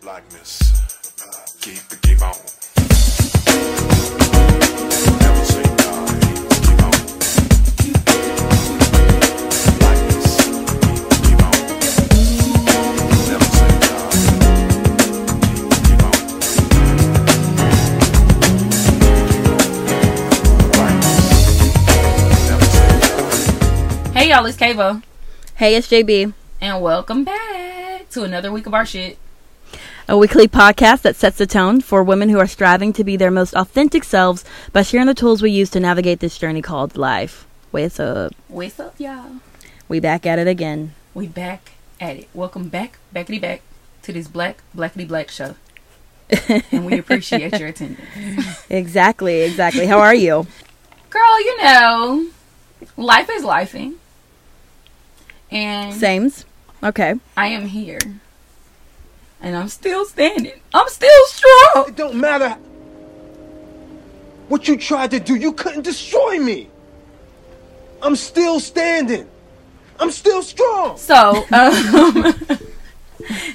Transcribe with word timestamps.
blackness. 0.00 0.58
Keep 1.60 1.92
it, 1.92 2.02
keep 2.02 2.22
on. 2.22 2.34
Never 5.20 5.44
say 5.44 5.62
die. 5.62 6.18
Keep 6.64 6.82
on. 6.82 6.92
Blackness. 9.78 10.26
Keep, 10.38 11.06
keep 11.24 11.42
on. 11.42 11.54
Never 13.28 13.48
say 13.56 13.70
die. 13.82 14.08
Keep, 15.42 15.70
keep 15.86 16.02
on. 16.04 16.12
Blackness. 20.72 21.26
Never 22.48 22.66
say 22.66 22.88
die. 23.00 24.18
Hey 24.18 24.26
y'all, 24.30 24.46
it's 24.46 24.56
Kavo, 24.56 25.02
Hey, 25.56 25.74
it's 25.74 25.88
JB, 25.88 26.32
and 26.60 26.82
welcome 26.82 27.24
back 27.24 28.08
to 28.10 28.22
another 28.22 28.52
week 28.52 28.66
of 28.66 28.74
our 28.74 28.86
shit. 28.86 29.18
A 30.10 30.16
weekly 30.16 30.48
podcast 30.48 31.02
that 31.02 31.16
sets 31.16 31.36
the 31.36 31.46
tone 31.46 31.82
for 31.82 32.02
women 32.02 32.30
who 32.30 32.38
are 32.38 32.46
striving 32.46 32.94
to 32.94 33.04
be 33.04 33.14
their 33.14 33.30
most 33.30 33.52
authentic 33.52 34.02
selves 34.02 34.42
by 34.72 34.80
sharing 34.80 35.06
the 35.06 35.12
tools 35.14 35.42
we 35.42 35.50
use 35.50 35.68
to 35.68 35.78
navigate 35.78 36.20
this 36.20 36.38
journey 36.38 36.62
called 36.62 36.96
life. 36.96 37.46
What's 37.72 38.00
up? 38.00 38.32
What's 38.48 38.80
up, 38.80 38.98
y'all? 38.98 39.32
We 39.86 40.00
back 40.00 40.24
at 40.24 40.38
it 40.38 40.48
again. 40.48 40.94
We 41.12 41.26
back 41.26 41.72
at 42.00 42.16
it. 42.16 42.28
Welcome 42.32 42.70
back, 42.70 42.98
backity 43.14 43.38
back, 43.38 43.60
to 44.00 44.14
this 44.14 44.28
black, 44.28 44.62
blackity 44.74 45.06
black 45.06 45.30
show. 45.30 45.56
and 46.48 46.86
we 46.86 46.98
appreciate 46.98 47.58
your 47.58 47.68
attendance. 47.68 48.00
Exactly, 48.70 49.42
exactly. 49.42 49.84
How 49.84 49.98
are 49.98 50.14
you? 50.14 50.46
Girl, 51.10 51.40
you 51.40 51.62
know, 51.62 52.28
life 52.96 53.28
is 53.30 53.42
lifing. 53.42 53.96
And 55.50 55.92
Sames. 55.92 56.46
Okay. 56.82 57.14
I 57.36 57.48
am 57.48 57.66
here. 57.66 57.98
And 59.40 59.56
I'm 59.56 59.68
still 59.68 60.04
standing. 60.04 60.60
I'm 60.74 60.88
still 60.88 61.26
strong. 61.26 61.84
It 61.88 61.96
don't 61.96 62.16
matter 62.16 62.56
what 64.48 64.66
you 64.66 64.76
tried 64.76 65.10
to 65.12 65.20
do, 65.20 65.34
you 65.34 65.52
couldn't 65.52 65.82
destroy 65.82 66.38
me. 66.38 66.68
I'm 68.02 68.16
still 68.16 68.60
standing. 68.60 69.28
I'm 70.00 70.10
still 70.10 70.42
strong. 70.42 70.96
So, 70.96 71.44
um, 71.52 72.34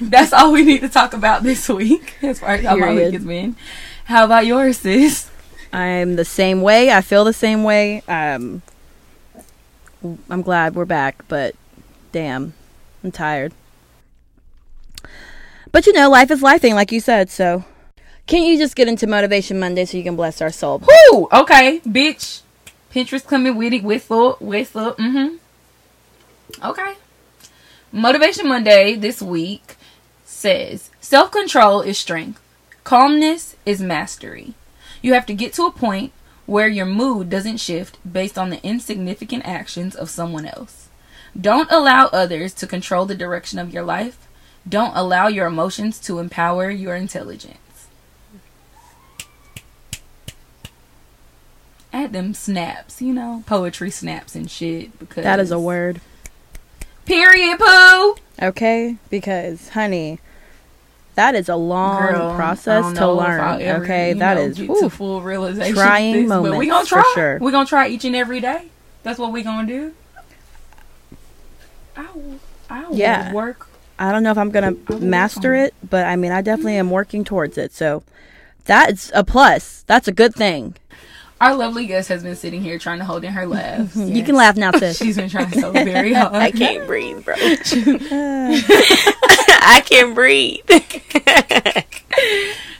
that's 0.00 0.32
all 0.32 0.52
we 0.52 0.62
need 0.62 0.80
to 0.80 0.88
talk 0.88 1.14
about 1.14 1.42
this 1.42 1.68
week 1.68 2.14
as 2.22 2.38
far 2.40 2.50
as 2.50 2.64
how 2.64 2.76
my 2.76 2.88
Period. 2.88 3.04
week 3.06 3.14
has 3.14 3.24
been. 3.24 3.56
How 4.04 4.24
about 4.24 4.46
yours, 4.46 4.78
sis? 4.78 5.30
I'm 5.72 6.16
the 6.16 6.24
same 6.24 6.62
way. 6.62 6.92
I 6.92 7.00
feel 7.00 7.24
the 7.24 7.32
same 7.32 7.64
way. 7.64 8.02
Um, 8.06 8.62
I'm 10.30 10.42
glad 10.42 10.74
we're 10.74 10.84
back, 10.84 11.24
but 11.26 11.56
damn, 12.12 12.52
I'm 13.02 13.10
tired. 13.10 13.52
But 15.74 15.88
you 15.88 15.92
know, 15.92 16.08
life 16.08 16.30
is 16.30 16.40
life 16.40 16.60
thing, 16.60 16.76
like 16.76 16.92
you 16.92 17.00
said. 17.00 17.30
So, 17.30 17.64
can't 18.28 18.46
you 18.46 18.56
just 18.56 18.76
get 18.76 18.86
into 18.86 19.08
Motivation 19.08 19.58
Monday 19.58 19.84
so 19.84 19.96
you 19.96 20.04
can 20.04 20.14
bless 20.14 20.40
our 20.40 20.52
soul? 20.52 20.78
Whoo! 20.78 21.26
Okay, 21.32 21.80
bitch. 21.80 22.42
Pinterest 22.92 23.26
coming 23.26 23.56
with 23.56 23.72
it. 23.72 23.82
Whistle, 23.82 24.36
whistle. 24.38 24.92
Mm-hmm. 24.92 25.34
Okay. 26.64 26.94
Motivation 27.90 28.46
Monday 28.46 28.94
this 28.94 29.20
week 29.20 29.74
says 30.24 30.90
self 31.00 31.32
control 31.32 31.80
is 31.80 31.98
strength, 31.98 32.40
calmness 32.84 33.56
is 33.66 33.80
mastery. 33.80 34.54
You 35.02 35.14
have 35.14 35.26
to 35.26 35.34
get 35.34 35.54
to 35.54 35.66
a 35.66 35.72
point 35.72 36.12
where 36.46 36.68
your 36.68 36.86
mood 36.86 37.28
doesn't 37.30 37.56
shift 37.56 37.98
based 38.10 38.38
on 38.38 38.50
the 38.50 38.64
insignificant 38.64 39.44
actions 39.44 39.96
of 39.96 40.08
someone 40.08 40.46
else. 40.46 40.88
Don't 41.38 41.72
allow 41.72 42.06
others 42.12 42.54
to 42.54 42.68
control 42.68 43.06
the 43.06 43.16
direction 43.16 43.58
of 43.58 43.74
your 43.74 43.82
life. 43.82 44.28
Don't 44.68 44.96
allow 44.96 45.28
your 45.28 45.46
emotions 45.46 45.98
to 46.00 46.18
empower 46.18 46.70
your 46.70 46.94
intelligence. 46.94 47.58
Add 51.92 52.12
them 52.12 52.34
snaps, 52.34 53.00
you 53.00 53.12
know, 53.12 53.44
poetry 53.46 53.90
snaps 53.90 54.34
and 54.34 54.50
shit. 54.50 54.98
Because 54.98 55.22
That 55.24 55.38
is 55.38 55.50
a 55.52 55.58
word. 55.60 56.00
Period, 57.04 57.58
poo. 57.58 58.16
Okay? 58.42 58.96
Because, 59.10 59.68
honey, 59.68 60.18
that 61.14 61.34
is 61.36 61.48
a 61.48 61.54
long 61.54 62.00
Girl, 62.00 62.34
process 62.34 62.86
to 62.86 62.94
know 62.94 63.20
if 63.20 63.26
I'll 63.28 63.52
learn. 63.58 63.62
ever, 63.62 63.84
okay? 63.84 64.12
That 64.14 64.34
know, 64.34 64.42
is 64.42 64.58
get 64.58 64.90
full 64.92 65.20
realization. 65.22 65.74
trying 65.74 66.14
this, 66.14 66.28
but 66.30 66.42
we 66.42 66.48
moments, 66.50 66.70
gonna 66.70 66.86
for 66.86 66.88
try. 67.02 67.12
sure. 67.14 67.38
We're 67.40 67.52
gonna 67.52 67.66
try 67.66 67.86
each 67.88 68.04
and 68.04 68.16
every 68.16 68.40
day. 68.40 68.68
That's 69.04 69.18
what 69.18 69.30
we 69.30 69.42
gonna 69.42 69.68
do. 69.68 69.92
I 71.96 72.06
will, 72.12 72.40
I 72.68 72.88
will 72.88 72.96
Yeah. 72.96 73.32
work. 73.32 73.68
I 73.98 74.10
don't 74.12 74.22
know 74.22 74.30
if 74.30 74.38
I'm 74.38 74.50
gonna 74.50 74.74
will 74.88 75.00
master 75.00 75.54
it, 75.54 75.74
but 75.88 76.04
I 76.06 76.16
mean, 76.16 76.32
I 76.32 76.40
definitely 76.42 76.76
am 76.76 76.90
working 76.90 77.24
towards 77.24 77.56
it. 77.58 77.72
So 77.72 78.02
that's 78.64 79.10
a 79.14 79.22
plus. 79.24 79.84
That's 79.86 80.08
a 80.08 80.12
good 80.12 80.34
thing. 80.34 80.74
Our 81.40 81.54
lovely 81.54 81.86
guest 81.86 82.08
has 82.08 82.22
been 82.22 82.36
sitting 82.36 82.62
here 82.62 82.78
trying 82.78 83.00
to 83.00 83.04
hold 83.04 83.24
in 83.24 83.32
her 83.32 83.46
laugh. 83.46 83.94
You 83.96 84.22
can 84.24 84.34
laugh 84.36 84.56
now, 84.56 84.70
sis. 84.72 84.96
She's 84.96 85.16
been 85.16 85.28
trying 85.28 85.50
so 85.52 85.72
very 85.72 86.12
hard. 86.12 86.34
I 86.34 86.50
can't 86.50 86.86
breathe, 86.86 87.24
bro. 87.24 87.34
I 89.66 89.82
can't 89.84 90.14
breathe. 90.14 90.64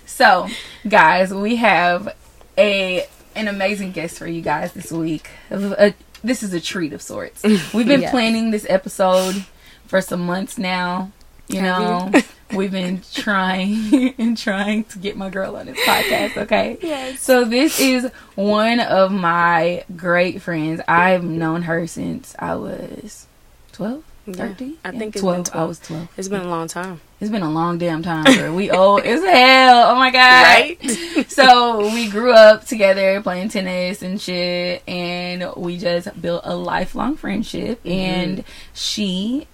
So, 0.07 0.47
guys, 0.89 1.33
we 1.35 1.57
have 1.57 2.15
a 2.57 3.07
an 3.35 3.49
amazing 3.49 3.91
guest 3.93 4.19
for 4.19 4.27
you 4.29 4.41
guys 4.41 4.73
this 4.73 4.93
week. 4.93 5.29
A- 5.51 5.95
this 6.23 6.43
is 6.45 6.55
a 6.55 6.61
treat 6.61 6.93
of 6.93 7.03
sorts. 7.03 7.43
We've 7.43 7.87
been 7.87 8.03
Yes. 8.03 8.11
planning 8.13 8.51
this 8.53 8.65
episode 8.69 9.45
for 9.87 10.01
some 10.01 10.21
months 10.27 10.59
now. 10.59 11.11
You 11.47 11.61
know, 11.61 12.11
we've 12.55 12.73
been 12.73 13.03
trying 13.13 14.15
and 14.19 14.37
trying 14.37 14.85
to 14.85 14.99
get 14.99 15.17
my 15.17 15.29
girl 15.29 15.57
on 15.57 15.67
this 15.67 15.79
podcast. 15.81 16.37
Okay, 16.39 16.79
Yes. 16.81 17.21
So 17.21 17.45
this 17.45 17.79
is 17.79 18.11
one 18.35 18.81
of 18.81 19.13
my 19.13 19.85
great 19.95 20.41
friends. 20.41 20.81
I've 20.89 21.23
known 21.23 21.63
her 21.63 21.87
since 21.87 22.35
I 22.39 22.55
was 22.55 23.27
12, 23.73 24.03
Yeah, 24.27 24.35
13? 24.35 24.79
I 24.85 24.91
think 24.93 25.17
it's 25.17 25.21
12. 25.23 25.37
been 25.37 25.45
12. 25.45 25.65
I 25.65 25.69
was 25.69 25.79
12. 25.81 26.09
It's 26.17 26.29
been 26.29 26.41
a 26.41 26.49
long 26.49 26.67
time. 26.67 27.01
It's 27.21 27.31
been 27.31 27.43
a 27.43 27.51
long 27.51 27.77
damn 27.79 28.03
time, 28.03 28.25
girl. 28.25 28.55
We 28.55 28.71
old 28.71 29.03
as 29.03 29.23
hell. 29.23 29.91
Oh 29.91 29.95
my 29.97 30.11
god. 30.11 30.43
Right? 30.45 31.27
so 31.29 31.81
we 31.93 32.09
grew 32.09 32.33
up 32.33 32.65
together 32.67 33.21
playing 33.23 33.51
tennis 33.51 34.01
and 34.03 34.19
shit, 34.21 34.83
and 34.89 35.47
we 35.57 35.77
just 35.77 36.21
built 36.21 36.43
a 36.45 36.57
lifelong 36.57 37.17
friendship. 37.17 37.81
Mm-hmm. 37.81 37.89
And 37.89 38.45
she 38.73 39.47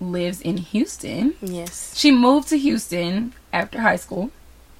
lives 0.00 0.40
in 0.40 0.58
Houston. 0.58 1.34
Yes. 1.40 1.96
She 1.96 2.10
moved 2.10 2.48
to 2.48 2.58
Houston 2.58 3.32
after 3.52 3.80
high 3.80 3.96
school 3.96 4.30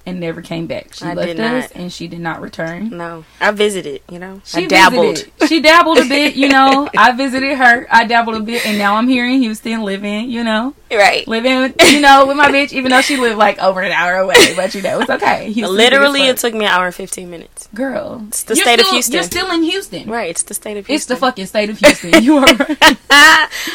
and 0.05 0.19
never 0.19 0.41
came 0.41 0.67
back. 0.67 0.93
She 0.93 1.05
I 1.05 1.13
left 1.13 1.39
us 1.39 1.71
and 1.71 1.91
she 1.91 2.07
did 2.07 2.19
not 2.19 2.41
return. 2.41 2.89
No. 2.89 3.25
I 3.41 3.51
visited, 3.51 4.01
you 4.09 4.19
know. 4.19 4.41
She 4.45 4.65
I 4.65 4.67
dabbled. 4.67 5.17
visited. 5.17 5.49
She 5.49 5.61
dabbled 5.61 5.97
a 5.97 6.05
bit, 6.05 6.35
you 6.35 6.47
know. 6.47 6.89
I 6.97 7.11
visited 7.13 7.57
her. 7.57 7.87
I 7.89 8.05
dabbled 8.05 8.35
a 8.35 8.39
bit, 8.41 8.65
and 8.65 8.77
now 8.77 8.95
I'm 8.95 9.07
here 9.07 9.25
in 9.25 9.41
Houston, 9.41 9.81
living, 9.81 10.29
you 10.29 10.43
know, 10.43 10.75
Right. 10.97 11.27
living, 11.27 11.59
with, 11.61 11.75
you 11.91 11.99
know, 12.01 12.25
with 12.25 12.37
my 12.37 12.49
bitch. 12.51 12.73
Even 12.73 12.91
though 12.91 13.01
she 13.01 13.17
lived 13.17 13.37
like 13.37 13.59
over 13.59 13.81
an 13.81 13.91
hour 13.91 14.15
away, 14.15 14.53
but 14.55 14.73
you 14.75 14.81
know, 14.81 15.01
it's 15.01 15.09
okay. 15.09 15.49
Literally, 15.53 16.27
it 16.27 16.37
took 16.37 16.53
me 16.53 16.65
an 16.65 16.71
hour 16.71 16.85
and 16.87 16.95
15 16.95 17.29
minutes. 17.29 17.67
girl. 17.73 18.23
It's 18.27 18.43
the 18.43 18.55
state 18.55 18.79
of 18.79 18.87
Houston. 18.87 19.13
You're 19.13 19.23
still 19.23 19.51
in 19.51 19.63
Houston. 19.63 20.09
Right. 20.09 20.29
It's 20.29 20.43
the 20.43 20.53
state 20.53 20.77
of 20.77 20.87
Houston. 20.87 20.95
It's 20.95 21.05
the 21.05 21.15
fucking 21.15 21.45
state 21.47 21.69
of 21.69 21.77
Houston. 21.79 22.11
You 22.23 22.37
are 22.37 22.45
right. 22.45 22.97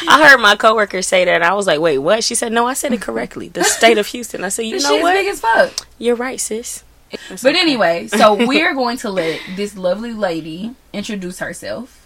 I 0.07 0.27
heard 0.29 0.39
my 0.39 0.55
coworker 0.55 1.01
say 1.01 1.25
that, 1.25 1.35
and 1.35 1.43
I 1.43 1.53
was 1.53 1.67
like, 1.67 1.79
wait, 1.79 1.97
what? 1.99 2.23
She 2.23 2.35
said, 2.35 2.51
no, 2.51 2.65
I 2.67 2.73
said 2.73 2.93
it 2.93 3.01
correctly. 3.01 3.47
The 3.49 3.63
state 3.63 3.97
of 3.97 4.07
Houston. 4.07 4.43
I 4.43 4.49
said, 4.49 4.63
you 4.65 4.73
This 4.75 4.83
know 4.83 4.97
what? 4.97 5.13
big 5.13 5.27
as 5.27 5.39
fuck. 5.39 5.87
You're 5.97 6.15
right, 6.15 6.39
sis. 6.39 6.83
It's 7.11 7.43
But 7.43 7.53
okay. 7.53 7.59
anyway, 7.61 8.07
so 8.07 8.45
we're 8.47 8.73
going 8.81 8.97
to 8.97 9.09
let 9.09 9.39
this 9.55 9.75
lovely 9.77 10.13
lady 10.13 10.75
introduce 10.93 11.39
herself. 11.39 12.00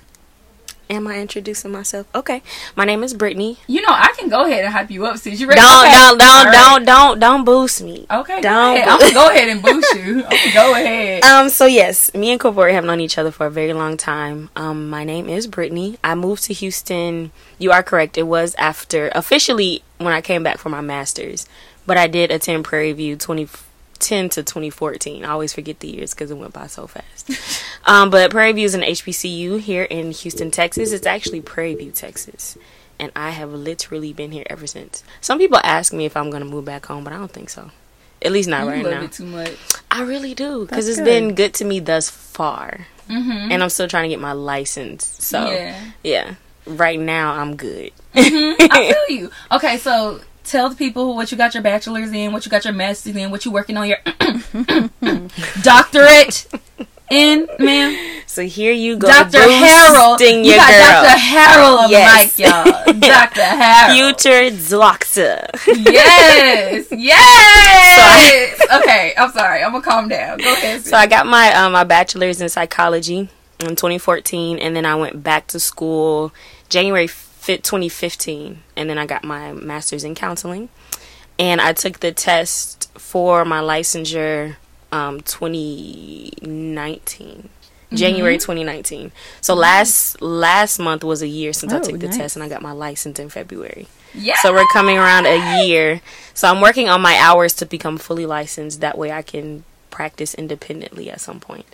Am 0.88 1.08
I 1.08 1.20
introducing 1.20 1.72
myself? 1.72 2.06
Okay. 2.14 2.44
My 2.76 2.86
name 2.86 3.04
is 3.04 3.14
Brittany. 3.16 3.58
You 3.66 3.82
know, 3.82 3.90
I 3.90 4.14
can 4.18 4.30
go 4.30 4.46
ahead 4.46 4.64
and 4.66 4.72
hype 4.74 4.92
you 4.92 5.06
up 5.08 5.18
since 5.18 5.40
you 5.40 5.48
ready. 5.48 5.60
Don't, 5.60 5.86
Okay. 5.88 5.92
don't, 5.92 6.18
don't, 6.20 6.46
right. 6.46 6.52
don't, 6.54 6.86
don't, 6.86 7.20
don't 7.20 7.44
boost 7.46 7.82
me. 7.82 8.06
Okay, 8.12 8.40
Don't 8.42 8.76
ahead. 8.78 8.88
I'm 8.88 9.00
gonna 9.00 9.14
go 9.14 9.30
ahead 9.30 9.50
and 9.50 9.62
boost 9.64 9.96
you. 9.96 10.22
Go 10.54 10.74
ahead. 10.74 11.24
Um, 11.24 11.50
so 11.50 11.66
yes, 11.66 12.14
me 12.14 12.30
and 12.32 12.40
Corey 12.40 12.74
have 12.74 12.86
known 12.86 13.00
each 13.02 13.18
other 13.18 13.32
for 13.32 13.48
a 13.48 13.50
very 13.52 13.74
long 13.74 13.98
time. 13.98 14.50
Um, 14.56 14.90
my 14.90 15.04
name 15.04 15.28
is 15.28 15.48
Brittany. 15.48 15.98
I 16.04 16.14
moved 16.16 16.44
to 16.44 16.54
Houston. 16.54 17.32
You 17.58 17.72
are 17.72 17.82
correct. 17.84 18.18
It 18.18 18.24
was 18.24 18.54
after 18.60 19.10
officially 19.16 19.82
when 19.98 20.14
I 20.14 20.22
came 20.22 20.44
back 20.44 20.60
for 20.60 20.70
my 20.70 20.82
masters, 20.82 21.48
but 21.88 21.98
I 21.98 22.06
did 22.08 22.30
attend 22.32 22.64
Prairie 22.64 22.94
View 22.94 23.16
2010 23.16 24.30
to 24.30 24.44
2014. 24.44 25.26
I 25.26 25.30
always 25.30 25.54
forget 25.54 25.80
the 25.80 25.88
years 25.88 26.14
because 26.14 26.30
it 26.32 26.38
went 26.38 26.54
by 26.54 26.68
so 26.68 26.86
fast. 26.88 27.32
um, 27.86 28.10
but 28.10 28.32
Prairie 28.32 28.54
View 28.54 28.66
is 28.66 28.74
an 28.74 28.82
HBCU 28.82 29.60
here 29.60 29.84
in 29.84 30.12
Houston, 30.12 30.52
Texas. 30.52 30.92
It's 30.92 31.06
actually 31.06 31.42
Prairie 31.42 31.76
View, 31.76 31.92
Texas. 31.92 32.58
And 32.98 33.12
I 33.16 33.32
have 33.32 33.52
literally 33.52 34.14
been 34.14 34.32
here 34.32 34.46
ever 34.50 34.66
since. 34.68 35.04
Some 35.22 35.38
people 35.38 35.60
ask 35.64 35.92
me 35.92 36.06
if 36.06 36.16
I'm 36.16 36.30
going 36.30 36.44
to 36.44 36.50
move 36.50 36.64
back 36.66 36.86
home, 36.86 37.04
but 37.04 37.12
I 37.14 37.18
don't 37.18 37.32
think 37.32 37.50
so. 37.50 37.72
At 38.22 38.32
least 38.32 38.48
not 38.50 38.64
you 38.64 38.70
right 38.70 38.84
love 38.84 38.94
now. 38.94 39.04
it 39.04 39.12
too 39.12 39.26
much. 39.26 39.52
I 39.92 40.04
really 40.04 40.34
do 40.34 40.62
because 40.66 40.86
That's 40.86 40.98
it's 40.98 41.00
good. 41.00 41.06
been 41.06 41.36
good 41.36 41.54
to 41.56 41.66
me 41.66 41.80
thus 41.80 42.10
far, 42.10 42.88
Mm-hmm. 43.10 43.52
and 43.52 43.62
I'm 43.62 43.70
still 43.70 43.88
trying 43.88 44.04
to 44.06 44.10
get 44.10 44.20
my 44.20 44.32
license. 44.32 45.06
So 45.06 45.52
yeah, 45.52 45.80
yeah. 46.04 46.36
right 46.66 47.00
now 47.00 47.34
I'm 47.34 47.56
good. 47.56 47.92
I 48.16 48.94
feel 49.08 49.10
you. 49.18 49.32
Okay, 49.52 49.78
so 49.78 50.22
tell 50.44 50.70
the 50.70 50.76
people 50.76 51.16
what 51.16 51.32
you 51.32 51.38
got 51.38 51.54
your 51.54 51.62
bachelor's 51.62 52.12
in, 52.12 52.32
what 52.34 52.46
you 52.46 52.50
got 52.50 52.64
your 52.66 52.74
master's 52.74 53.16
in, 53.16 53.30
what 53.30 53.46
you 53.46 53.52
working 53.52 53.78
on 53.78 53.88
your 53.88 53.98
doctorate 55.62 56.48
in, 57.10 57.48
ma'am. 57.60 58.22
So 58.28 58.42
here 58.44 58.72
you 58.74 58.98
go, 58.98 59.08
Dr. 59.08 59.38
Harold. 59.40 60.20
You 60.20 60.28
your 60.40 60.58
got 60.58 60.72
girl. 60.72 61.04
Dr. 61.04 61.18
Harold 61.20 61.80
on 61.80 61.90
Yes. 61.90 62.36
the 62.36 62.44
mic, 62.44 62.50
y'all. 62.50 63.00
Dr. 63.00 63.42
Harold. 63.44 64.20
Future 64.22 64.70
doctor. 64.70 65.48
Yes. 65.68 66.88
Yes. 66.92 68.62
okay, 68.82 69.14
I'm 69.18 69.32
sorry. 69.32 69.64
I'm 69.64 69.72
gonna 69.72 69.84
calm 69.84 70.08
down. 70.10 70.38
Go 70.40 70.52
ahead. 70.54 70.84
So 70.86 70.98
I 70.98 71.08
got 71.08 71.26
my 71.28 71.54
um, 71.54 71.72
my 71.74 71.84
bachelor's 71.84 72.42
in 72.42 72.50
psychology 72.50 73.30
in 73.60 73.70
2014, 73.76 74.58
and 74.60 74.76
then 74.76 74.86
I 74.86 74.96
went 74.96 75.24
back 75.24 75.48
to 75.48 75.60
school 75.60 76.34
January 76.70 77.08
5th, 77.08 77.64
2015, 77.64 78.60
and 78.76 78.90
then 78.90 78.98
I 78.98 79.06
got 79.06 79.24
my 79.24 79.54
master's 79.54 80.04
in 80.04 80.16
counseling, 80.16 80.70
and 81.40 81.62
I 81.62 81.74
took 81.74 82.00
the 82.00 82.12
test 82.12 82.90
for 82.98 83.46
my 83.46 83.62
licensure 83.62 84.56
um, 84.92 85.22
2019. 85.22 87.50
January 87.94 88.38
2019. 88.38 89.12
So 89.42 89.54
last 89.54 90.22
last 90.22 90.80
month 90.80 91.04
was 91.04 91.22
a 91.22 91.28
year 91.28 91.54
since 91.54 91.72
I 91.72 91.78
Oh, 91.78 91.84
took 91.84 92.00
the 92.00 92.08
nice. 92.08 92.18
test, 92.18 92.36
and 92.36 92.44
I 92.44 92.50
got 92.50 92.62
my 92.62 92.72
license 92.74 93.20
in 93.20 93.30
February. 93.30 93.88
yeah. 94.14 94.36
So 94.42 94.52
we're 94.54 94.66
coming 94.74 94.98
around 94.98 95.26
a 95.28 95.66
year. 95.66 96.02
So 96.34 96.48
I'm 96.50 96.60
working 96.62 96.90
on 96.90 97.02
my 97.02 97.16
hours 97.18 97.54
to 97.56 97.66
become 97.66 97.98
fully 97.98 98.26
licensed. 98.26 98.82
That 98.82 98.98
way 98.98 99.12
I 99.12 99.22
can 99.22 99.64
practice 99.92 100.34
independently 100.34 101.10
at 101.10 101.22
some 101.22 101.40
point. 101.40 101.66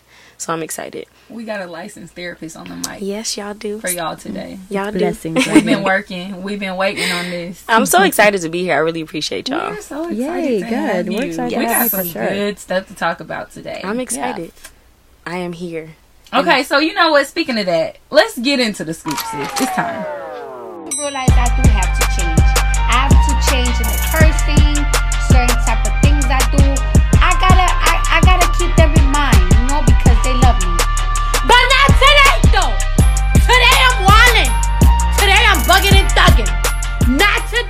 So 0.41 0.51
I'm 0.51 0.63
excited. 0.63 1.05
we 1.29 1.43
got 1.43 1.61
a 1.61 1.67
licensed 1.67 2.15
therapist 2.15 2.57
on 2.57 2.67
the 2.67 2.75
mic 2.89 2.97
Yes, 2.99 3.37
y'all 3.37 3.53
do. 3.53 3.79
for 3.79 3.91
y'all 3.91 4.15
today. 4.15 4.57
Y'all 4.71 4.91
do. 4.91 4.97
Blessings. 4.97 5.45
We've 5.53 5.63
been 5.63 5.83
working. 5.83 6.41
We've 6.41 6.59
been 6.59 6.77
waiting 6.77 7.11
on 7.11 7.29
this. 7.29 7.63
I'm 7.69 7.85
so 7.85 8.01
excited 8.01 8.41
to 8.41 8.49
be 8.49 8.63
here. 8.63 8.73
I 8.73 8.79
really 8.79 9.01
appreciate 9.01 9.47
y'all. 9.49 9.69
We're 9.69 9.81
so 9.81 10.09
excited. 10.09 10.17
Yay, 10.17 10.59
to 10.61 10.65
good. 10.65 10.71
have 10.73 11.07
We're 11.07 11.11
you. 11.21 11.27
excited 11.27 11.59
we 11.59 11.65
got 11.65 11.91
some 11.91 12.07
sure. 12.07 12.27
good 12.27 12.57
stuff 12.57 12.87
to 12.87 12.95
talk 12.95 13.19
about 13.19 13.51
today. 13.51 13.81
I'm 13.83 13.99
excited. 13.99 14.51
I 15.27 15.37
am 15.37 15.53
here. 15.53 15.91
Okay, 16.33 16.63
so 16.63 16.79
you 16.79 16.95
know 16.95 17.11
what? 17.11 17.27
Speaking 17.27 17.59
of 17.59 17.67
that, 17.67 17.99
let's 18.09 18.35
get 18.39 18.59
into 18.59 18.83
the 18.83 18.95
scoop, 18.95 19.19
sis. 19.19 19.47
It's 19.61 19.71
time. 19.75 20.03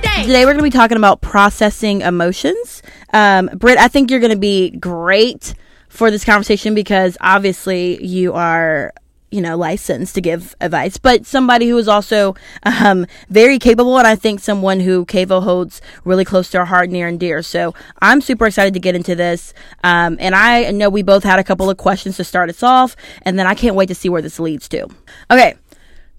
Not 0.02 0.10
today. 0.10 0.26
Today 0.26 0.44
we're 0.44 0.52
going 0.52 0.58
to 0.58 0.62
be 0.64 0.70
talking 0.70 0.96
about 0.96 1.20
processing 1.20 2.00
emotions. 2.00 2.82
Um, 3.12 3.50
Britt, 3.54 3.78
I 3.78 3.88
think 3.88 4.10
you're 4.10 4.20
going 4.20 4.32
to 4.32 4.38
be 4.38 4.70
great 4.70 5.54
for 5.88 6.10
this 6.10 6.24
conversation 6.24 6.74
because 6.74 7.16
obviously 7.20 8.02
you 8.04 8.32
are, 8.32 8.92
you 9.30 9.40
know, 9.40 9.56
licensed 9.56 10.14
to 10.14 10.20
give 10.20 10.56
advice, 10.60 10.96
but 10.96 11.26
somebody 11.26 11.68
who 11.68 11.76
is 11.78 11.88
also 11.88 12.34
um, 12.64 13.06
very 13.28 13.58
capable, 13.58 13.98
and 13.98 14.06
I 14.06 14.16
think 14.16 14.40
someone 14.40 14.80
who 14.80 15.04
Kavo 15.06 15.42
holds 15.42 15.80
really 16.04 16.24
close 16.24 16.50
to 16.50 16.58
our 16.58 16.64
heart, 16.64 16.90
near 16.90 17.06
and 17.08 17.20
dear. 17.20 17.42
So 17.42 17.74
I'm 18.00 18.20
super 18.20 18.46
excited 18.46 18.74
to 18.74 18.80
get 18.80 18.94
into 18.94 19.14
this, 19.14 19.54
um, 19.84 20.16
and 20.20 20.34
I 20.34 20.70
know 20.70 20.90
we 20.90 21.02
both 21.02 21.24
had 21.24 21.38
a 21.38 21.44
couple 21.44 21.70
of 21.70 21.76
questions 21.76 22.16
to 22.16 22.24
start 22.24 22.50
us 22.50 22.62
off, 22.62 22.96
and 23.22 23.38
then 23.38 23.46
I 23.46 23.54
can't 23.54 23.76
wait 23.76 23.86
to 23.86 23.94
see 23.94 24.08
where 24.08 24.22
this 24.22 24.40
leads 24.40 24.68
to. 24.70 24.88
Okay. 25.30 25.54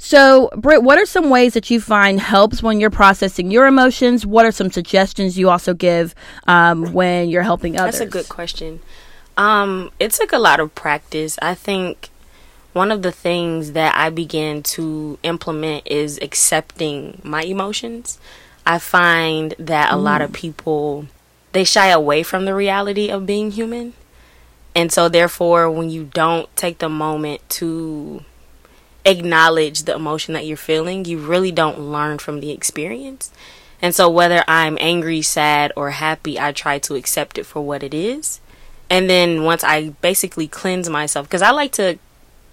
So, 0.05 0.49
Britt, 0.57 0.83
what 0.83 0.97
are 0.97 1.05
some 1.05 1.29
ways 1.29 1.53
that 1.53 1.71
you 1.71 1.79
find 1.79 2.19
helps 2.19 2.61
when 2.61 2.81
you're 2.81 2.89
processing 2.89 3.49
your 3.51 3.67
emotions? 3.67 4.25
What 4.25 4.45
are 4.45 4.51
some 4.51 4.69
suggestions 4.69 5.37
you 5.37 5.49
also 5.49 5.73
give 5.73 6.13
um, 6.45 6.91
when 6.91 7.29
you're 7.29 7.41
helping 7.41 7.79
others? 7.79 7.99
That's 7.99 8.09
a 8.09 8.11
good 8.11 8.27
question. 8.27 8.81
Um, 9.37 9.91
it 10.01 10.11
took 10.11 10.33
a 10.33 10.37
lot 10.37 10.59
of 10.59 10.75
practice. 10.75 11.39
I 11.41 11.55
think 11.55 12.09
one 12.73 12.91
of 12.91 13.01
the 13.01 13.13
things 13.13 13.71
that 13.71 13.95
I 13.95 14.09
began 14.09 14.61
to 14.75 15.19
implement 15.23 15.87
is 15.87 16.19
accepting 16.21 17.21
my 17.23 17.43
emotions. 17.43 18.19
I 18.65 18.79
find 18.79 19.55
that 19.57 19.93
a 19.93 19.95
lot 19.95 20.21
of 20.21 20.33
people 20.33 21.07
they 21.53 21.63
shy 21.63 21.87
away 21.87 22.23
from 22.23 22.43
the 22.43 22.53
reality 22.53 23.09
of 23.09 23.25
being 23.25 23.51
human. 23.51 23.93
And 24.75 24.91
so 24.91 25.07
therefore 25.07 25.71
when 25.71 25.89
you 25.89 26.03
don't 26.03 26.53
take 26.57 26.79
the 26.79 26.89
moment 26.89 27.39
to 27.51 28.25
acknowledge 29.05 29.83
the 29.83 29.95
emotion 29.95 30.33
that 30.33 30.45
you're 30.45 30.57
feeling, 30.57 31.05
you 31.05 31.17
really 31.17 31.51
don't 31.51 31.79
learn 31.79 32.17
from 32.17 32.39
the 32.39 32.51
experience. 32.51 33.31
And 33.81 33.93
so 33.93 34.09
whether 34.09 34.43
I'm 34.47 34.77
angry, 34.79 35.21
sad, 35.21 35.73
or 35.75 35.91
happy, 35.91 36.39
I 36.39 36.51
try 36.51 36.79
to 36.79 36.95
accept 36.95 37.37
it 37.37 37.45
for 37.45 37.61
what 37.61 37.83
it 37.83 37.93
is. 37.93 38.39
And 38.89 39.09
then 39.09 39.43
once 39.43 39.63
I 39.63 39.89
basically 40.01 40.47
cleanse 40.47 40.89
myself, 40.89 41.27
because 41.27 41.41
I 41.41 41.51
like 41.51 41.73
to 41.73 41.97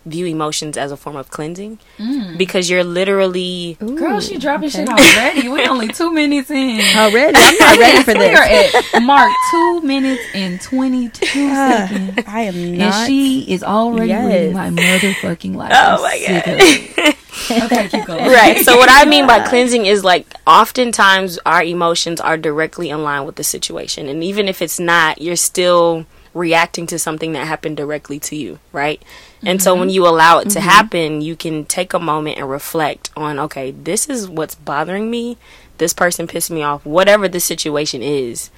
view 0.07 0.25
emotions 0.27 0.77
as 0.79 0.91
a 0.93 0.97
form 0.97 1.15
of 1.17 1.31
cleansing, 1.31 1.79
because 2.39 2.71
you're 2.71 2.83
literally 2.85 3.77
Girl, 3.81 4.19
she 4.21 4.39
dropping 4.39 4.71
shit 4.71 4.89
already. 4.89 5.49
we 5.49 5.67
only 5.67 5.89
two 5.89 6.11
minutes 6.13 6.51
in. 6.51 6.81
already. 6.97 7.35
I'm 7.37 7.55
not 7.59 7.79
ready 7.79 8.03
for 8.03 8.15
this 8.15 8.29
We 8.31 8.35
are 8.35 8.49
this. 8.49 8.95
at 8.95 9.03
mark 9.03 9.31
two 9.51 9.81
minutes 9.83 10.23
and 10.35 10.61
twenty 10.61 11.09
two 11.11 11.27
Ah, 11.51 11.87
seconds. 11.89 12.25
I 12.27 12.41
am 12.43 12.81
And 12.81 13.07
she 13.07 13.43
is 13.53 13.63
already 13.63 14.09
Yes. 14.09 14.55
my 14.55 14.71
motherfucking 14.71 15.55
life. 15.55 15.73
Oh 15.75 16.03
my 16.03 16.19
God. 16.19 17.15
Okay, 17.51 17.89
keep 17.89 18.07
going. 18.07 18.27
right. 18.31 18.59
So 18.65 18.77
what 18.77 18.89
I 18.91 19.05
mean 19.05 19.27
by 19.27 19.41
cleansing 19.49 19.87
is 19.87 20.03
like 20.05 20.27
oftentimes 20.47 21.39
our 21.45 21.63
emotions 21.63 22.21
are 22.21 22.37
directly 22.37 22.91
in 22.91 23.03
line 23.03 23.27
with 23.27 23.37
the 23.37 23.45
situation, 23.45 24.09
and 24.09 24.23
even 24.25 24.49
if 24.49 24.63
it's 24.63 24.79
not, 24.81 25.21
you're 25.21 25.37
still 25.37 26.07
reacting 26.33 26.87
to 26.87 26.99
something 26.99 27.33
that 27.33 27.47
happened 27.47 27.77
directly 27.77 28.19
to 28.21 28.37
you, 28.37 28.59
right? 28.73 29.03
And 29.43 29.61
so 29.63 29.75
when 29.75 29.89
mm-hmm. 29.89 29.95
you 29.95 30.07
allow 30.07 30.39
it 30.39 30.51
to 30.51 30.59
mm-hmm. 30.59 30.69
happen, 30.69 31.21
you 31.21 31.35
can 31.35 31.65
take 31.65 31.93
a 31.93 31.99
moment 31.99 32.39
and 32.39 32.49
reflect 32.49 33.11
on, 33.17 33.39
okay, 33.39 33.71
this 33.73 34.09
is 34.09 34.29
what's 34.29 34.55
bothering 34.55 35.11
me. 35.11 35.39
This 35.79 35.93
person 35.93 36.27
pissed 36.27 36.51
me 36.51 36.63
off. 36.63 36.85
Whatever 36.85 37.27
the 37.27 37.41
situation 37.41 38.03
is, 38.03 38.51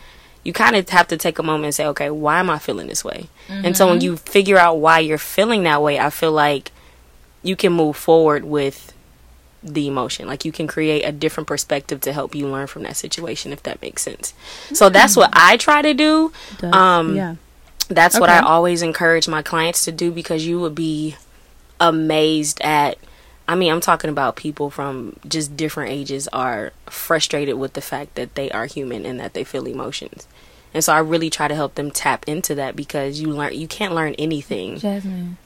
you 0.45 0.53
kind 0.53 0.75
of 0.77 0.89
have 0.89 1.09
to 1.09 1.17
take 1.17 1.39
a 1.39 1.43
moment 1.43 1.67
and 1.67 1.75
say, 1.75 1.87
okay, 1.87 2.11
why 2.11 2.41
am 2.41 2.51
I 2.51 2.59
feeling 2.59 2.89
this 2.89 3.05
way? 3.05 3.29
And 3.49 3.77
so 3.77 3.87
when 3.87 3.99
mm-hmm. 3.99 4.05
you 4.05 4.17
figure 4.17 4.59
out 4.59 4.79
why 4.79 4.99
you're 4.99 5.19
feeling 5.19 5.63
that 5.63 5.81
way, 5.81 5.99
I 5.99 6.11
feel 6.11 6.33
like 6.33 6.73
you 7.43 7.57
can 7.57 7.73
move 7.73 7.97
forward 7.97 8.45
with 8.45 8.93
the 9.63 9.87
emotion. 9.87 10.27
Like 10.27 10.45
you 10.45 10.51
can 10.51 10.67
create 10.67 11.03
a 11.03 11.13
different 11.13 11.47
perspective 11.47 12.01
to 12.03 12.13
help 12.13 12.35
you 12.35 12.49
learn 12.49 12.67
from 12.67 12.83
that 12.83 12.97
situation, 12.97 13.53
if 13.53 13.63
that 13.63 13.81
makes 13.81 14.03
sense. 14.03 14.35
So 14.73 14.89
that's 14.89 15.17
what 15.17 15.31
I 15.33 15.57
try 15.57 15.83
to 15.83 15.95
do. 15.95 16.33
Um, 16.73 17.15
yeah. 17.15 17.37
That's 17.95 18.19
what 18.19 18.31
I 18.31 18.41
always 18.41 18.83
encourage 18.83 19.29
my 19.29 19.43
clients 19.43 19.85
to 19.85 19.93
do 19.93 20.11
because 20.11 20.47
you 20.47 20.61
would 20.61 20.75
be 20.75 21.17
amazed 21.81 22.61
at. 22.63 22.99
I 23.49 23.55
mean, 23.57 23.73
I'm 23.73 23.81
talking 23.81 24.09
about 24.09 24.37
people 24.37 24.71
from 24.71 25.17
just 25.27 25.57
different 25.57 25.91
ages 25.91 26.29
are 26.29 26.73
frustrated 26.87 27.57
with 27.59 27.73
the 27.73 27.81
fact 27.81 28.15
that 28.15 28.35
they 28.35 28.51
are 28.51 28.67
human 28.67 29.05
and 29.05 29.19
that 29.19 29.35
they 29.35 29.45
feel 29.45 29.67
emotions. 29.67 30.27
And 30.75 30.83
so 30.83 30.93
I 30.93 31.01
really 31.01 31.29
try 31.29 31.49
to 31.49 31.55
help 31.55 31.75
them 31.75 31.91
tap 31.91 32.27
into 32.27 32.55
that 32.55 32.77
because 32.77 33.21
you 33.21 33.29
learn 33.29 33.55
you 33.55 33.69
can't 33.69 33.95
learn 33.95 34.15
anything. 34.15 34.79
Jasmine, 34.79 35.37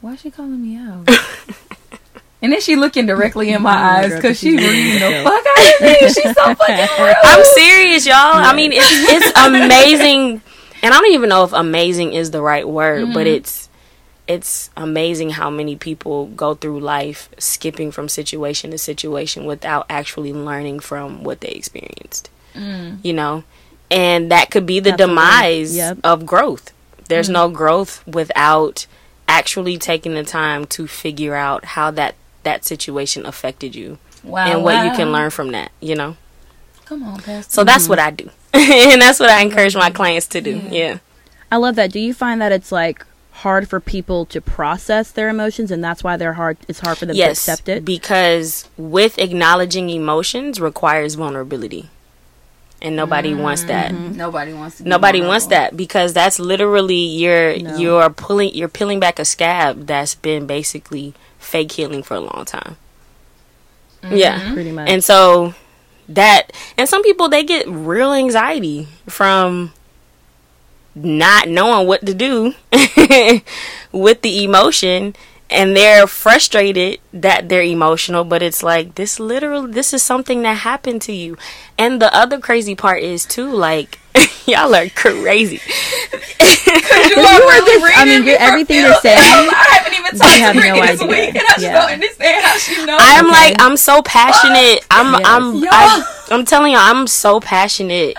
why 0.00 0.14
is 0.14 0.20
she 0.20 0.30
calling 0.30 0.62
me 0.62 0.76
out? 0.76 1.08
and 2.42 2.52
then 2.52 2.60
she 2.60 2.76
looking 2.76 3.06
directly 3.06 3.50
in 3.50 3.62
my 3.62 3.70
eyes 3.74 4.14
because 4.14 4.38
she's 4.38 4.58
she 4.58 4.66
reading 4.66 4.94
reading 4.94 5.00
the 5.00 5.24
fuck 5.24 5.44
out 5.46 5.74
of 5.74 5.80
me. 5.82 6.08
She's 6.08 6.34
so 6.34 6.54
fucking 6.54 7.04
rude. 7.04 7.16
I'm 7.22 7.44
serious, 7.44 8.06
y'all. 8.06 8.16
I 8.16 8.54
mean, 8.54 8.72
it's 8.72 8.86
it's 8.90 9.38
amazing, 9.38 10.40
and 10.82 10.94
I 10.94 10.98
don't 10.98 11.12
even 11.12 11.28
know 11.28 11.44
if 11.44 11.52
amazing 11.52 12.12
is 12.12 12.30
the 12.30 12.42
right 12.42 12.68
word, 12.68 13.12
but 13.12 13.26
mm-hmm. 13.26 13.36
it's 13.36 13.68
it's 14.26 14.70
amazing 14.76 15.30
how 15.30 15.50
many 15.50 15.76
people 15.76 16.26
go 16.26 16.54
through 16.54 16.80
life 16.80 17.28
skipping 17.38 17.92
from 17.92 18.08
situation 18.08 18.70
to 18.72 18.78
situation 18.78 19.44
without 19.44 19.86
actually 19.88 20.32
learning 20.32 20.80
from 20.80 21.22
what 21.22 21.40
they 21.40 21.50
experienced. 21.50 22.28
Mm. 22.54 23.04
You 23.04 23.12
know, 23.12 23.44
and 23.90 24.30
that 24.30 24.50
could 24.50 24.66
be 24.66 24.80
the 24.80 24.92
Absolutely. 24.92 25.14
demise 25.14 25.76
Yep. 25.76 25.98
of 26.02 26.26
growth. 26.26 26.72
There's 27.08 27.28
no 27.28 27.46
mm-hmm. 27.46 27.56
growth 27.56 28.06
without 28.06 28.86
actually 29.28 29.78
taking 29.78 30.14
the 30.14 30.24
time 30.24 30.66
to 30.66 30.86
figure 30.86 31.34
out 31.34 31.64
how 31.64 31.90
that 31.92 32.14
that 32.42 32.64
situation 32.64 33.26
affected 33.26 33.74
you 33.74 33.98
Wow, 34.22 34.46
and 34.46 34.64
what 34.64 34.84
you 34.84 34.92
can 34.92 35.12
learn 35.12 35.30
from 35.30 35.52
that. 35.52 35.70
You 35.80 35.94
know. 35.94 36.16
Come 36.84 37.02
on, 37.02 37.20
Pastor. 37.20 37.50
So 37.50 37.64
that's 37.64 37.84
mm-hmm. 37.84 37.90
what 37.90 37.98
I 37.98 38.10
do. 38.10 38.30
and 38.92 39.00
that's 39.00 39.20
what 39.20 39.30
I 39.30 39.40
encourage 39.42 39.74
my 39.76 39.90
clients 39.90 40.26
to 40.28 40.40
do. 40.40 40.56
Yeah. 40.56 40.70
Yeah. 40.70 40.98
I 41.50 41.56
love 41.56 41.76
that. 41.76 41.92
Do 41.92 42.00
you 42.00 42.12
find 42.14 42.40
that 42.40 42.52
it's 42.52 42.72
like 42.72 43.04
hard 43.32 43.68
for 43.68 43.80
people 43.80 44.24
to 44.26 44.40
process 44.40 45.10
their 45.10 45.28
emotions 45.28 45.70
and 45.70 45.84
that's 45.84 46.02
why 46.02 46.16
they're 46.16 46.32
hard 46.32 46.56
it's 46.68 46.80
hard 46.80 46.98
for 46.98 47.06
them 47.06 47.16
to 47.16 47.22
accept 47.22 47.68
it? 47.68 47.84
Because 47.84 48.68
with 48.76 49.18
acknowledging 49.18 49.90
emotions 49.90 50.60
requires 50.60 51.14
vulnerability. 51.14 51.90
And 52.82 52.94
nobody 52.94 53.32
wants 53.32 53.64
that. 53.64 53.90
Mm-hmm. 53.92 54.16
Nobody 54.16 54.52
wants 54.52 54.76
to. 54.76 54.82
be 54.84 54.90
Nobody 54.90 55.20
wants 55.22 55.46
that 55.46 55.76
because 55.76 56.12
that's 56.12 56.38
literally 56.38 56.94
you're 56.94 57.56
No. 57.58 57.76
you're 57.78 58.10
pulling 58.10 58.54
you're 58.54 58.68
peeling 58.68 59.00
back 59.00 59.18
a 59.18 59.24
scab 59.24 59.86
that's 59.86 60.14
been 60.14 60.46
basically 60.46 61.14
fake 61.38 61.72
healing 61.72 62.02
for 62.02 62.14
a 62.14 62.20
long 62.20 62.44
time. 62.44 62.76
Mm-hmm. 64.02 64.16
Yeah. 64.16 64.52
Pretty 64.52 64.72
much. 64.72 64.88
And 64.90 65.02
so 65.02 65.54
that 66.08 66.52
and 66.76 66.88
some 66.88 67.02
people 67.02 67.28
they 67.28 67.42
get 67.42 67.66
real 67.68 68.12
anxiety 68.12 68.86
from 69.08 69.72
not 70.94 71.48
knowing 71.48 71.86
what 71.86 72.04
to 72.06 72.14
do 72.14 72.54
with 73.92 74.22
the 74.22 74.44
emotion 74.44 75.14
and 75.48 75.76
they're 75.76 76.06
frustrated 76.06 76.98
that 77.12 77.48
they're 77.48 77.62
emotional 77.62 78.24
but 78.24 78.42
it's 78.42 78.62
like 78.62 78.94
this 78.94 79.20
literally 79.20 79.70
this 79.70 79.92
is 79.92 80.02
something 80.02 80.42
that 80.42 80.58
happened 80.58 81.02
to 81.02 81.12
you. 81.12 81.36
And 81.78 82.00
the 82.00 82.14
other 82.14 82.38
crazy 82.38 82.74
part 82.74 83.02
is 83.02 83.24
too 83.24 83.48
like 83.48 83.98
y'all 84.46 84.74
are 84.74 84.88
crazy 84.90 85.60
You 85.60 87.22
are 87.22 87.42
are 87.42 87.60
just- 87.60 87.98
I 87.98 88.04
mean, 88.04 88.24
you're- 88.24 88.36
everything 88.38 88.80
you're 88.82 88.94
saying, 89.00 89.18
I 89.18 89.78
haven't 89.80 89.94
even 89.98 90.18
talked 90.18 90.30
have 90.38 90.54
to 90.54 90.60
no 90.60 90.80
this 90.86 91.00
idea. 91.02 91.06
week, 91.08 91.28
and 91.34 91.38
I 91.38 91.52
just 91.52 91.62
Yeah. 91.62 91.72
don't 91.80 91.92
understand 91.92 92.44
how 92.44 92.58
she 92.58 92.84
knows. 92.86 92.98
I'm 93.02 93.26
Okay. 93.26 93.34
like 93.34 93.56
I'm 93.60 93.76
so 93.76 94.02
passionate. 94.02 94.84
I'm 94.90 95.12
Yes. 95.12 95.22
I'm 95.24 95.54
Y'all. 95.56 95.68
I, 95.72 96.04
I'm 96.30 96.44
telling 96.44 96.72
you 96.72 96.78
I'm 96.78 97.06
so 97.06 97.40
passionate 97.40 98.16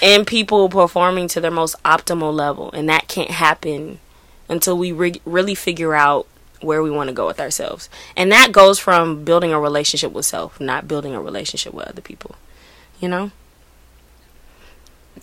in 0.00 0.24
people 0.24 0.68
performing 0.68 1.28
to 1.28 1.40
their 1.40 1.50
most 1.50 1.80
optimal 1.84 2.32
level 2.34 2.70
and 2.72 2.88
that 2.88 3.08
can't 3.08 3.30
happen 3.30 4.00
until 4.48 4.76
we 4.76 4.90
re- 4.92 5.20
really 5.24 5.54
figure 5.54 5.94
out 5.94 6.26
where 6.60 6.82
we 6.82 6.90
want 6.90 7.08
to 7.08 7.14
go 7.14 7.26
with 7.26 7.40
ourselves. 7.40 7.88
And 8.16 8.30
that 8.32 8.52
goes 8.52 8.78
from 8.78 9.24
building 9.24 9.52
a 9.52 9.60
relationship 9.60 10.12
with 10.12 10.24
self, 10.26 10.60
not 10.60 10.86
building 10.88 11.14
a 11.14 11.20
relationship 11.20 11.72
with 11.74 11.86
other 11.88 12.00
people. 12.02 12.36
You 13.00 13.08
know? 13.08 13.30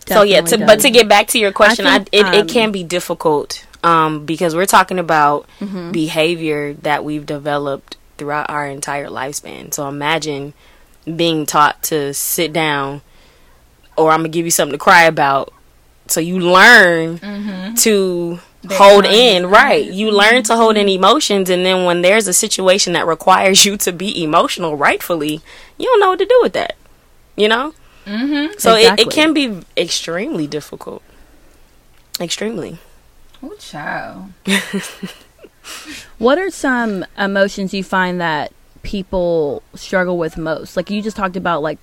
So 0.08 0.24
yeah, 0.24 0.42
to, 0.42 0.44
Definitely 0.58 0.66
but 0.66 0.80
to 0.82 0.90
get 0.90 1.08
back 1.10 1.28
to 1.30 1.40
your 1.40 1.52
question, 1.52 1.86
I 1.86 2.00
think, 2.00 2.10
it, 2.14 2.26
um, 2.26 2.34
it 2.34 2.48
can 2.50 2.72
be 2.72 2.84
difficult 2.84 3.66
um, 3.84 4.26
because 4.26 4.56
we're 4.56 4.66
talking 4.66 5.00
about 5.00 5.48
Mm-hmm. 5.60 5.92
behavior 5.92 6.74
that 6.76 7.04
we've 7.04 7.26
developed 7.26 7.98
throughout 8.18 8.50
our 8.50 8.66
entire 8.68 9.08
lifespan. 9.08 9.74
So 9.74 9.88
imagine 9.88 10.54
being 11.06 11.46
taught 11.46 11.82
to 11.84 12.14
sit 12.14 12.52
down, 12.54 13.02
or 13.98 14.12
I'm 14.12 14.20
gonna 14.20 14.30
give 14.30 14.46
you 14.46 14.52
something 14.52 14.74
to 14.74 14.78
cry 14.84 15.04
about. 15.04 15.54
So 16.08 16.20
you 16.20 16.40
learn 16.40 17.20
Mm-hmm. 17.20 17.76
to 17.76 18.40
hold 18.72 19.06
time 19.06 19.14
in, 19.14 19.46
right? 19.48 19.86
You 19.86 20.12
learn 20.12 20.44
to 20.44 20.56
hold 20.58 20.76
in 20.76 20.90
emotions, 20.90 21.50
and 21.50 21.66
then 21.66 21.86
when 21.86 22.02
there's 22.02 22.28
a 22.28 22.34
situation 22.34 22.94
that 22.94 23.06
requires 23.08 23.66
you 23.66 23.78
to 23.78 23.92
be 23.94 24.24
emotional 24.24 24.76
rightfully, 24.76 25.42
you 25.78 25.86
don't 25.86 26.00
know 26.00 26.10
what 26.10 26.20
to 26.20 26.26
do 26.26 26.40
with 26.42 26.54
that. 26.54 26.76
You 27.36 27.48
know. 27.48 27.74
Mm-hmm. 28.06 28.54
So 28.58 28.76
it, 28.76 28.82
Exactly. 28.82 29.04
it 29.06 29.12
can 29.12 29.34
be 29.34 29.62
extremely 29.78 30.48
difficult. 30.48 31.04
Extremely. 32.20 32.80
Oh, 33.44 33.54
child. 33.60 34.32
What 36.18 36.38
are 36.40 36.50
some 36.50 37.06
emotions 37.18 37.74
you 37.74 37.84
find 37.84 38.20
that 38.20 38.52
people 38.82 39.62
struggle 39.76 40.18
with 40.18 40.36
most? 40.38 40.76
Like 40.76 40.90
you 40.90 41.02
just 41.02 41.16
talked 41.16 41.36
about, 41.36 41.62
like 41.62 41.78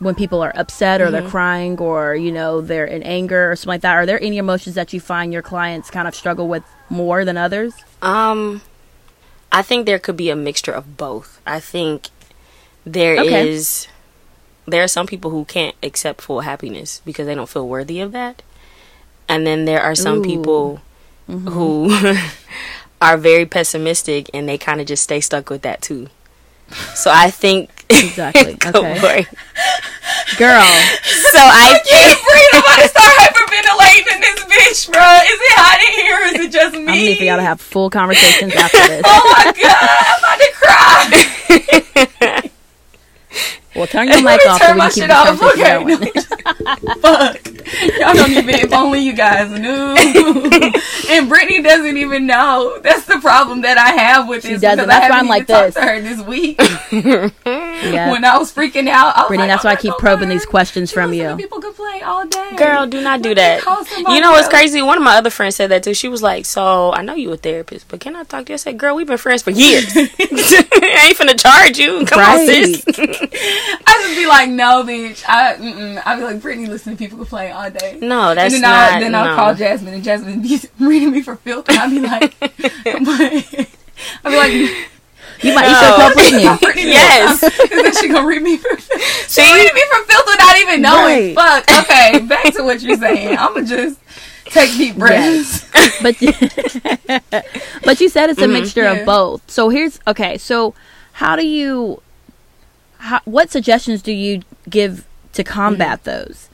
when 0.00 0.14
people 0.16 0.42
are 0.42 0.52
upset 0.56 1.00
or 1.00 1.04
Mm-hmm. 1.04 1.12
they're 1.12 1.28
crying 1.30 1.78
or 1.78 2.16
you 2.16 2.32
know 2.32 2.60
they're 2.60 2.84
in 2.84 3.02
anger 3.04 3.50
or 3.52 3.56
something 3.56 3.68
like 3.68 3.80
that. 3.82 3.94
Are 3.94 4.06
there 4.06 4.20
any 4.22 4.38
emotions 4.38 4.74
that 4.74 4.92
you 4.92 5.00
find 5.00 5.32
your 5.32 5.42
clients 5.42 5.88
kind 5.90 6.08
of 6.08 6.14
struggle 6.16 6.48
with 6.48 6.64
more 6.90 7.24
than 7.24 7.36
others? 7.36 7.74
Um, 8.00 8.62
I 9.52 9.62
think 9.62 9.86
there 9.86 10.00
could 10.00 10.16
be 10.16 10.30
a 10.30 10.36
mixture 10.36 10.72
of 10.72 10.96
both. 10.96 11.40
I 11.46 11.60
think 11.60 12.08
there 12.84 13.14
is 13.22 13.86
Okay. 13.86 13.91
There 14.66 14.82
are 14.82 14.88
some 14.88 15.06
people 15.06 15.30
who 15.30 15.44
can't 15.44 15.74
accept 15.82 16.20
full 16.20 16.40
happiness 16.40 17.02
because 17.04 17.26
they 17.26 17.34
don't 17.34 17.48
feel 17.48 17.68
worthy 17.68 18.00
of 18.00 18.12
that, 18.12 18.42
and 19.28 19.46
then 19.46 19.64
there 19.64 19.82
are 19.82 19.94
some 19.94 20.18
Ooh. 20.18 20.24
people 20.24 20.80
mm-hmm. 21.28 21.48
who 21.48 22.16
are 23.00 23.16
very 23.16 23.46
pessimistic 23.46 24.30
and 24.32 24.48
they 24.48 24.58
kind 24.58 24.80
of 24.80 24.86
just 24.86 25.02
stay 25.02 25.20
stuck 25.20 25.50
with 25.50 25.62
that 25.62 25.82
too. 25.82 26.08
So 26.94 27.10
I 27.12 27.30
think 27.30 27.82
Exactly. 27.90 28.56
Okay. 28.66 29.00
boy. 29.00 29.26
Girl, 30.38 30.62
So 30.62 31.38
I 31.38 31.78
think 31.84 32.18
Free 32.18 32.48
about 32.58 32.76
to 32.80 32.88
start 32.88 33.12
hyperventilating 33.20 34.14
in 34.14 34.20
this 34.20 34.40
bitch, 34.44 34.92
bro. 34.92 35.02
Is 35.02 35.38
it 35.40 35.54
hot 35.58 35.78
in 35.82 35.92
here 36.00 36.16
or 36.16 36.24
is 36.32 36.46
it 36.46 36.52
just 36.52 36.74
me? 36.74 36.80
I'm 36.80 36.86
gonna 36.86 36.98
need 36.98 37.18
for 37.18 37.24
y'all 37.24 37.36
to 37.36 37.42
have 37.42 37.60
full 37.60 37.90
conversations 37.90 38.54
after 38.54 38.78
this. 38.88 39.02
Oh 39.04 39.22
my 39.36 39.52
god, 39.52 39.88
I'm 39.92 40.18
about 40.18 40.38
to 40.40 40.50
cry. 40.56 42.31
Well, 43.74 43.86
turn 43.86 44.08
your 44.08 44.22
mic 44.22 44.44
off 44.46 44.60
turn 44.60 44.76
my 44.76 44.88
shit 44.90 45.10
off. 45.10 45.40
Okay. 45.42 45.82
going. 45.82 46.12
Fuck. 47.00 47.46
Y'all 47.98 48.14
don't 48.14 48.30
even, 48.30 48.50
if 48.50 48.72
only 48.72 49.00
you 49.00 49.14
guys 49.14 49.50
knew. 49.50 49.94
and 51.10 51.28
Brittany 51.28 51.62
doesn't 51.62 51.96
even 51.96 52.26
know. 52.26 52.78
That's 52.82 53.06
the 53.06 53.18
problem 53.20 53.62
that 53.62 53.78
I 53.78 53.90
have 54.02 54.28
with 54.28 54.42
this. 54.42 54.60
doesn't. 54.60 54.88
That's 54.88 55.06
I 55.06 55.10
why 55.10 55.18
I'm 55.18 55.28
like 55.28 55.46
this. 55.46 55.74
to 55.74 55.80
her 55.80 56.00
this 56.00 56.20
week. 56.22 56.60
Yeah. 57.82 58.12
When 58.12 58.24
I 58.24 58.38
was 58.38 58.52
freaking 58.52 58.88
out, 58.88 59.16
I 59.16 59.22
was 59.22 59.28
Brittany, 59.28 59.48
like, 59.48 59.56
that's 59.56 59.64
why 59.64 59.72
I 59.72 59.74
oh 59.74 59.76
keep 59.76 59.94
probing 59.98 60.28
these 60.28 60.46
questions 60.46 60.90
She 60.90 60.94
from 60.94 61.12
you. 61.12 61.34
People 61.36 61.60
all 62.02 62.26
day. 62.26 62.50
Girl, 62.56 62.86
do 62.86 63.00
not 63.00 63.22
do 63.22 63.30
Let 63.30 63.62
that. 63.62 64.06
You 64.08 64.20
know 64.20 64.32
what's 64.32 64.48
crazy? 64.48 64.82
One 64.82 64.96
of 64.96 65.04
my 65.04 65.16
other 65.16 65.30
friends 65.30 65.56
said 65.56 65.70
that 65.70 65.82
too. 65.82 65.94
She 65.94 66.08
was 66.08 66.22
like, 66.22 66.44
"So 66.44 66.92
I 66.92 67.02
know 67.02 67.14
you 67.14 67.32
a 67.32 67.36
therapist, 67.36 67.88
but 67.88 68.00
can 68.00 68.16
I 68.16 68.24
talk 68.24 68.46
to 68.46 68.52
you?" 68.52 68.54
I 68.54 68.56
said, 68.56 68.78
"Girl, 68.78 68.94
we've 68.94 69.06
been 69.06 69.18
friends 69.18 69.42
for 69.42 69.50
years. 69.50 69.86
I 69.96 71.06
ain't 71.08 71.18
finna 71.18 71.40
charge 71.40 71.78
you. 71.78 72.04
Come 72.06 72.20
on, 72.20 72.46
sis." 72.46 72.84
I 72.88 74.02
just 74.02 74.16
be 74.16 74.26
like, 74.26 74.50
no, 74.50 74.84
bitch. 74.84 75.24
I, 75.28 75.54
mm-mm. 75.54 76.02
I 76.04 76.16
be 76.16 76.22
like, 76.22 76.40
Brittany, 76.40 76.68
listen 76.68 76.92
to 76.92 76.98
people 76.98 77.18
complain 77.18 77.52
all 77.52 77.70
day. 77.70 77.98
No, 78.00 78.34
that's 78.34 78.54
and 78.54 78.62
then 78.62 78.70
not. 78.70 78.92
I, 78.92 79.00
then 79.00 79.14
I'll 79.14 79.36
call 79.36 79.54
Jasmine, 79.54 79.94
and 79.94 80.04
Jasmine 80.04 80.42
be 80.42 80.60
reading 80.78 81.10
me 81.10 81.22
for 81.22 81.36
filth, 81.36 81.68
and 81.68 81.78
I'll 81.78 81.90
be 81.90 82.00
like, 82.00 82.34
I'll 84.24 84.30
be 84.30 84.36
like, 84.36 84.91
You 85.42 85.54
might 85.54 85.66
you 85.66 85.72
No. 85.72 85.80
should 85.80 85.96
call 85.96 86.14
Brittany. 86.14 86.58
Brittany, 86.60 86.90
Yes. 86.92 87.42
and 87.42 87.84
then 87.84 87.94
she 87.96 88.08
gonna 88.08 88.26
read 88.26 88.42
me 88.42 88.56
for 88.56 88.76
filth. 88.76 89.02
She 89.28 89.40
See? 89.40 89.54
reading 89.54 89.74
me 89.74 89.82
for 89.90 90.04
filth 90.04 90.26
without 90.26 90.58
even 90.60 90.82
knowing. 90.82 91.34
Right. 91.34 91.64
Fuck. 91.66 91.84
Okay, 91.84 92.18
back 92.20 92.54
to 92.54 92.62
what 92.62 92.82
you're 92.82 92.96
saying. 92.96 93.36
I'm 93.36 93.54
gonna 93.54 93.66
just 93.66 93.98
take 94.46 94.70
deep 94.76 94.96
breaths. 94.96 95.68
but 96.02 96.16
but 97.84 98.00
you 98.00 98.08
said 98.08 98.30
it's 98.30 98.38
a 98.38 98.42
mm-hmm. 98.42 98.52
mixture 98.52 98.82
Yeah. 98.82 98.92
of 98.92 99.06
both. 99.06 99.50
So 99.50 99.68
here's 99.68 99.98
okay. 100.06 100.38
So 100.38 100.74
how 101.14 101.36
do 101.36 101.46
you? 101.46 102.02
How, 102.98 103.20
what 103.24 103.50
suggestions 103.50 104.00
do 104.02 104.12
you 104.12 104.42
give 104.68 105.06
to 105.32 105.42
combat 105.42 106.04
mm-hmm. 106.04 106.28
those? 106.28 106.48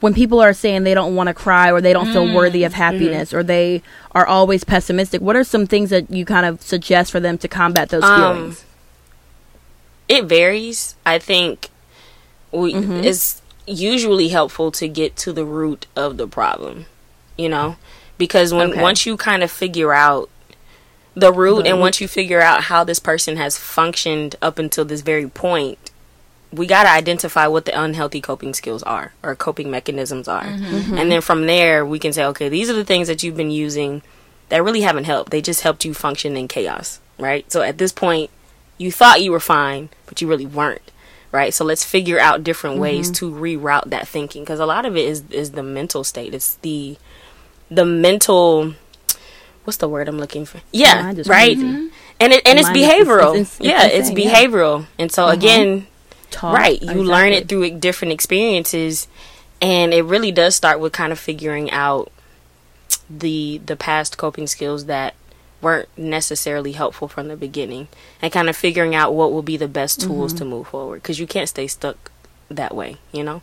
When 0.00 0.12
people 0.12 0.40
are 0.40 0.52
saying 0.52 0.84
they 0.84 0.92
don't 0.94 1.14
want 1.16 1.28
to 1.28 1.34
cry 1.34 1.72
or 1.72 1.80
they 1.80 1.92
don't 1.94 2.12
feel 2.12 2.32
worthy 2.32 2.64
of 2.64 2.74
happiness 2.74 3.32
or 3.32 3.42
they 3.42 3.82
are 4.12 4.26
always 4.26 4.62
pessimistic, 4.62 5.22
what 5.22 5.36
are 5.36 5.44
some 5.44 5.66
things 5.66 5.88
that 5.90 6.10
you 6.10 6.24
kind 6.26 6.44
of 6.44 6.60
suggest 6.60 7.10
for 7.10 7.18
them 7.18 7.38
to 7.38 7.48
combat 7.48 7.88
those 7.88 8.04
Um, 8.04 8.14
feelings? 8.14 8.64
It 10.08 10.24
varies. 10.26 10.94
I 11.04 11.18
think 11.18 11.68
we 12.52 12.74
Mm-hmm. 12.74 13.04
it's 13.04 13.42
usually 13.66 14.28
helpful 14.28 14.70
to 14.72 14.86
get 14.86 15.16
to 15.16 15.32
the 15.32 15.44
root 15.44 15.86
of 15.96 16.16
the 16.18 16.28
problem. 16.28 16.86
You 17.36 17.48
know, 17.48 17.76
because 18.18 18.52
when 18.54 18.70
Okay. 18.72 18.80
once 18.82 19.06
you 19.06 19.16
kind 19.16 19.42
of 19.42 19.50
figure 19.50 19.92
out 19.92 20.30
the 21.14 21.32
root 21.32 21.64
The 21.64 21.70
and 21.70 21.80
once 21.80 22.00
you 22.00 22.08
figure 22.08 22.40
out 22.42 22.64
how 22.64 22.84
this 22.84 22.98
person 22.98 23.36
has 23.36 23.56
functioned 23.58 24.36
up 24.42 24.58
until 24.58 24.84
this 24.84 25.00
very 25.00 25.26
point 25.28 25.85
we 26.52 26.66
got 26.66 26.84
to 26.84 26.90
identify 26.90 27.46
what 27.46 27.64
the 27.64 27.80
unhealthy 27.80 28.20
coping 28.20 28.54
skills 28.54 28.82
are 28.84 29.12
or 29.22 29.34
coping 29.34 29.70
mechanisms 29.70 30.28
are. 30.28 30.44
Mm-hmm. 30.44 30.64
Mm-hmm. 30.64 30.98
And 30.98 31.10
then 31.10 31.20
from 31.20 31.46
there 31.46 31.84
we 31.84 31.98
can 31.98 32.12
say 32.12 32.24
okay 32.26 32.48
these 32.48 32.70
are 32.70 32.74
the 32.74 32.84
things 32.84 33.08
that 33.08 33.22
you've 33.22 33.36
been 33.36 33.50
using 33.50 34.02
that 34.48 34.62
really 34.62 34.82
haven't 34.82 35.04
helped. 35.04 35.30
They 35.30 35.42
just 35.42 35.62
helped 35.62 35.84
you 35.84 35.94
function 35.94 36.36
in 36.36 36.48
chaos 36.48 37.00
right? 37.18 37.50
So 37.50 37.62
at 37.62 37.78
this 37.78 37.92
point 37.92 38.30
you 38.78 38.92
thought 38.92 39.22
you 39.22 39.32
were 39.32 39.40
fine 39.40 39.88
but 40.06 40.20
you 40.20 40.28
really 40.28 40.46
weren't 40.46 40.92
right? 41.32 41.52
So 41.52 41.64
let's 41.64 41.84
figure 41.84 42.18
out 42.18 42.44
different 42.44 42.78
ways 42.78 43.10
mm-hmm. 43.10 43.30
to 43.30 43.30
reroute 43.30 43.90
that 43.90 44.08
thinking 44.08 44.42
because 44.42 44.60
a 44.60 44.66
lot 44.66 44.86
of 44.86 44.96
it 44.96 45.04
is 45.06 45.24
is 45.30 45.50
the 45.52 45.62
mental 45.62 46.04
state. 46.04 46.32
It's 46.34 46.54
the 46.56 46.96
the 47.70 47.84
mental 47.84 48.74
what's 49.64 49.78
the 49.78 49.88
word 49.88 50.08
i'm 50.08 50.18
looking 50.18 50.44
for? 50.44 50.60
Yeah 50.72 51.02
Mind 51.02 51.18
is 51.18 51.28
right? 51.28 51.56
and 51.56 51.90
it 52.20 52.42
and 52.46 52.58
it's 52.58 52.68
Mind 52.68 52.76
is- 52.76 52.82
it's- 52.82 53.06
behavioral. 53.06 53.34
it's- 53.34 53.56
it's 53.56 53.60
yeah 53.60 53.84
it's 53.86 54.08
insane, 54.08 54.16
yeah. 54.18 54.30
Uh-huh. 54.30 54.46
behavioral. 54.46 54.86
And 54.98 55.12
so 55.12 55.24
uh-huh. 55.24 55.32
again 55.32 55.86
Talk. 56.30 56.54
right 56.56 56.80
you 56.82 57.02
learn 57.02 57.32
it 57.32 57.48
through 57.48 57.78
different 57.78 58.12
experiences 58.12 59.08
and 59.62 59.94
it 59.94 60.02
really 60.02 60.32
does 60.32 60.54
start 60.54 60.80
with 60.80 60.92
kind 60.92 61.12
of 61.12 61.18
figuring 61.18 61.70
out 61.70 62.10
the 63.08 63.60
the 63.64 63.76
past 63.76 64.18
coping 64.18 64.46
skills 64.46 64.86
that 64.86 65.14
weren't 65.62 65.88
necessarily 65.96 66.72
helpful 66.72 67.08
from 67.08 67.28
the 67.28 67.36
beginning 67.36 67.88
and 68.20 68.32
kind 68.32 68.48
of 68.48 68.56
figuring 68.56 68.94
out 68.94 69.14
what 69.14 69.32
will 69.32 69.42
be 69.42 69.56
the 69.56 69.68
best 69.68 70.00
tools 70.00 70.32
Mm-hmm. 70.32 70.38
to 70.38 70.44
move 70.44 70.68
forward 70.68 71.02
because 71.02 71.18
you 71.18 71.26
can't 71.26 71.48
stay 71.48 71.66
stuck 71.66 72.10
that 72.50 72.74
way 72.74 72.96
you 73.12 73.22
know 73.24 73.42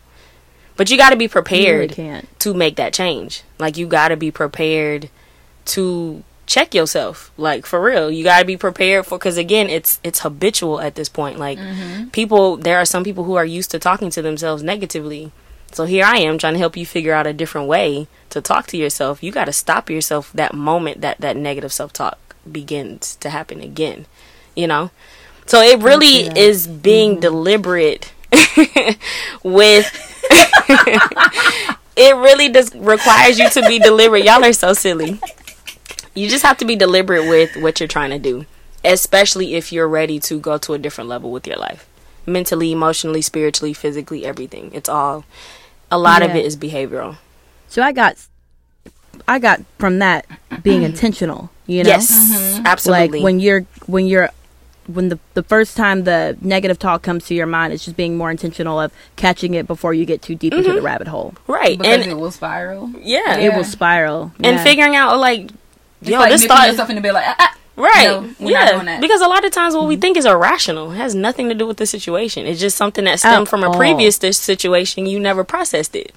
but 0.76 0.90
you 0.90 0.98
got 0.98 1.12
to 1.12 1.16
be 1.16 1.26
You 1.26 1.30
really 1.34 1.88
prepared 1.88 2.30
to 2.40 2.54
make 2.54 2.78
that 2.78 2.94
change. 2.94 3.44
Like 3.60 3.78
you 3.78 3.86
got 3.86 4.08
to 4.08 4.18
be 4.18 4.32
prepared 4.32 5.10
to 5.66 6.24
check 6.46 6.74
yourself. 6.74 7.32
Like 7.38 7.66
for 7.66 7.82
real, 7.82 8.12
you 8.12 8.24
got 8.24 8.40
to 8.40 8.46
be 8.46 8.58
prepared 8.58 9.06
for 9.06 9.18
cuz 9.18 9.38
again, 9.38 9.70
it's 9.70 10.00
it's 10.04 10.20
habitual 10.20 10.80
at 10.82 10.96
this 10.96 11.10
point. 11.10 11.40
Like 11.40 11.60
people 12.12 12.58
there 12.58 12.78
are 12.78 12.86
some 12.86 13.04
people 13.04 13.24
who 13.24 13.36
are 13.36 13.46
used 13.46 13.72
to 13.72 13.80
talking 13.80 14.10
to 14.12 14.22
themselves 14.22 14.64
negatively. 14.64 15.32
So 15.72 15.86
here 15.86 16.06
I 16.06 16.18
am 16.18 16.38
trying 16.38 16.54
to 16.54 16.60
help 16.60 16.78
you 16.78 16.86
figure 16.86 17.14
out 17.14 17.26
a 17.26 17.34
different 17.34 17.68
way 17.68 18.08
to 18.30 18.42
talk 18.42 18.68
to 18.68 18.78
yourself. 18.78 19.24
You 19.24 19.32
got 19.32 19.46
to 19.46 19.54
stop 19.54 19.90
yourself 19.90 20.32
that 20.34 20.54
moment 20.54 21.02
that 21.02 21.20
that 21.20 21.36
negative 21.36 21.74
self-talk 21.74 22.36
begins 22.50 23.16
to 23.18 23.32
happen 23.32 23.60
again, 23.60 24.06
you 24.56 24.68
know? 24.68 24.92
So 25.48 25.62
it 25.62 25.80
really 25.80 26.28
is 26.38 26.68
being 26.68 27.20
deliberate 27.20 28.14
with 29.44 29.90
it 31.96 32.16
really 32.16 32.50
does 32.50 32.74
requires 32.76 33.40
you 33.40 33.50
to 33.50 33.62
be 33.68 33.80
deliberate. 33.80 34.26
Y'all 34.26 34.44
are 34.44 34.54
so 34.54 34.74
silly. 34.74 35.20
You 36.14 36.30
just 36.30 36.44
have 36.44 36.58
to 36.60 36.66
be 36.66 36.76
deliberate 36.76 37.28
with 37.28 37.56
what 37.58 37.80
you're 37.80 37.88
trying 37.88 38.12
to 38.12 38.20
do, 38.20 38.46
especially 38.86 39.56
if 39.56 39.72
you're 39.72 39.88
ready 39.88 40.20
to 40.22 40.40
go 40.40 40.58
to 40.60 40.74
a 40.74 40.78
different 40.78 41.10
level 41.10 41.32
with 41.32 41.48
your 41.48 41.58
life. 41.58 41.88
Mentally, 42.26 42.72
emotionally, 42.72 43.22
spiritually, 43.22 43.74
physically, 43.74 44.26
everything. 44.26 44.72
It's 44.74 44.88
all 44.88 45.26
a 45.92 45.98
lot 45.98 46.22
of 46.22 46.32
it 46.36 46.46
is 46.46 46.56
behavioral. 46.56 47.18
So 47.68 47.82
I 47.82 47.92
got, 47.92 48.16
I 49.28 49.40
got 49.40 49.62
from 49.80 50.00
that 50.00 50.26
being 50.64 50.82
mm-hmm. 50.82 50.86
intentional. 50.86 51.50
You 51.66 51.84
know, 51.84 51.90
Yes, 51.90 52.12
mm-hmm. 52.12 52.66
absolutely. 52.66 53.20
like 53.20 53.24
when 53.24 53.40
you're 53.40 53.62
when 53.88 54.06
you're 54.06 54.30
when 54.88 55.10
the 55.10 55.20
the 55.34 55.44
first 55.44 55.78
time 55.78 56.04
the 56.04 56.38
negative 56.42 56.78
talk 56.78 57.02
comes 57.04 57.26
to 57.28 57.34
your 57.34 57.46
mind, 57.46 57.74
it's 57.74 57.86
just 57.86 57.96
being 57.98 58.18
more 58.18 58.30
intentional 58.32 58.80
of 58.80 58.92
catching 59.16 59.54
it 59.54 59.66
before 59.68 59.94
you 59.94 60.06
get 60.06 60.22
too 60.22 60.36
deep 60.36 60.54
into 60.54 60.70
the 60.70 60.76
mm-hmm. 60.78 60.86
rabbit 60.86 61.08
hole. 61.08 61.34
right, 61.48 61.78
because 61.78 62.02
and 62.04 62.12
it 62.12 62.16
will 62.16 62.32
spiral. 62.32 62.92
yeah, 63.00 63.38
It 63.38 63.56
will 63.56 63.64
spiral. 63.64 64.32
and 64.38 64.58
Yeah. 64.58 64.64
figuring 64.64 64.96
out 64.96 65.18
like, 65.20 65.52
It's 66.04 66.12
yo, 66.12 66.20
like 66.20 66.32
this 66.32 66.46
thought 66.46 66.68
yourself 66.68 66.90
in 66.90 66.96
the 66.96 67.02
bed 67.02 67.14
like, 67.14 67.26
ah, 67.28 67.36
ah. 67.40 67.58
Right. 67.76 68.06
No, 68.06 68.30
we're 68.40 68.52
yeah. 68.52 68.66
not 68.66 68.72
doing 68.74 68.86
that. 68.86 69.02
Because 69.02 69.22
a 69.22 69.28
lot 69.28 69.44
of 69.46 69.52
times 69.52 69.74
what 69.74 69.88
we 69.88 69.96
think 69.96 70.16
is 70.16 70.26
irrational 70.26 70.92
it 70.92 70.98
has 70.98 71.16
nothing 71.16 71.50
to 71.50 71.56
do 71.56 71.66
with 71.66 71.78
the 71.78 71.88
situation. 71.88 72.46
It's 72.46 72.60
just 72.60 72.78
something 72.78 73.06
that 73.06 73.20
stemmed 73.20 73.48
At 73.48 73.50
from 73.50 73.64
a 73.64 73.70
all. 73.70 73.76
previous 73.76 74.20
dis- 74.20 74.38
situation. 74.38 75.08
You 75.08 75.20
never 75.20 75.44
processed 75.44 75.96
it. 75.96 76.12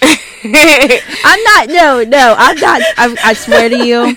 I'm 0.44 1.42
not. 1.42 1.68
No, 1.68 2.04
no, 2.04 2.34
I'm 2.38 2.56
not. 2.60 2.80
I, 2.96 3.16
I 3.24 3.32
swear 3.32 3.68
to 3.70 3.84
you, 3.84 4.16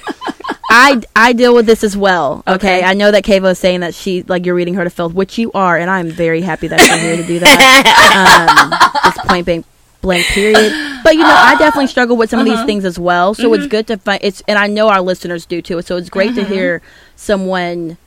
I 0.70 1.02
I 1.16 1.34
deal 1.34 1.56
with 1.56 1.66
this 1.66 1.84
as 1.84 1.98
well. 1.98 2.44
Okay, 2.48 2.78
Okay. 2.80 2.84
I 2.84 2.94
know 2.94 3.12
that 3.12 3.24
Kavo 3.24 3.52
is 3.52 3.60
saying 3.60 3.80
that 3.80 3.96
she 3.96 4.24
like 4.24 4.46
you're 4.46 4.56
reading 4.56 4.76
her 4.76 4.84
to 4.84 4.90
filth, 4.90 5.14
which 5.14 5.38
you 5.38 5.52
are, 5.54 5.78
and 5.78 5.90
I'm 5.90 6.10
very 6.10 6.42
happy 6.42 6.68
that 6.68 6.80
you're 6.80 6.98
here 6.98 7.18
to 7.18 7.24
do 7.26 7.40
that. 7.40 9.02
um, 9.04 9.12
just 9.12 9.28
point 9.28 9.46
blank 9.46 9.66
blank 10.02 10.26
period. 10.28 10.74
But 11.04 11.16
you 11.16 11.22
know, 11.22 11.30
I 11.30 11.56
definitely 11.58 11.88
struggle 11.88 12.18
with 12.18 12.30
some 12.30 12.40
of 12.40 12.46
these 12.46 12.56
uh-huh. 12.56 12.66
things 12.66 12.86
as 12.86 13.00
well. 13.00 13.34
So 13.34 13.54
it's 13.54 13.62
mm-hmm. 13.62 13.70
good 13.70 13.88
to 13.88 13.98
find 13.98 14.20
it's, 14.24 14.42
and 14.48 14.60
I 14.60 14.68
know 14.68 14.90
our 14.90 15.02
listeners 15.02 15.46
do 15.46 15.62
too. 15.62 15.82
So 15.82 15.98
it's 15.98 16.10
great 16.10 16.36
to 16.36 16.42
uh-huh. 16.42 16.54
hear 16.54 16.82
someone 17.16 17.98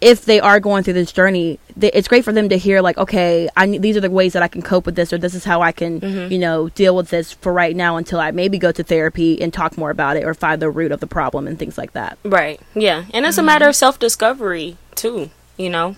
if 0.00 0.24
they 0.24 0.40
are 0.40 0.60
going 0.60 0.82
through 0.82 0.94
this 0.94 1.12
journey, 1.12 1.58
th- 1.78 1.92
it's 1.94 2.08
great 2.08 2.24
for 2.24 2.32
them 2.32 2.48
to 2.48 2.56
hear 2.56 2.80
like, 2.80 2.96
okay, 2.96 3.48
I 3.56 3.66
need, 3.66 3.82
these 3.82 3.96
are 3.96 4.00
the 4.00 4.10
ways 4.10 4.32
that 4.32 4.42
I 4.42 4.48
can 4.48 4.62
cope 4.62 4.86
with 4.86 4.94
this, 4.94 5.12
or 5.12 5.18
this 5.18 5.34
is 5.34 5.44
how 5.44 5.60
I 5.60 5.72
can, 5.72 6.00
mm-hmm. 6.00 6.32
you 6.32 6.38
know, 6.38 6.70
deal 6.70 6.96
with 6.96 7.10
this 7.10 7.32
for 7.32 7.52
right 7.52 7.76
now 7.76 7.96
until 7.96 8.18
I 8.18 8.30
maybe 8.30 8.58
go 8.58 8.72
to 8.72 8.82
therapy 8.82 9.40
and 9.40 9.52
talk 9.52 9.76
more 9.76 9.90
about 9.90 10.16
it, 10.16 10.24
or 10.24 10.32
find 10.32 10.60
the 10.60 10.70
root 10.70 10.92
of 10.92 11.00
the 11.00 11.06
problem 11.06 11.46
and 11.46 11.58
things 11.58 11.76
like 11.76 11.92
that. 11.92 12.18
Right. 12.24 12.60
Yeah. 12.74 13.04
And 13.12 13.26
it's 13.26 13.38
a 13.38 13.42
matter 13.42 13.66
of 13.66 13.72
mm-hmm. 13.72 13.78
self 13.78 13.98
discovery, 13.98 14.76
too. 14.94 15.30
You 15.58 15.68
know, 15.68 15.96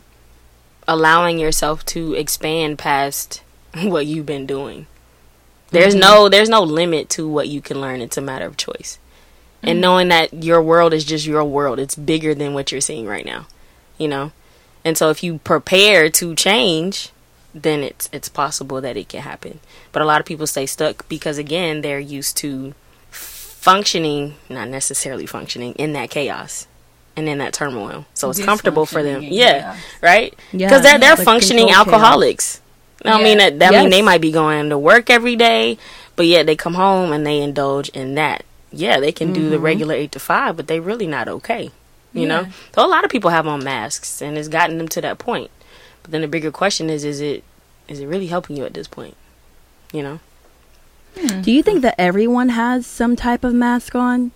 allowing 0.89 1.39
yourself 1.39 1.85
to 1.87 2.15
expand 2.15 2.79
past 2.79 3.43
what 3.83 4.07
you've 4.07 4.27
been 4.27 4.47
doing. 4.47 4.87
There's 5.73 5.95
no 5.95 6.29
there's 6.29 6.49
no 6.49 6.63
limit 6.63 7.09
to 7.11 7.27
what 7.29 7.49
you 7.49 7.61
can 7.61 7.81
learn. 7.81 8.01
It's 8.01 8.17
a 8.17 8.23
matter 8.23 8.47
of 8.47 8.57
choice. 8.57 8.99
And 9.65 9.81
knowing 9.81 10.09
that 10.09 10.43
your 10.45 10.61
world 10.61 10.93
is 10.93 11.05
just 11.05 11.25
your 11.25 11.45
world. 11.45 11.79
It's 11.79 11.95
bigger 11.95 12.35
than 12.35 12.53
what 12.53 12.73
you're 12.73 12.81
seeing 12.81 13.07
right 13.07 13.25
now. 13.25 13.47
You 13.97 14.09
know? 14.09 14.33
And 14.85 14.99
so 14.99 15.11
if 15.11 15.23
you 15.23 15.39
prepare 15.39 16.11
to 16.11 16.35
change, 16.35 17.11
then 17.55 17.83
it's 17.85 18.09
it's 18.13 18.29
possible 18.29 18.81
that 18.81 18.97
it 18.97 19.09
can 19.09 19.23
happen. 19.23 19.61
But 19.93 20.03
a 20.03 20.05
lot 20.05 20.21
of 20.21 20.27
people 20.27 20.47
stay 20.49 20.67
stuck 20.67 21.09
because 21.09 21.39
again, 21.39 21.83
they're 21.83 22.01
used 22.01 22.37
to 22.39 22.75
functioning, 23.11 24.35
not 24.49 24.69
necessarily 24.69 25.27
functioning 25.27 25.73
in 25.75 25.93
that 25.93 26.11
chaos 26.11 26.67
and 27.17 27.29
in 27.29 27.39
that 27.39 27.53
turmoil. 27.53 28.07
So 28.15 28.31
it's 28.31 28.45
comfortable 28.45 28.87
for 28.87 29.03
them. 29.05 29.23
Yeah, 29.23 29.61
chaos. 29.61 29.77
right? 30.03 30.35
Yeah, 30.53 30.67
Because 30.69 30.83
they're 30.83 30.99
they're 30.99 31.15
like 31.15 31.25
functioning 31.25 31.71
alcoholics. 31.71 32.57
chaos. 32.57 32.62
Alcoholics. 33.05 33.07
I 33.07 33.19
Yeah. 33.19 33.25
mean, 33.25 33.39
that, 33.39 33.59
that 33.73 33.81
mean 33.81 33.91
they 33.91 34.03
might 34.03 34.21
be 34.21 34.33
going 34.33 34.71
to 34.71 34.79
work 34.79 35.11
every 35.11 35.37
day, 35.37 35.79
but 36.17 36.27
yet 36.27 36.47
they 36.47 36.57
come 36.57 36.75
home 36.75 37.13
and 37.13 37.27
they 37.27 37.41
indulge 37.41 37.89
in 37.91 38.15
that. 38.17 38.45
Yeah, 38.71 39.01
they 39.01 39.13
can 39.13 39.33
do 39.33 39.51
the 39.51 39.57
Mm-hmm. 39.57 39.65
regular 39.65 39.95
eight 39.95 40.13
to 40.13 40.19
five, 40.21 40.57
but 40.57 40.67
they're 40.67 40.81
really 40.81 41.07
not 41.07 41.29
okay. 41.29 41.71
You 42.15 42.27
know, 42.27 42.47
so 42.75 42.85
a 42.85 42.89
lot 42.89 43.05
of 43.05 43.11
people 43.11 43.31
have 43.31 43.47
on 43.47 43.65
masks, 43.65 44.21
and 44.21 44.37
it's 44.37 44.49
gotten 44.49 44.77
them 44.77 44.89
to 44.89 45.01
that 45.01 45.19
point. 45.19 45.51
But 46.03 46.11
then 46.11 46.21
the 46.21 46.29
bigger 46.29 46.51
question 46.51 46.91
is: 46.91 47.05
is 47.05 47.23
it 47.23 47.43
is 47.89 48.01
it 48.01 48.07
really 48.07 48.27
helping 48.27 48.55
you 48.57 48.67
at 48.67 48.75
this 48.75 48.87
point? 48.87 49.17
You 49.95 50.03
know, 50.03 50.21
Do 51.41 51.51
you 51.51 51.63
think 51.63 51.81
that 51.81 51.95
everyone 51.99 52.51
has 52.51 52.87
some 52.87 53.17
type 53.17 53.45
of 53.45 53.55
mask 53.55 53.95
on? 53.95 54.33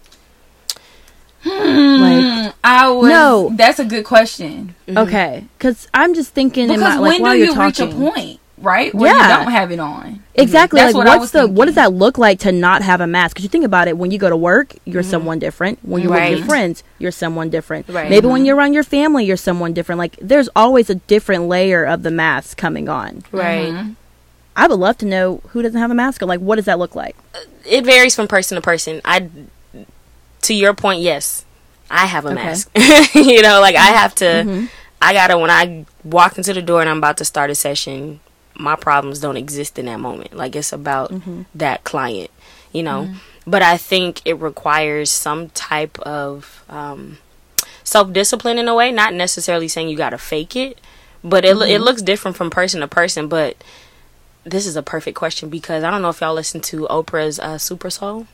Like, 1.44 2.24
Mm, 2.24 2.54
I 2.64 2.88
was. 2.88 3.08
No. 3.10 3.50
that's 3.54 3.78
a 3.78 3.84
good 3.84 4.04
question. 4.06 4.74
okay, 4.88 5.44
because 5.58 5.86
I'm 5.94 6.14
just 6.14 6.32
thinking 6.32 6.64
in 6.64 6.68
Because 6.76 6.94
my 6.94 6.98
like 6.98 7.12
when 7.12 7.22
while 7.22 7.32
do 7.32 7.38
you're 7.38 7.54
you 7.54 7.62
reach 7.62 7.78
a 7.78 7.86
point, 7.86 8.40
right, 8.58 8.94
where 8.94 9.14
Yeah. 9.14 9.38
you 9.38 9.44
don't 9.44 9.52
have 9.52 9.70
it 9.72 9.80
on? 9.80 10.22
Exactly. 10.34 10.80
That's 10.80 10.94
like, 10.94 11.06
what 11.06 11.18
what's 11.18 11.32
was 11.32 11.42
the 11.42 11.48
what 11.48 11.66
does 11.66 11.74
that 11.76 11.92
look 11.92 12.18
like 12.18 12.40
to 12.40 12.52
not 12.52 12.82
have 12.82 13.00
a 13.00 13.06
mask? 13.06 13.34
Because 13.34 13.44
you 13.44 13.48
think 13.48 13.64
about 13.64 13.88
it, 13.88 13.96
when 13.96 14.10
you 14.10 14.18
go 14.18 14.28
to 14.28 14.36
work, 14.36 14.74
you're 14.84 15.02
mm-hmm. 15.02 15.10
someone 15.10 15.38
different. 15.38 15.78
When 15.82 16.02
you're 16.02 16.12
with 16.12 16.38
your 16.38 16.46
friends, 16.46 16.82
you're 16.98 17.10
someone 17.12 17.50
different. 17.50 17.88
Right. 17.88 18.10
Maybe 18.10 18.26
when 18.26 18.36
mm-hmm. 18.40 18.46
you're 18.46 18.56
around 18.56 18.72
your 18.74 18.82
family, 18.82 19.24
you're 19.24 19.36
someone 19.36 19.72
different. 19.72 19.98
Like, 19.98 20.16
there's 20.20 20.48
always 20.54 20.90
a 20.90 20.96
different 20.96 21.44
layer 21.44 21.84
of 21.84 22.02
the 22.02 22.10
mask 22.10 22.56
coming 22.56 22.88
on. 22.88 23.24
right? 23.32 23.72
Mm-hmm. 23.72 23.92
I 24.58 24.66
would 24.66 24.78
love 24.78 24.96
to 24.98 25.06
know 25.06 25.42
who 25.48 25.62
doesn't 25.62 25.78
have 25.78 25.90
a 25.90 25.94
mask 25.94 26.22
on. 26.22 26.28
Like, 26.28 26.40
what 26.40 26.56
does 26.56 26.64
that 26.64 26.78
look 26.78 26.94
like? 26.94 27.16
it 27.66 27.84
varies 27.84 28.14
from 28.14 28.28
person 28.28 28.56
to 28.56 28.62
person. 28.62 29.00
I, 29.04 29.28
to 30.42 30.54
your 30.54 30.74
point, 30.74 31.00
yes, 31.00 31.44
I 31.90 32.06
have 32.06 32.24
a 32.24 32.28
Okay. 32.28 32.36
mask. 32.36 32.70
you 33.14 33.42
know, 33.42 33.60
like 33.60 33.76
I 33.76 33.88
have 33.88 34.14
to. 34.16 34.68
I 35.00 35.12
gotta 35.12 35.38
when 35.38 35.50
I 35.50 35.84
walk 36.04 36.38
into 36.38 36.52
the 36.54 36.62
door 36.62 36.80
and 36.80 36.88
I'm 36.88 36.98
about 36.98 37.16
to 37.18 37.24
start 37.24 37.50
a 37.50 37.54
session. 37.54 38.20
My 38.58 38.76
problems 38.76 39.20
don't 39.20 39.36
exist 39.36 39.78
in 39.78 39.86
that 39.86 40.00
moment. 40.00 40.34
Like 40.34 40.56
it's 40.56 40.72
about 40.72 41.12
that 41.54 41.84
client, 41.84 42.30
you 42.72 42.82
know. 42.82 43.10
But 43.46 43.62
I 43.62 43.76
think 43.76 44.22
it 44.24 44.34
requires 44.40 45.10
some 45.10 45.50
type 45.50 45.98
of 46.00 46.64
um, 46.68 47.18
self 47.84 48.12
discipline 48.12 48.58
in 48.58 48.66
a 48.68 48.74
way. 48.74 48.90
Not 48.90 49.14
necessarily 49.14 49.68
saying 49.68 49.88
you 49.88 49.96
gotta 49.96 50.18
fake 50.18 50.56
it, 50.56 50.80
but 51.22 51.44
it 51.44 51.54
lo- 51.56 51.66
it 51.66 51.80
looks 51.80 52.02
different 52.02 52.36
from 52.36 52.50
person 52.50 52.80
to 52.80 52.88
person. 52.88 53.28
But 53.28 53.62
this 54.44 54.66
is 54.66 54.74
a 54.76 54.82
perfect 54.82 55.16
question 55.16 55.48
because 55.48 55.84
I 55.84 55.90
don't 55.90 56.02
know 56.02 56.08
if 56.08 56.20
y'all 56.20 56.34
listen 56.34 56.60
to 56.62 56.86
Oprah's 56.88 57.38
uh, 57.38 57.58
Super 57.58 57.90
Soul. 57.90 58.26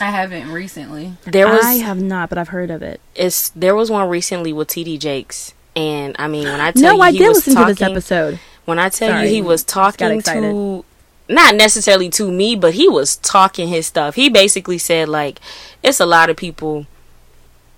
I 0.00 0.06
haven't 0.10 0.50
recently. 0.50 1.14
There 1.26 1.46
was 1.48 1.64
I 1.64 1.74
have 1.74 2.00
not, 2.00 2.28
but 2.28 2.38
I've 2.38 2.48
heard 2.48 2.70
of 2.70 2.82
it. 2.82 3.00
it's 3.14 3.50
there 3.50 3.74
was 3.76 3.90
one 3.90 4.08
recently 4.08 4.52
with 4.52 4.68
TD 4.68 4.98
Jakes, 4.98 5.52
and 5.76 6.16
I 6.18 6.26
mean 6.28 6.44
when 6.44 6.60
I 6.60 6.70
tell 6.72 6.82
No, 6.82 6.94
you 6.96 7.02
I 7.02 7.12
he 7.12 7.18
did 7.18 7.28
was 7.28 7.36
listen 7.38 7.54
talking, 7.54 7.74
to 7.74 7.80
this 7.80 7.90
episode. 7.90 8.40
When 8.70 8.78
I 8.78 8.88
tell 8.88 9.10
Sorry. 9.10 9.26
you 9.28 9.34
he 9.34 9.42
was 9.42 9.64
talking 9.64 10.22
to 10.22 10.84
not 11.28 11.56
necessarily 11.56 12.08
to 12.10 12.30
me, 12.30 12.54
but 12.54 12.74
he 12.74 12.88
was 12.88 13.16
talking 13.16 13.66
his 13.66 13.86
stuff. 13.86 14.14
He 14.14 14.28
basically 14.28 14.78
said 14.78 15.08
like 15.08 15.40
it's 15.82 15.98
a 15.98 16.06
lot 16.06 16.30
of 16.30 16.36
people 16.36 16.86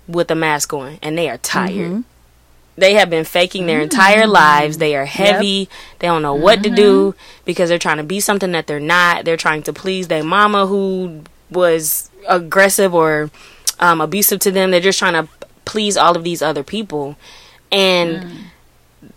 with 0.07 0.29
a 0.29 0.35
mask 0.35 0.71
on 0.71 0.99
and 1.01 1.17
they 1.17 1.29
are 1.29 1.39
tired. 1.39 1.91
Mm-hmm. 1.91 2.01
They 2.75 2.93
have 2.93 3.09
been 3.09 3.25
faking 3.25 3.65
their 3.65 3.81
entire 3.81 4.27
lives. 4.27 4.77
They 4.77 4.95
are 4.95 5.05
heavy. 5.05 5.67
They 5.97 6.07
don't 6.07 6.21
know 6.21 6.35
what 6.35 6.61
to 6.61 6.69
do 6.69 7.15
because 7.43 7.69
they're 7.69 7.79
trying 7.79 7.97
to 7.97 8.03
be 8.03 8.19
something 8.19 8.51
that 8.51 8.67
they're 8.67 8.79
not. 8.79 9.25
They're 9.25 9.35
trying 9.35 9.63
to 9.63 9.73
please 9.73 10.09
their 10.09 10.23
mama 10.23 10.67
who 10.67 11.23
was 11.49 12.11
aggressive 12.27 12.93
or 12.93 13.31
um, 13.79 13.99
abusive 13.99 14.39
to 14.41 14.51
them. 14.51 14.69
They're 14.69 14.79
just 14.79 14.99
trying 14.99 15.13
to 15.13 15.27
please 15.65 15.97
all 15.97 16.15
of 16.15 16.23
these 16.23 16.43
other 16.43 16.63
people. 16.63 17.15
And 17.71 18.51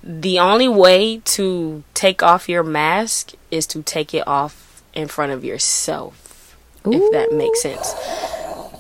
the 0.02 0.38
only 0.38 0.68
way 0.68 1.18
to 1.18 1.82
take 1.94 2.22
off 2.22 2.48
your 2.48 2.62
mask 2.62 3.32
is 3.50 3.66
to 3.68 3.82
take 3.82 4.14
it 4.14 4.26
off 4.26 4.82
in 4.94 5.08
front 5.08 5.32
of 5.32 5.44
yourself. 5.44 6.56
If 6.84 7.12
that 7.12 7.32
makes 7.32 7.62
sense. 7.62 7.94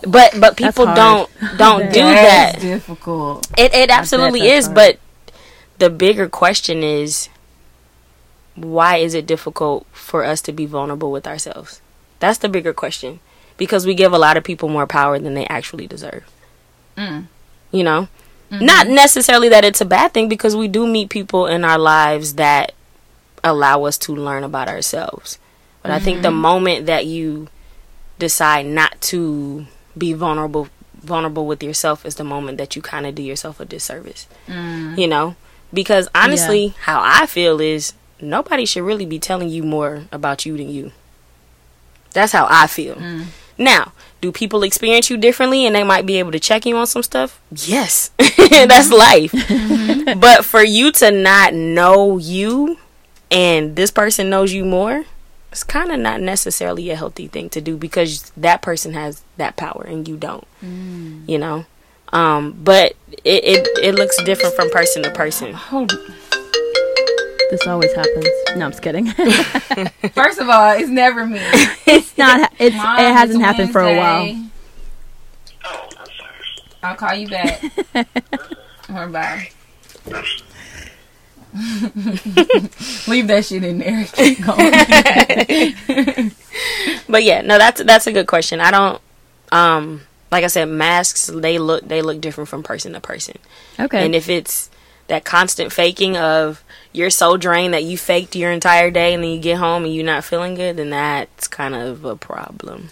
But 0.06 0.38
but 0.38 0.56
people 0.56 0.86
don't 0.86 1.28
don't 1.58 1.92
do 1.92 2.00
that. 2.00 2.60
Difficult. 2.60 3.48
It 3.58 3.74
it 3.74 3.90
absolutely 3.90 4.48
is, 4.48 4.66
hard. 4.66 4.74
but 4.74 4.98
the 5.78 5.90
bigger 5.90 6.28
question 6.28 6.82
is 6.82 7.28
why 8.54 8.96
is 8.96 9.14
it 9.14 9.26
difficult 9.26 9.86
for 9.92 10.24
us 10.24 10.40
to 10.42 10.52
be 10.52 10.66
vulnerable 10.66 11.12
with 11.12 11.26
ourselves? 11.26 11.80
That's 12.18 12.38
the 12.38 12.48
bigger 12.48 12.72
question. 12.72 13.20
Because 13.56 13.86
we 13.86 13.94
give 13.94 14.12
a 14.12 14.18
lot 14.18 14.36
of 14.36 14.44
people 14.44 14.68
more 14.68 14.86
power 14.86 15.18
than 15.18 15.34
they 15.34 15.46
actually 15.46 15.86
deserve. 15.86 16.24
Mm. 16.96 17.26
You 17.70 17.84
know? 17.84 18.08
Mm-hmm. 18.50 18.64
Not 18.64 18.88
necessarily 18.88 19.48
that 19.48 19.64
it's 19.64 19.80
a 19.80 19.84
bad 19.84 20.12
thing 20.12 20.28
because 20.28 20.54
we 20.54 20.68
do 20.68 20.86
meet 20.86 21.10
people 21.10 21.46
in 21.46 21.64
our 21.64 21.78
lives 21.78 22.34
that 22.34 22.72
allow 23.42 23.84
us 23.84 23.98
to 23.98 24.14
learn 24.14 24.44
about 24.44 24.68
ourselves. 24.68 25.38
But 25.82 25.90
I 25.90 25.98
think 25.98 26.22
the 26.22 26.28
mm-hmm. 26.28 26.38
moment 26.38 26.86
that 26.86 27.06
you 27.06 27.48
decide 28.18 28.66
not 28.66 29.00
to 29.00 29.66
be 29.96 30.12
vulnerable 30.12 30.68
vulnerable 30.94 31.46
with 31.46 31.62
yourself 31.62 32.04
is 32.04 32.16
the 32.16 32.24
moment 32.24 32.58
that 32.58 32.74
you 32.74 32.82
kind 32.82 33.06
of 33.06 33.14
do 33.14 33.22
yourself 33.22 33.60
a 33.60 33.64
disservice. 33.64 34.26
Mm. 34.48 34.98
You 34.98 35.06
know? 35.06 35.36
Because 35.72 36.08
honestly, 36.14 36.74
how 36.80 37.00
I 37.02 37.26
feel 37.26 37.60
is 37.60 37.92
nobody 38.20 38.66
should 38.66 38.82
really 38.82 39.06
be 39.06 39.18
telling 39.18 39.48
you 39.48 39.62
more 39.62 40.04
about 40.10 40.44
you 40.44 40.56
than 40.56 40.68
you. 40.68 40.92
That's 42.12 42.32
how 42.32 42.46
I 42.50 42.66
feel. 42.66 42.96
Mm. 42.96 43.26
Now, 43.58 43.92
do 44.20 44.32
people 44.32 44.62
experience 44.62 45.10
you 45.10 45.16
differently 45.16 45.66
and 45.66 45.74
they 45.74 45.84
might 45.84 46.06
be 46.06 46.18
able 46.18 46.32
to 46.32 46.40
check 46.40 46.66
you 46.66 46.76
on 46.76 46.86
some 46.86 47.02
stuff? 47.02 47.40
Yes. 47.50 48.10
Mm-hmm. 48.46 48.68
That's 48.68 48.90
life. 48.92 49.32
Mm-hmm. 49.32 50.20
but 50.20 50.44
for 50.44 50.62
you 50.62 50.92
to 50.92 51.10
not 51.10 51.52
know 51.52 52.16
you 52.16 52.78
and 53.28 53.74
this 53.74 53.90
person 53.90 54.30
knows 54.30 54.52
you 54.52 54.64
more, 54.64 55.04
it's 55.50 55.64
kind 55.64 55.90
of 55.90 55.98
not 55.98 56.20
necessarily 56.20 56.90
a 56.90 56.96
healthy 56.96 57.26
thing 57.26 57.48
to 57.50 57.60
do 57.60 57.76
because 57.76 58.30
that 58.36 58.62
person 58.62 58.92
has 58.92 59.22
that 59.36 59.56
power 59.56 59.84
and 59.88 60.06
you 60.06 60.16
don't. 60.16 60.46
Mm. 60.64 61.28
You 61.28 61.38
know, 61.38 61.66
um, 62.12 62.58
but 62.62 62.94
it, 63.24 63.44
it 63.44 63.68
it 63.82 63.94
looks 63.94 64.22
different 64.22 64.54
from 64.54 64.70
person 64.70 65.02
to 65.02 65.10
person. 65.10 65.52
Hold. 65.54 65.92
This 67.50 67.66
always 67.66 67.92
happens. 67.92 68.26
No, 68.56 68.66
I'm 68.66 68.70
just 68.72 68.82
kidding. 68.82 69.06
First 70.12 70.40
of 70.40 70.48
all, 70.48 70.76
it's 70.76 70.88
never 70.88 71.26
me. 71.26 71.38
it's 71.86 72.16
not. 72.18 72.52
It's 72.58 72.76
Mine 72.76 73.04
it 73.04 73.12
hasn't 73.12 73.40
is 73.40 73.44
happened 73.44 73.72
for 73.72 73.82
a 73.82 73.96
while. 73.96 74.24
Wednesday. 74.24 74.50
I'll 76.82 76.96
call 76.96 77.14
you 77.14 77.28
back. 77.28 77.62
or 78.94 79.08
bye. 79.08 79.50
Leave 83.08 83.26
that 83.28 83.44
shit 83.44 83.64
in 83.64 83.78
there. 83.78 84.04
Keep 84.04 84.44
going. 84.44 86.32
But 87.08 87.24
yeah, 87.24 87.40
no, 87.40 87.58
that's 87.58 87.82
that's 87.82 88.06
a 88.06 88.12
good 88.12 88.26
question. 88.26 88.60
I 88.60 88.70
don't 88.70 89.00
um 89.52 90.02
like 90.30 90.44
I 90.44 90.48
said, 90.48 90.68
masks 90.68 91.26
they 91.26 91.58
look 91.58 91.86
they 91.86 92.02
look 92.02 92.20
different 92.20 92.48
from 92.48 92.62
person 92.62 92.92
to 92.92 93.00
person. 93.00 93.38
Okay. 93.78 94.04
And 94.04 94.14
if 94.14 94.28
it's 94.28 94.70
that 95.08 95.24
constant 95.24 95.72
faking 95.72 96.16
of 96.16 96.62
you're 96.96 97.10
so 97.10 97.36
drained 97.36 97.74
that 97.74 97.84
you 97.84 97.98
faked 97.98 98.34
your 98.34 98.50
entire 98.50 98.90
day 98.90 99.14
and 99.14 99.22
then 99.22 99.30
you 99.30 99.38
get 99.38 99.58
home 99.58 99.84
and 99.84 99.94
you're 99.94 100.04
not 100.04 100.24
feeling 100.24 100.54
good, 100.54 100.76
then 100.76 100.90
that's 100.90 101.46
kind 101.46 101.74
of 101.74 102.04
a 102.04 102.16
problem 102.16 102.88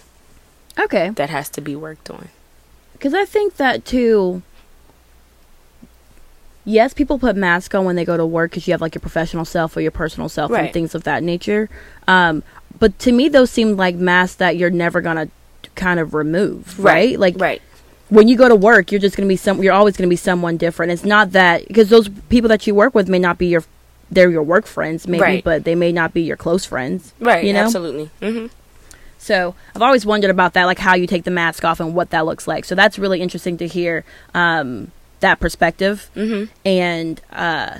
okay. 0.79 1.09
that 1.09 1.29
has 1.29 1.49
to 1.49 1.61
be 1.61 1.75
worked 1.75 2.09
on. 2.09 2.29
Because 2.93 3.13
I 3.13 3.25
think 3.25 3.57
that 3.57 3.85
too. 3.85 4.41
Yes, 6.67 6.95
people 6.95 7.19
put 7.19 7.35
masks 7.35 7.75
on 7.75 7.85
when 7.85 7.95
they 7.95 8.05
go 8.05 8.17
to 8.17 8.25
work 8.25 8.51
because 8.51 8.67
you 8.67 8.73
have 8.73 8.81
like 8.81 8.95
your 8.95 9.01
professional 9.01 9.45
self 9.45 9.77
or 9.77 9.81
your 9.81 9.91
personal 9.91 10.29
self 10.29 10.51
and 10.51 10.73
things 10.73 10.95
of 10.95 11.03
that 11.03 11.21
nature. 11.21 11.69
Um, 12.07 12.41
but 12.79 12.97
to 12.99 13.11
me, 13.11 13.29
those 13.29 13.51
seem 13.51 13.77
like 13.77 13.95
masks 13.95 14.37
that 14.37 14.57
you're 14.57 14.71
never 14.71 14.99
gonna 15.01 15.29
kind 15.75 15.99
of 15.99 16.15
remove, 16.15 16.79
right? 16.79 17.19
Like 17.19 17.35
right. 17.37 17.61
when 18.09 18.27
you 18.27 18.35
go 18.35 18.49
to 18.49 18.55
work, 18.55 18.91
you're 18.91 19.01
just 19.01 19.15
gonna 19.15 19.27
be 19.27 19.35
some. 19.35 19.61
You're 19.61 19.73
always 19.73 19.95
gonna 19.95 20.07
be 20.07 20.15
someone 20.15 20.57
different. 20.57 20.91
It's 20.91 21.05
not 21.05 21.33
that 21.33 21.67
because 21.67 21.89
those 21.89 22.09
people 22.29 22.47
that 22.49 22.65
you 22.65 22.73
work 22.73 22.95
with 22.95 23.09
may 23.09 23.19
not 23.19 23.37
be 23.37 23.47
your, 23.47 23.63
they're 24.15 24.31
your 24.31 24.41
work 24.43 24.65
friends, 24.65 25.07
maybe, 25.07 25.21
Right. 25.21 25.43
but 25.43 25.63
they 25.63 25.75
may 25.75 25.91
not 25.91 26.13
be 26.13 26.21
your 26.23 26.37
close 26.37 26.65
friends, 26.65 27.13
Right. 27.19 27.45
You 27.45 27.53
know, 27.53 27.63
Absolutely. 27.65 28.09
hmm 28.21 28.47
so 29.17 29.55
I've 29.75 29.81
always 29.81 30.05
wondered 30.05 30.29
about 30.29 30.53
that, 30.53 30.65
like 30.65 30.77
how 30.77 30.93
you 30.93 31.07
take 31.07 31.23
the 31.23 31.31
mask 31.31 31.65
off 31.65 31.79
and 31.79 31.95
what 31.95 32.11
that 32.11 32.27
looks 32.27 32.47
like. 32.47 32.63
So 32.63 32.75
that's 32.75 32.99
really 32.99 33.21
interesting 33.21 33.57
to 33.57 33.65
hear 33.67 34.03
um, 34.35 34.91
that 35.21 35.39
perspective. 35.39 36.11
Mhm. 36.15 36.49
And 36.63 37.19
uh, 37.33 37.79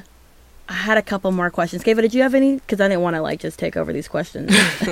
I 0.67 0.73
had 0.73 0.97
a 0.97 1.03
couple 1.03 1.31
more 1.31 1.51
questions. 1.51 1.83
Kava, 1.83 2.01
did 2.01 2.15
you 2.15 2.23
have 2.23 2.33
any? 2.33 2.55
Because 2.55 2.81
I 2.81 2.87
didn't 2.87 3.03
want 3.03 3.15
to 3.15 3.21
like 3.21 3.41
just 3.41 3.59
take 3.59 3.77
over 3.77 3.93
these 3.93 4.07
questions. 4.07 4.51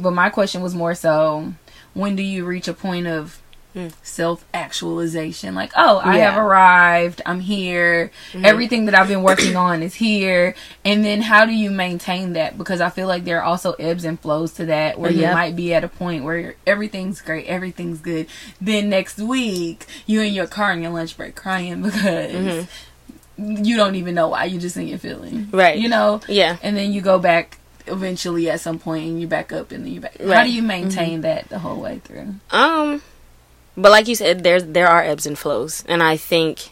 but 0.00 0.10
my 0.12 0.28
question 0.30 0.60
was 0.60 0.74
more 0.74 0.94
so 0.96 1.52
when 1.94 2.16
do 2.16 2.22
you 2.24 2.44
reach 2.44 2.66
a 2.68 2.74
point 2.74 3.06
of 3.06 3.40
Mm. 3.74 3.92
self 4.02 4.44
actualization? 4.52 5.54
Like, 5.54 5.72
oh, 5.76 6.00
I 6.02 6.18
have 6.18 6.36
arrived, 6.36 7.22
I'm 7.24 7.40
here, 7.40 8.10
mm. 8.32 8.44
everything 8.44 8.86
that 8.86 8.94
I've 8.94 9.08
been 9.08 9.22
working 9.22 9.56
on 9.56 9.82
is 9.82 9.94
here. 9.94 10.54
And 10.84 11.04
then 11.04 11.22
how 11.22 11.46
do 11.46 11.52
you 11.52 11.70
maintain 11.70 12.32
that? 12.34 12.58
Because 12.58 12.80
I 12.80 12.90
feel 12.90 13.06
like 13.06 13.24
there 13.24 13.38
are 13.38 13.44
also 13.44 13.72
ebbs 13.74 14.04
and 14.04 14.18
flows 14.18 14.52
to 14.54 14.66
that 14.66 14.98
where 14.98 15.12
you 15.12 15.26
might 15.26 15.54
be 15.56 15.72
at 15.74 15.84
a 15.84 15.88
point 15.88 16.24
where 16.24 16.56
everything's 16.66 17.20
great, 17.20 17.46
everything's 17.46 18.00
good. 18.00 18.26
Then 18.60 18.88
next 18.90 19.18
week, 19.18 19.86
you're 20.06 20.24
in 20.24 20.34
your 20.34 20.46
car 20.46 20.72
on 20.72 20.82
your 20.82 20.92
lunch 20.92 21.16
break 21.16 21.34
crying 21.34 21.82
because. 21.82 22.32
Mm-hmm. 22.32 22.70
You 23.38 23.76
don't 23.76 23.94
even 23.94 24.14
know 24.14 24.28
why. 24.28 24.44
You're 24.44 24.60
just 24.60 24.76
in 24.76 24.86
your 24.86 24.98
feeling, 24.98 25.48
Right. 25.50 25.78
You 25.78 25.88
know, 25.88 26.20
Yeah. 26.28 26.58
and 26.62 26.76
then 26.76 26.92
you 26.92 27.00
go 27.00 27.18
back 27.18 27.56
eventually 27.86 28.50
at 28.50 28.60
some 28.60 28.78
point 28.78 29.06
and 29.06 29.20
you're 29.20 29.30
back 29.30 29.52
up 29.52 29.72
and 29.72 29.84
then 29.84 29.92
you 29.92 30.00
back. 30.00 30.20
How 30.20 30.44
do 30.44 30.52
you 30.52 30.62
maintain 30.62 31.14
mm-hmm. 31.14 31.20
that 31.22 31.48
the 31.48 31.58
whole 31.58 31.80
way 31.80 32.00
through? 32.04 32.34
Um, 32.50 33.02
but 33.76 33.90
like 33.90 34.08
you 34.08 34.14
said, 34.14 34.42
there's 34.42 34.64
there 34.64 34.88
are 34.88 35.02
ebbs 35.02 35.26
and 35.26 35.38
flows, 35.38 35.84
and 35.88 36.02
I 36.02 36.16
think 36.16 36.70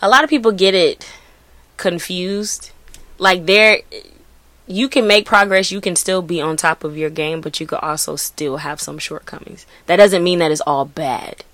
a 0.00 0.08
lot 0.08 0.24
of 0.24 0.30
people 0.30 0.52
get 0.52 0.74
it 0.74 1.10
confused. 1.76 2.70
Like 3.18 3.46
there, 3.46 3.80
you 4.66 4.88
can 4.88 5.06
make 5.06 5.26
progress, 5.26 5.70
you 5.70 5.80
can 5.80 5.96
still 5.96 6.22
be 6.22 6.40
on 6.40 6.56
top 6.56 6.84
of 6.84 6.96
your 6.96 7.10
game, 7.10 7.40
but 7.40 7.60
you 7.60 7.66
could 7.66 7.78
also 7.78 8.16
still 8.16 8.58
have 8.58 8.80
some 8.80 8.98
shortcomings. 8.98 9.66
That 9.86 9.96
doesn't 9.96 10.24
mean 10.24 10.40
that 10.40 10.50
it's 10.50 10.60
all 10.62 10.84
bad. 10.84 11.44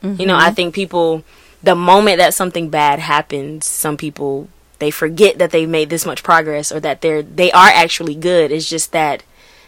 You 0.00 0.26
know, 0.26 0.36
I 0.36 0.46
mm-hmm. 0.46 0.54
think 0.54 0.74
people, 0.76 1.24
the 1.60 1.74
moment 1.74 2.18
that 2.18 2.32
something 2.32 2.70
bad 2.70 3.00
happens, 3.00 3.66
some 3.66 3.96
people 3.96 4.48
they 4.78 4.90
forget 4.92 5.38
that 5.38 5.50
they've 5.50 5.68
made 5.68 5.90
this 5.90 6.06
much 6.06 6.22
progress 6.22 6.70
or 6.70 6.80
that 6.80 7.00
they're 7.00 7.22
they 7.22 7.50
are 7.50 7.68
actually 7.68 8.14
good. 8.14 8.52
It's 8.52 8.68
just 8.68 8.92
that 8.92 9.24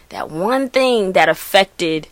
that 0.09 0.29
one 0.29 0.69
thing 0.69 1.11
that 1.13 1.27
affected 1.29 2.07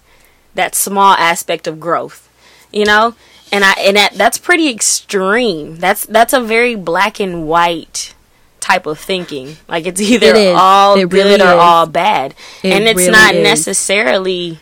that 0.60 0.76
small 0.76 1.14
aspect 1.16 1.68
of 1.68 1.80
growth, 1.80 2.28
you 2.72 2.86
know, 2.86 3.16
and 3.52 3.64
I 3.64 3.74
and 3.80 3.96
that 3.98 4.14
that's 4.16 4.38
pretty 4.38 4.68
extreme. 4.70 5.78
That's 5.80 6.06
that's 6.06 6.34
a 6.34 6.42
very 6.42 6.76
black 6.76 7.20
and 7.20 7.48
white 7.48 8.14
type 8.60 8.86
of 8.86 9.00
thinking. 9.00 9.58
Like 9.68 9.86
it's 9.88 10.02
either 10.02 10.36
It 10.36 10.56
all 10.56 10.96
It 11.00 11.10
good 11.10 11.14
really 11.14 11.42
or 11.42 11.56
is. 11.56 11.64
all 11.68 11.86
bad, 11.88 12.36
It 12.64 12.74
and 12.74 12.84
it's 12.86 12.98
really 12.98 13.12
not 13.12 13.34
is. 13.36 13.44
necessarily 13.44 14.60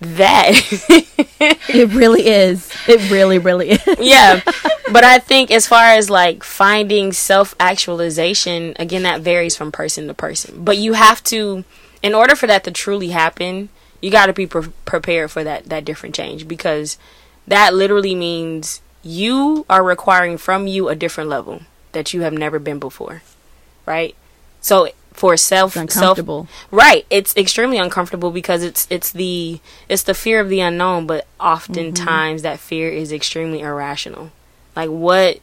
that. 0.00 0.50
it 1.68 1.88
really 1.92 2.26
is. 2.26 2.70
It 2.88 3.10
really, 3.10 3.38
really 3.38 3.70
is. 3.72 3.82
yeah 4.00 4.40
but 4.92 5.04
i 5.04 5.18
think 5.20 5.52
as 5.52 5.66
far 5.68 5.84
as 5.94 6.10
like 6.10 6.42
finding 6.42 7.12
self-actualization 7.12 8.74
again 8.76 9.02
that 9.04 9.20
varies 9.20 9.56
from 9.56 9.70
person 9.70 10.08
to 10.08 10.14
person 10.14 10.64
but 10.64 10.76
you 10.76 10.94
have 10.94 11.22
to 11.24 11.62
in 12.02 12.12
order 12.14 12.34
for 12.34 12.46
that 12.48 12.64
to 12.64 12.70
truly 12.72 13.10
happen 13.10 13.68
you 14.00 14.10
got 14.10 14.26
to 14.26 14.32
be 14.32 14.46
pre- 14.46 14.72
prepared 14.84 15.30
for 15.30 15.44
that 15.44 15.64
that 15.66 15.84
different 15.84 16.14
change 16.14 16.46
because 16.46 16.98
that 17.46 17.74
literally 17.74 18.14
means 18.14 18.80
you 19.02 19.64
are 19.68 19.82
requiring 19.82 20.36
from 20.36 20.66
you 20.66 20.88
a 20.88 20.94
different 20.94 21.30
level 21.30 21.62
that 21.92 22.12
you 22.12 22.22
have 22.22 22.32
never 22.32 22.58
been 22.58 22.78
before 22.78 23.22
right 23.86 24.14
so 24.60 24.88
for 25.12 25.36
self 25.36 25.76
It's 25.76 25.94
self 25.94 26.18
uncomfortable. 26.18 26.48
Right. 26.70 27.04
It's 27.10 27.36
extremely 27.36 27.78
uncomfortable 27.78 28.30
because 28.30 28.62
it's 28.62 28.86
it's 28.90 29.12
the 29.12 29.60
it's 29.88 30.02
the 30.02 30.14
fear 30.14 30.40
of 30.40 30.48
the 30.48 30.60
unknown, 30.60 31.06
but 31.06 31.26
oftentimes 31.38 32.40
mm-hmm. 32.40 32.50
that 32.50 32.60
fear 32.60 32.88
is 32.88 33.12
extremely 33.12 33.60
irrational. 33.60 34.30
Like 34.76 34.88
what 34.88 35.40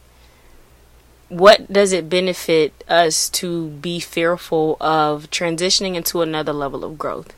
what 1.28 1.70
does 1.70 1.92
it 1.92 2.08
benefit 2.08 2.72
us 2.88 3.28
to 3.28 3.68
be 3.68 4.00
fearful 4.00 4.78
of 4.80 5.30
transitioning 5.30 5.94
into 5.94 6.22
another 6.22 6.52
level 6.52 6.84
of 6.84 6.98
growth? 6.98 7.34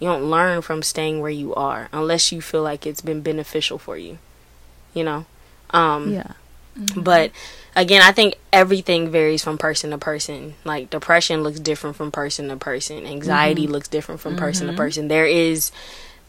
You 0.00 0.08
don't 0.08 0.30
learn 0.30 0.62
from 0.62 0.82
staying 0.82 1.20
where 1.20 1.30
you 1.30 1.54
are 1.54 1.88
unless 1.92 2.32
you 2.32 2.40
feel 2.40 2.62
like 2.62 2.86
it's 2.86 3.00
been 3.02 3.20
beneficial 3.20 3.78
for 3.78 3.96
you. 3.96 4.18
You 4.94 5.04
know? 5.04 5.26
Um 5.70 6.12
Yeah. 6.12 6.32
Mm-hmm. 6.78 7.00
but 7.02 7.32
again, 7.74 8.00
I 8.00 8.12
think 8.12 8.36
everything 8.52 9.10
varies 9.10 9.42
from 9.44 9.58
person 9.58 9.90
to 9.90 9.98
person. 9.98 10.54
Like 10.64 10.88
depression 10.90 11.42
looks 11.42 11.60
different 11.60 11.96
from 11.96 12.10
person 12.10 12.48
to 12.48 12.56
person. 12.56 13.06
Anxiety 13.06 13.64
mm-hmm. 13.64 13.72
looks 13.72 13.88
different 13.88 14.20
from 14.20 14.36
person 14.36 14.66
to 14.66 14.72
mm-hmm. 14.72 14.78
person. 14.78 15.08
There 15.08 15.26
is 15.26 15.70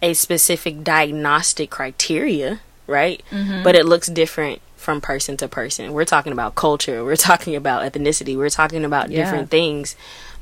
a 0.02 0.14
specific 0.14 0.84
diagnostic 0.84 1.70
criteria, 1.70 2.60
right? 2.88 3.22
But 3.64 3.76
it 3.76 3.86
looks 3.86 4.08
different 4.08 4.62
from 4.76 5.00
person 5.00 5.38
to 5.38 5.48
person. 5.48 5.94
We're 5.94 6.06
talking 6.06 6.34
about 6.34 6.56
culture. 6.56 7.04
We're 7.06 7.16
talking 7.16 7.56
about 7.56 7.84
ethnicity. 7.90 8.36
We're 8.36 8.50
talking 8.50 8.84
about 8.84 9.12
Yeah. 9.12 9.24
different 9.24 9.52
things. 9.52 9.96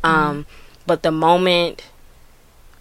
Um, 0.04 0.46
but 0.88 1.04
the 1.04 1.12
moment 1.12 1.84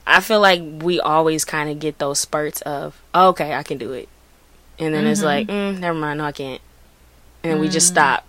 I 0.09 0.21
feel 0.21 0.40
like 0.40 0.62
we 0.83 1.01
always 1.01 1.44
kind 1.44 1.68
of 1.68 1.79
get 1.79 1.99
those 1.99 2.18
spurts 2.18 2.62
of, 2.62 3.01
oh, 3.14 3.29
okay, 3.29 3.55
I 3.55 3.62
can 3.62 3.79
do 3.79 3.92
it. 3.92 4.09
And 4.79 4.94
then 4.94 5.07
it's 5.07 5.21
mm-hmm. 5.21 5.27
like, 5.27 5.47
mm, 5.49 5.79
never 5.79 5.99
mind, 5.99 6.18
no, 6.18 6.25
I 6.25 6.33
can't. 6.33 6.61
And 7.42 7.53
then 7.53 7.61
we 7.61 7.68
just 7.68 7.88
mm. 7.88 7.94
stop. 7.94 8.25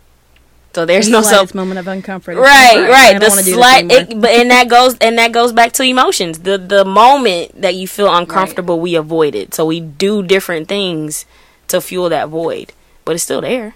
So 0.76 0.86
there's 0.86 1.10
no 1.10 1.22
self 1.24 1.56
moment 1.56 1.80
of 1.80 1.86
uncomfort. 1.88 2.38
Right 2.38 2.90
right. 2.90 3.14
The 3.14 3.20
don't 3.20 3.30
wanna 3.32 3.44
do 3.44 3.54
slight 3.54 3.92
it, 3.92 4.22
but 4.22 4.30
and 4.30 4.52
that 4.52 4.70
goes 4.70 4.96
and 5.00 5.18
that 5.18 5.32
goes 5.32 5.52
back 5.52 5.72
to 5.74 5.84
emotions. 5.84 6.40
The 6.40 6.60
the 6.60 6.86
moment 6.86 7.60
that 7.60 7.74
you 7.74 7.88
feel 7.88 8.14
uncomfortable 8.14 8.80
we 8.80 8.94
avoid 8.94 9.34
it. 9.34 9.56
So 9.56 9.66
we 9.66 9.80
do 9.80 10.22
different 10.22 10.68
things 10.68 11.26
to 11.70 11.82
fuel 11.82 12.10
that 12.10 12.30
void 12.30 12.72
but 13.04 13.16
it's 13.16 13.24
still 13.24 13.42
there. 13.42 13.74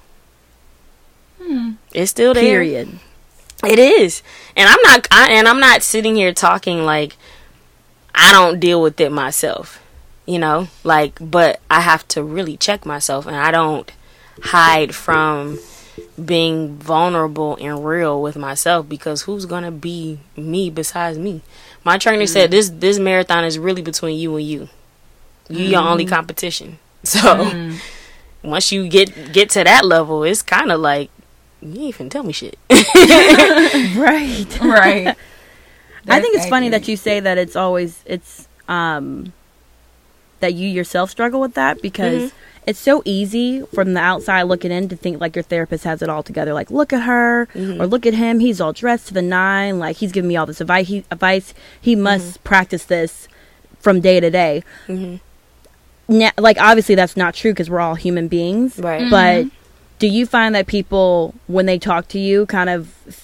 Hmm. 1.41 1.71
It's 1.91 2.11
still 2.11 2.35
there. 2.35 2.43
Period. 2.43 2.99
it 3.65 3.79
is. 3.79 4.21
And 4.55 4.69
i'm 4.69 4.81
not 4.83 5.07
I, 5.09 5.31
and 5.31 5.47
i'm 5.47 5.59
not 5.59 5.81
sitting 5.81 6.15
here 6.15 6.33
talking 6.33 6.85
like 6.85 7.17
i 8.15 8.31
don't 8.31 8.59
deal 8.59 8.81
with 8.81 8.99
it 8.99 9.11
myself 9.11 9.79
you 10.25 10.39
know? 10.39 10.69
Like 10.85 11.17
but 11.19 11.59
i 11.69 11.81
have 11.81 12.07
to 12.09 12.23
really 12.23 12.55
check 12.55 12.85
myself 12.85 13.25
and 13.25 13.35
i 13.35 13.51
don't 13.51 13.91
hide 14.41 14.95
from 14.95 15.59
being 16.23 16.75
vulnerable 16.77 17.57
and 17.59 17.85
real 17.85 18.21
with 18.21 18.35
myself 18.35 18.87
because 18.87 19.23
who's 19.23 19.45
gonna 19.45 19.71
be 19.71 20.19
me 20.35 20.69
besides 20.69 21.17
me? 21.17 21.41
My 21.83 21.97
trainer 21.97 22.25
said 22.25 22.45
mm-hmm. 22.45 22.51
this 22.51 22.69
this 22.69 22.99
marathon 22.99 23.43
is 23.43 23.59
really 23.59 23.81
between 23.81 24.17
you 24.17 24.35
and 24.35 24.45
you. 24.45 24.69
You 25.49 25.65
your 25.65 25.81
only 25.81 26.05
mm-hmm. 26.05 26.13
competition. 26.13 26.79
So 27.05 27.19
mm-hmm. 27.19 28.49
once 28.49 28.71
you 28.71 28.87
get 28.87 29.33
get 29.33 29.49
to 29.51 29.63
that 29.65 29.83
level 29.83 30.23
it's 30.23 30.41
kind 30.41 30.71
of 30.71 30.79
like 30.79 31.09
you 31.61 31.87
ain't 31.87 31.95
finna 31.95 32.09
tell 32.09 32.23
me 32.23 32.31
shit. 32.31 32.57
Right. 33.97 34.59
right. 34.61 35.15
I 36.07 36.19
think 36.19 36.35
it's 36.35 36.47
funny 36.47 36.69
that 36.69 36.87
you 36.87 36.97
say 36.97 37.19
that 37.19 37.37
it's 37.37 37.55
always 37.55 38.03
it's 38.05 38.47
um 38.67 39.33
that 40.43 40.53
you 40.53 40.67
yourself 40.67 41.09
struggle 41.09 41.39
with 41.39 41.53
that 41.53 41.81
because 41.81 42.31
mm-hmm. 42.31 42.37
it's 42.67 42.79
so 42.79 43.01
easy 43.05 43.61
from 43.73 43.93
the 43.93 44.01
outside 44.01 44.43
looking 44.43 44.71
in 44.71 44.89
to 44.89 44.95
think 44.95 45.21
like 45.21 45.37
your 45.37 45.43
therapist 45.43 45.85
has 45.85 46.01
it 46.01 46.09
all 46.09 46.21
together. 46.21 46.53
Like, 46.53 46.69
look 46.69 46.91
at 46.91 47.03
her 47.03 47.47
mm-hmm. 47.53 47.81
or 47.81 47.87
look 47.87 48.05
at 48.05 48.13
him. 48.13 48.39
He's 48.39 48.59
all 48.59 48.73
dressed 48.73 49.07
to 49.07 49.13
the 49.13 49.21
nine. 49.21 49.79
Like 49.79 49.95
he's 49.95 50.11
giving 50.11 50.27
me 50.27 50.35
all 50.35 50.45
this 50.45 50.59
advice. 50.59 50.87
He, 50.87 51.05
advice. 51.09 51.53
He 51.79 51.93
mm-hmm. 51.93 52.03
must 52.03 52.43
practice 52.43 52.83
this 52.83 53.29
from 53.79 54.01
day 54.01 54.19
to 54.19 54.29
day. 54.29 54.63
Now, 56.09 56.31
like 56.37 56.57
obviously 56.59 56.95
that's 56.95 57.15
not 57.15 57.33
true 57.33 57.51
because 57.51 57.69
we're 57.69 57.79
all 57.79 57.95
human 57.95 58.27
beings. 58.27 58.77
Right. 58.77 59.09
But 59.09 59.45
do 59.99 60.07
you 60.07 60.25
find 60.25 60.53
that 60.55 60.67
people 60.67 61.33
when 61.47 61.67
they 61.67 61.79
talk 61.79 62.09
to 62.09 62.19
you 62.19 62.45
kind 62.47 62.69
of 62.69 63.22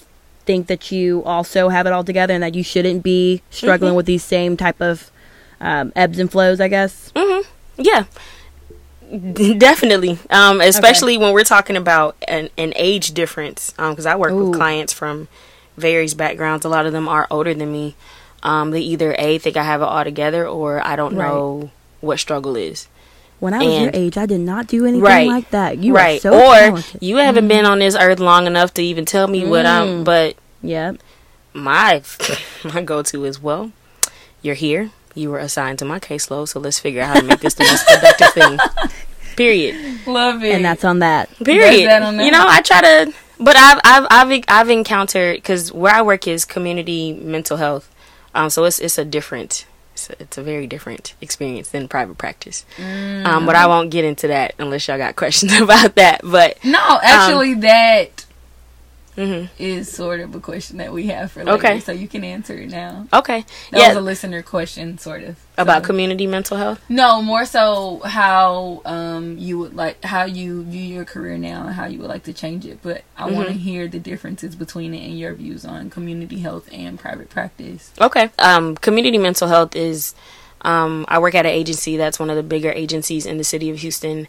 think 0.50 0.66
that 0.66 0.90
you 0.90 1.22
also 1.24 1.68
have 1.68 1.86
it 1.86 1.92
all 1.92 2.02
together 2.02 2.34
and 2.34 2.42
that 2.42 2.56
you 2.56 2.64
shouldn't 2.64 3.04
be 3.04 3.40
struggling 3.50 3.94
with 3.94 4.06
these 4.06 4.24
same 4.24 4.56
type 4.56 4.80
of 4.80 5.12
um, 5.60 5.92
ebbs 5.94 6.18
and 6.18 6.28
flows? 6.30 6.60
I 6.60 6.66
guess. 6.66 7.12
Yeah, 7.76 8.04
D- 9.10 9.54
definitely. 9.54 10.18
Um, 10.28 10.60
especially 10.60 11.16
when 11.18 11.32
we're 11.32 11.44
talking 11.44 11.76
about 11.76 12.16
an, 12.28 12.50
an 12.58 12.72
age 12.76 13.12
difference. 13.12 13.72
Because 13.72 14.06
I 14.06 14.16
work 14.16 14.32
Ooh. 14.32 14.50
with 14.50 14.58
clients 14.58 14.92
from 14.92 15.28
various 15.76 16.14
backgrounds. 16.14 16.64
A 16.64 16.68
lot 16.68 16.86
of 16.86 16.92
them 16.92 17.08
are 17.08 17.26
older 17.30 17.54
than 17.54 17.72
me. 17.72 17.94
Um, 18.42 18.70
they 18.70 18.80
either 18.80 19.14
a 19.18 19.38
think 19.38 19.56
I 19.56 19.64
have 19.64 19.82
it 19.82 19.84
all 19.84 20.04
together, 20.04 20.46
or 20.46 20.84
I 20.84 20.96
don't 20.96 21.14
Right. 21.16 21.28
know 21.28 21.70
what 22.00 22.18
struggle 22.18 22.56
is. 22.56 22.88
When 23.38 23.54
I 23.54 23.64
was 23.64 23.80
your 23.80 23.90
age, 23.94 24.18
I 24.18 24.26
did 24.26 24.40
not 24.40 24.66
do 24.66 24.84
anything 24.84 25.02
right. 25.02 25.26
like 25.26 25.50
that. 25.50 25.78
You 25.78 25.94
right. 25.94 26.20
so 26.20 26.32
or 26.34 26.54
talented. 26.54 27.02
you 27.02 27.16
haven't 27.16 27.48
been 27.48 27.64
on 27.64 27.78
this 27.78 27.96
earth 27.96 28.20
long 28.20 28.46
enough 28.46 28.74
to 28.74 28.82
even 28.82 29.04
tell 29.06 29.26
me 29.28 29.46
what 29.46 29.64
I'm. 29.64 30.04
But 30.04 30.36
yeah. 30.62 30.92
my 31.52 32.02
my 32.64 32.82
go 32.82 33.02
to 33.02 33.24
is 33.24 33.40
well, 33.40 33.72
you're 34.42 34.54
here. 34.54 34.90
You 35.14 35.30
were 35.30 35.38
assigned 35.38 35.78
to 35.80 35.84
my 35.84 35.98
caseload, 35.98 36.48
so 36.48 36.60
let's 36.60 36.78
figure 36.78 37.02
out 37.02 37.14
how 37.14 37.20
to 37.20 37.26
make 37.26 37.40
this 37.40 37.54
the 37.54 37.64
most 37.64 37.86
productive 37.86 38.32
thing. 38.32 38.58
Period. 39.36 40.06
Love 40.06 40.44
it. 40.44 40.54
And 40.54 40.64
that's 40.64 40.84
on 40.84 41.00
that. 41.00 41.30
Period. 41.42 41.88
that 41.88 42.02
on 42.02 42.20
You 42.20 42.30
know, 42.30 42.44
I 42.46 42.60
try 42.60 42.80
to, 42.80 43.12
but 43.38 43.56
I've 43.56 43.80
I've 43.84 44.06
I've 44.10 44.44
I've 44.48 44.70
encountered 44.70 45.36
because 45.36 45.72
where 45.72 45.94
I 45.94 46.02
work 46.02 46.26
is 46.28 46.44
community 46.44 47.12
mental 47.12 47.56
health, 47.56 47.92
um, 48.34 48.50
so 48.50 48.64
it's 48.64 48.78
it's 48.78 48.98
a 48.98 49.04
different. 49.04 49.66
It's 49.94 50.08
a, 50.08 50.22
it's 50.22 50.38
a 50.38 50.42
very 50.42 50.66
different 50.66 51.14
experience 51.20 51.70
than 51.70 51.88
private 51.88 52.16
practice, 52.16 52.64
um, 52.78 53.44
but 53.44 53.56
I 53.56 53.66
won't 53.66 53.90
get 53.90 54.04
into 54.04 54.28
that 54.28 54.54
unless 54.58 54.86
y'all 54.88 54.96
got 54.96 55.16
questions 55.22 55.58
about 55.58 55.96
that. 55.96 56.20
But 56.22 56.62
no, 56.64 57.00
actually, 57.02 57.54
that 57.54 58.19
mhm. 59.20 59.48
is 59.58 59.90
sort 59.92 60.20
of 60.20 60.34
a 60.34 60.40
question 60.40 60.78
that 60.78 60.92
we 60.92 61.06
have 61.08 61.30
for 61.32 61.40
later, 61.44 61.56
Okay. 61.58 61.80
so 61.80 61.92
you 61.92 62.08
can 62.08 62.24
answer 62.24 62.54
it 62.54 62.70
now. 62.70 63.06
okay, 63.12 63.44
That 63.70 63.80
yeah, 63.80 63.88
was 63.88 63.96
a 63.98 64.00
listener 64.00 64.42
question, 64.42 64.98
sort 64.98 65.22
of 65.22 65.36
about 65.58 65.82
So- 65.82 65.86
community 65.88 66.26
mental 66.26 66.56
health. 66.56 66.80
No, 66.88 67.20
more 67.22 67.44
so 67.44 68.00
how 68.04 68.80
um 68.84 69.36
you 69.38 69.58
would 69.58 69.74
like 69.74 70.02
how 70.04 70.24
you 70.24 70.64
view 70.64 70.82
your 70.96 71.04
career 71.04 71.36
now 71.38 71.66
and 71.66 71.74
how 71.74 71.86
you 71.86 71.98
would 72.00 72.08
like 72.08 72.24
to 72.24 72.32
change 72.32 72.64
it. 72.66 72.78
But 72.82 73.02
I 73.16 73.24
want 73.26 73.48
Mm-hmm. 73.48 73.58
to 73.58 73.64
hear 73.70 73.88
the 73.88 73.98
differences 74.00 74.54
between 74.56 74.94
it 74.94 75.04
and 75.08 75.18
your 75.18 75.34
views 75.34 75.64
on 75.64 75.90
community 75.90 76.38
health 76.40 76.68
and 76.72 76.98
private 76.98 77.28
practice. 77.30 77.90
Okay. 78.00 78.30
Um, 78.38 78.76
community 78.76 79.18
mental 79.18 79.48
health 79.48 79.76
is. 79.76 80.14
Um, 80.62 81.06
I 81.08 81.18
work 81.20 81.34
at 81.34 81.46
an 81.46 81.52
agency 81.52 81.96
that's 81.96 82.18
one 82.18 82.28
of 82.28 82.36
the 82.36 82.42
bigger 82.42 82.70
agencies 82.70 83.24
in 83.24 83.38
the 83.38 83.44
city 83.44 83.70
of 83.70 83.78
Houston, 83.78 84.28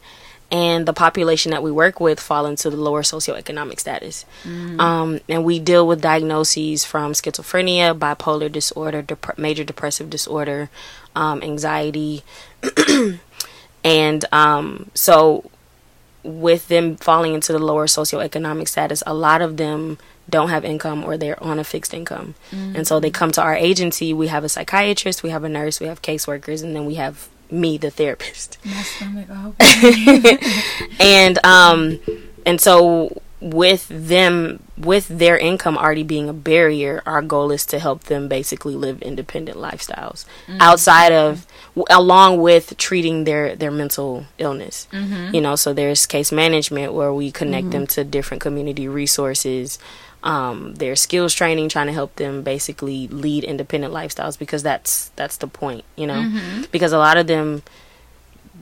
and 0.52 0.86
the 0.86 0.94
population 0.94 1.52
that 1.52 1.64
we 1.64 1.72
work 1.72 2.00
with 2.02 2.20
fall 2.20 2.46
into 2.46 2.70
the 2.70 2.76
lower 2.78 3.02
socioeconomic 3.04 3.80
status. 3.80 4.26
Um, 4.80 5.20
and 5.30 5.46
we 5.46 5.60
deal 5.60 5.88
with 5.88 6.02
diagnoses 6.02 6.84
from 6.84 7.14
schizophrenia, 7.14 7.98
bipolar 7.98 8.52
disorder, 8.52 9.02
dep- 9.02 9.38
major 9.38 9.64
depressive 9.64 10.10
disorder, 10.10 10.70
um, 11.16 11.42
anxiety, 11.42 12.24
and 13.84 14.26
um, 14.32 14.90
so 14.94 15.50
with 16.24 16.68
them 16.68 16.98
falling 16.98 17.34
into 17.34 17.52
the 17.54 17.60
lower 17.60 17.88
socioeconomic 17.88 18.68
status, 18.68 19.02
a 19.08 19.14
lot 19.14 19.42
of 19.42 19.58
them 19.58 19.98
don't 20.30 20.50
have 20.50 20.64
income 20.64 21.04
or 21.04 21.18
they're 21.18 21.42
on 21.44 21.58
a 21.60 21.64
fixed 21.64 21.94
income. 21.94 22.36
And 22.76 22.86
so 22.88 23.00
they 23.00 23.10
come 23.10 23.32
to 23.32 23.42
our 23.42 23.56
agency. 23.56 24.14
We 24.14 24.28
have 24.28 24.44
a 24.44 24.50
psychiatrist, 24.50 25.24
we 25.24 25.32
have 25.32 25.44
a 25.44 25.50
nurse, 25.50 25.80
we 25.80 25.88
have 25.88 26.02
caseworkers, 26.02 26.64
and 26.64 26.76
then 26.76 26.86
we 26.86 26.96
have 26.96 27.28
me, 27.52 27.78
the 27.78 27.92
therapist. 27.92 28.58
My 28.66 28.82
stomach, 28.82 29.28
oh, 29.30 29.56
And 31.00 31.44
um 31.46 32.00
and 32.46 32.60
so 32.60 33.22
with 33.42 33.88
them 33.90 34.62
with 34.78 35.08
their 35.08 35.38
income 35.38 35.78
already 35.78 36.04
being 36.04 36.30
a 36.30 36.34
barrier, 36.34 37.02
our 37.06 37.22
goal 37.22 37.52
is 37.52 37.66
to 37.68 37.80
help 37.80 38.04
them 38.04 38.28
basically 38.28 38.76
live 38.76 39.02
independent 39.02 39.58
lifestyles 39.58 40.26
mm-hmm. 40.48 40.58
outside 40.60 41.12
of 41.12 41.46
along 41.90 42.40
with 42.40 42.78
treating 42.78 43.24
their 43.24 43.56
their 43.56 43.72
mental 43.72 44.26
illness. 44.38 44.88
Mm-hmm. 44.92 45.36
You 45.36 45.42
know, 45.42 45.56
so 45.56 45.74
there's 45.74 46.06
case 46.06 46.32
management 46.32 46.94
where 46.94 47.14
we 47.14 47.32
connect 47.32 47.66
mm-hmm. 47.66 47.72
them 47.72 47.88
to 47.88 48.04
different 48.04 48.42
community 48.42 48.88
resources. 48.88 49.80
Um, 50.24 50.76
there's 50.76 51.02
skills 51.02 51.34
training 51.34 51.70
trying 51.70 51.88
to 51.88 51.94
help 51.94 52.16
them 52.18 52.44
basically 52.44 53.08
lead 53.08 53.44
independent 53.44 53.94
lifestyles 53.94 54.38
because 54.38 54.62
that's 54.64 55.10
that's 55.16 55.38
the 55.38 55.48
point, 55.48 55.84
you 55.96 56.06
know. 56.08 56.30
Because 56.72 56.92
a 56.94 56.98
lot 57.00 57.18
of 57.18 57.28
them 57.28 57.64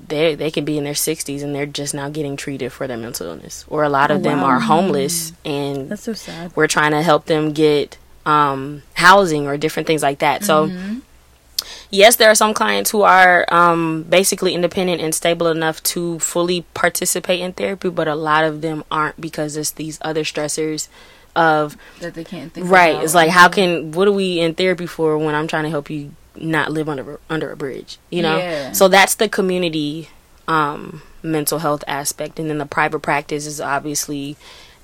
they 0.08 0.36
they 0.36 0.50
can 0.52 0.64
be 0.66 0.78
in 0.78 0.84
their 0.86 0.94
60s 0.94 1.44
and 1.44 1.54
they're 1.54 1.66
just 1.66 1.94
now 1.94 2.10
getting 2.10 2.36
treated 2.38 2.72
for 2.72 2.88
their 2.88 2.98
mental 2.98 3.28
illness. 3.28 3.66
Or 3.68 3.84
a 3.84 3.90
lot 3.90 4.10
of 4.12 4.24
them 4.24 4.40
are 4.44 4.60
homeless 4.62 5.34
and 5.44 5.90
That's 5.90 6.04
so 6.04 6.14
sad. 6.14 6.56
we're 6.56 6.68
trying 6.68 6.92
to 6.92 7.02
help 7.02 7.26
them 7.26 7.52
get 7.52 7.98
um, 8.26 8.84
housing 8.94 9.46
or 9.48 9.58
different 9.58 9.86
things 9.88 10.02
like 10.04 10.20
that. 10.20 10.44
So 10.44 10.72
yes 11.92 12.16
there 12.16 12.30
are 12.30 12.36
some 12.36 12.54
clients 12.54 12.92
who 12.92 13.02
are 13.02 13.46
um, 13.54 14.04
basically 14.04 14.54
independent 14.54 15.02
and 15.02 15.14
stable 15.14 15.48
enough 15.48 15.82
to 15.84 16.18
fully 16.20 16.62
participate 16.74 17.40
in 17.42 17.52
therapy 17.52 17.90
but 17.90 18.08
a 18.08 18.16
lot 18.16 18.44
of 18.44 18.62
them 18.62 18.84
aren't 18.90 19.20
because 19.20 19.58
it's 19.58 19.72
these 19.72 19.98
other 20.02 20.24
stressors 20.24 20.88
of 21.36 21.78
that 22.00 22.14
they 22.14 22.24
can't 22.24 22.52
think 22.54 22.70
right 22.70 22.92
about. 22.92 23.04
it's 23.04 23.14
like 23.14 23.30
how 23.30 23.48
can 23.50 23.92
what 23.92 24.08
are 24.08 24.12
we 24.12 24.40
in 24.40 24.54
therapy 24.56 24.86
for 24.86 25.18
when 25.18 25.36
i'm 25.36 25.48
trying 25.48 25.64
to 25.64 25.70
help 25.70 25.90
you 25.90 26.12
not 26.36 26.72
live 26.72 26.88
under 26.90 27.20
under 27.30 27.52
a 27.52 27.56
bridge 27.58 27.98
you 28.10 28.22
know 28.22 28.38
Yeah. 28.38 28.72
so 28.72 28.88
that's 28.88 29.16
the 29.16 29.30
community 29.30 30.10
um 30.48 31.02
mental 31.22 31.60
health 31.60 31.84
aspect 31.88 32.40
and 32.40 32.50
then 32.50 32.58
the 32.58 32.66
private 32.66 33.00
practice 33.00 33.46
is 33.46 33.60
obviously 33.62 34.38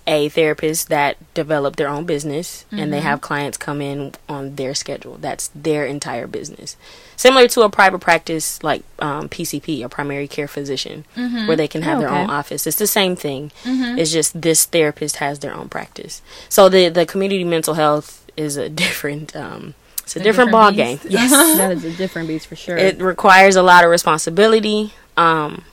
a 0.08 0.30
therapist 0.30 0.90
that 0.90 1.18
develop 1.34 1.78
their 1.78 1.88
own 1.90 2.06
business 2.06 2.66
and 2.72 2.94
they 2.94 3.00
have 3.02 3.22
clients 3.22 3.58
come 3.58 3.82
in 3.82 4.14
on 4.30 4.56
their 4.56 4.76
schedule. 4.76 5.18
That's 5.20 5.48
their 5.56 5.86
entire 5.86 6.28
business. 6.28 6.78
Similar 7.16 7.48
to 7.50 7.62
a 7.62 7.70
private 7.70 8.00
practice 8.02 8.62
like 8.62 8.84
um, 9.00 9.30
pcp 9.30 9.84
a 9.84 9.90
primary 9.90 10.28
care 10.28 10.48
physician 10.48 11.06
where 11.16 11.56
they 11.56 11.68
can 11.68 11.82
have 11.82 11.98
Oh, 11.98 12.02
their 12.02 12.10
okay. 12.10 12.22
own 12.22 12.30
office. 12.30 12.68
It's 12.68 12.78
the 12.78 12.86
same 12.88 13.16
thing. 13.16 13.52
It's 13.66 14.12
just 14.12 14.40
this 14.40 14.66
therapist 14.66 15.16
has 15.18 15.40
their 15.40 15.54
own 15.56 15.70
practice. 15.70 16.22
So 16.50 16.70
the 16.70 16.90
the 16.90 17.06
community 17.08 17.44
mental 17.44 17.74
health 17.74 18.24
is 18.38 18.58
a 18.58 18.70
different 18.84 19.36
um 19.36 19.74
it's 20.04 20.16
a, 20.16 20.20
different, 20.20 20.24
different 20.24 20.52
ball 20.52 20.70
beast. 20.72 21.02
game 21.04 21.12
yes. 21.18 21.32
That 21.58 21.72
is 21.72 21.84
a 21.86 21.92
different 21.98 22.28
beast 22.28 22.46
for 22.46 22.56
sure. 22.56 22.78
it 22.78 23.02
requires 23.02 23.56
a 23.56 23.64
lot 23.64 23.84
of 23.84 23.90
responsibility. 23.90 24.94
Um, 25.18 25.64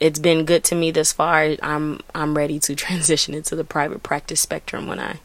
it's 0.00 0.18
been 0.18 0.44
good 0.44 0.64
to 0.64 0.74
me 0.74 0.90
thus 0.90 1.12
far. 1.12 1.56
I'm 1.62 2.00
I'm 2.14 2.36
ready 2.36 2.58
to 2.60 2.74
transition 2.86 3.34
into 3.34 3.56
the 3.56 3.64
private 3.64 4.02
practice 4.02 4.40
spectrum 4.40 4.86
when 4.86 4.98
I 5.00 5.16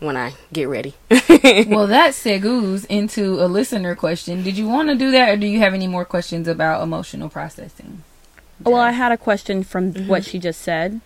when 0.00 0.16
I 0.16 0.32
get 0.52 0.68
ready. 0.68 0.94
well, 1.10 1.86
that 1.86 2.12
segues 2.12 2.86
into 2.88 3.34
a 3.42 3.46
listener 3.46 3.94
question. 3.94 4.42
Did 4.42 4.56
you 4.56 4.66
want 4.66 4.88
to 4.88 4.94
do 4.94 5.10
that, 5.10 5.28
or 5.28 5.36
do 5.36 5.46
you 5.46 5.58
have 5.58 5.74
any 5.74 5.86
more 5.86 6.04
questions 6.06 6.48
about 6.48 6.82
emotional 6.82 7.28
processing? 7.28 8.02
Well, 8.62 8.76
I 8.76 8.90
had 8.92 9.10
a 9.12 9.16
question 9.16 9.62
from 9.62 9.92
Mm-hmm. 9.94 10.08
what 10.08 10.24
she 10.24 10.38
just 10.38 10.60
said. 10.62 11.00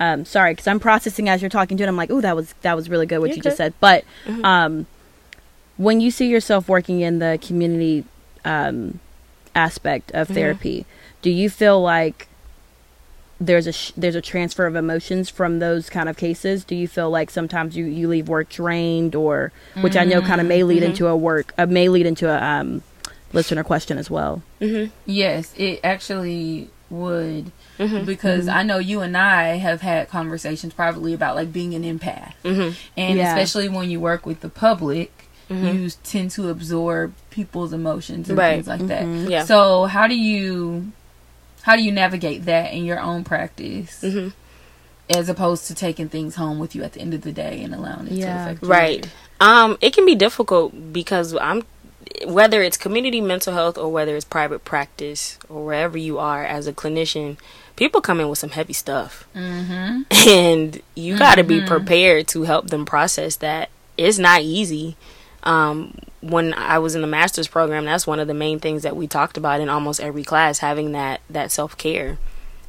Um, 0.00 0.24
sorry, 0.24 0.52
because 0.52 0.66
I'm 0.66 0.80
processing 0.80 1.28
as 1.28 1.40
you're 1.42 1.48
talking 1.48 1.76
to 1.76 1.84
it. 1.84 1.88
I'm 1.88 1.96
like, 1.96 2.10
oh, 2.10 2.20
that 2.20 2.34
was 2.34 2.54
that 2.62 2.74
was 2.74 2.88
really 2.90 3.06
good 3.06 3.18
what 3.20 3.28
You're 3.28 3.36
you 3.36 3.42
just 3.42 3.56
said. 3.56 3.72
But 3.80 4.04
Mm-hmm. 4.26 4.44
um, 4.44 4.86
when 5.76 6.00
you 6.00 6.10
see 6.10 6.26
yourself 6.28 6.68
working 6.68 7.00
in 7.00 7.20
the 7.20 7.38
community 7.40 8.04
um, 8.44 8.98
aspect 9.54 10.10
of 10.12 10.26
Mm-hmm. 10.26 10.34
therapy, 10.34 10.86
do 11.22 11.30
you 11.30 11.48
feel 11.50 11.80
like 11.80 12.26
there's 13.40 13.66
a 13.66 13.72
sh- 13.72 13.92
there's 13.96 14.14
a 14.14 14.20
transfer 14.20 14.66
of 14.66 14.76
emotions 14.76 15.30
from 15.30 15.58
those 15.60 15.88
kind 15.88 16.08
of 16.08 16.16
cases? 16.16 16.62
Do 16.64 16.74
you 16.76 16.86
feel 16.86 17.10
like 17.10 17.30
sometimes 17.30 17.76
you, 17.76 17.86
you 17.86 18.06
leave 18.08 18.28
work 18.28 18.50
drained, 18.50 19.14
or 19.14 19.50
which 19.80 19.96
I 19.96 20.04
know 20.04 20.20
kind 20.22 20.40
of 20.40 20.46
may 20.46 20.60
Mm-hmm. 20.60 20.68
lead 20.68 20.82
into 20.82 21.06
a 21.06 21.16
work 21.16 21.52
uh, 21.58 21.66
may 21.66 21.88
lead 21.88 22.06
into 22.06 22.28
a 22.28 22.38
um, 22.42 22.82
listener 23.32 23.64
question 23.64 23.96
as 23.98 24.10
well. 24.10 24.42
Yes, 25.06 25.54
it 25.56 25.80
actually 25.82 26.68
would. 26.90 27.50
Mm-hmm. 27.78 28.04
Because 28.04 28.46
I 28.46 28.62
know 28.62 28.76
you 28.78 29.00
and 29.00 29.16
I 29.16 29.56
have 29.56 29.80
had 29.80 30.10
conversations 30.10 30.74
privately 30.74 31.14
about 31.14 31.34
like 31.34 31.50
being 31.50 31.72
an 31.74 31.82
empath. 31.82 32.34
Mm-hmm. 32.44 32.74
And 32.98 33.16
Yeah. 33.18 33.28
especially 33.34 33.70
when 33.70 33.88
you 33.88 34.00
work 34.00 34.26
with 34.26 34.40
the 34.40 34.50
public, 34.50 35.10
you 35.48 35.88
tend 36.04 36.30
to 36.32 36.48
absorb 36.50 37.14
people's 37.30 37.72
emotions 37.72 38.28
and 38.28 38.36
Right. 38.38 38.54
things 38.56 38.68
like 38.68 38.86
that. 38.88 39.06
Yeah. 39.30 39.44
So 39.44 39.86
how 39.86 40.06
do 40.06 40.14
you 40.14 40.92
how 41.62 41.76
do 41.76 41.82
you 41.82 41.92
navigate 41.92 42.44
that 42.46 42.72
in 42.72 42.84
your 42.84 43.00
own 43.00 43.24
practice? 43.24 44.02
Mm-hmm. 44.02 44.28
as 45.08 45.28
opposed 45.28 45.66
to 45.66 45.74
taking 45.74 46.08
things 46.08 46.36
home 46.36 46.60
with 46.60 46.74
you 46.76 46.84
at 46.84 46.92
the 46.92 47.00
end 47.00 47.12
of 47.14 47.22
the 47.22 47.32
day 47.32 47.62
and 47.64 47.74
allowing 47.74 48.06
it 48.06 48.12
Yeah. 48.12 48.34
to 48.36 48.42
affect 48.52 48.62
you. 48.62 48.68
Right. 48.68 49.10
Um, 49.40 49.76
it 49.80 49.92
can 49.92 50.06
be 50.06 50.14
difficult 50.14 50.92
because 50.92 51.34
I'm 51.34 51.64
whether 52.26 52.62
it's 52.62 52.76
community 52.76 53.20
mental 53.20 53.54
health 53.54 53.76
or 53.78 53.90
whether 53.90 54.14
it's 54.14 54.24
private 54.24 54.64
practice 54.64 55.38
or 55.48 55.64
wherever 55.64 55.96
you 55.98 56.18
are 56.18 56.44
as 56.44 56.66
a 56.66 56.72
clinician, 56.72 57.38
people 57.76 58.00
come 58.00 58.20
in 58.20 58.28
with 58.28 58.38
some 58.38 58.50
heavy 58.50 58.72
stuff, 58.72 59.26
mm-hmm. 59.34 60.02
and 60.28 60.80
you 60.94 61.18
got 61.18 61.36
to 61.36 61.44
be 61.44 61.60
prepared 61.64 62.28
to 62.28 62.42
help 62.42 62.68
them 62.68 62.84
process 62.86 63.36
that. 63.36 63.68
It's 63.96 64.18
not 64.18 64.42
easy. 64.42 64.96
Um, 65.42 65.96
when 66.20 66.52
I 66.54 66.78
was 66.78 66.94
in 66.94 67.00
the 67.00 67.06
master's 67.06 67.48
program, 67.48 67.86
that's 67.86 68.06
one 68.06 68.20
of 68.20 68.28
the 68.28 68.34
main 68.34 68.60
things 68.60 68.82
that 68.82 68.96
we 68.96 69.06
talked 69.06 69.36
about 69.36 69.60
in 69.60 69.68
almost 69.68 70.00
every 70.00 70.24
class, 70.24 70.58
having 70.58 70.92
that 70.92 71.20
that 71.30 71.50
self 71.50 71.76
care 71.76 72.18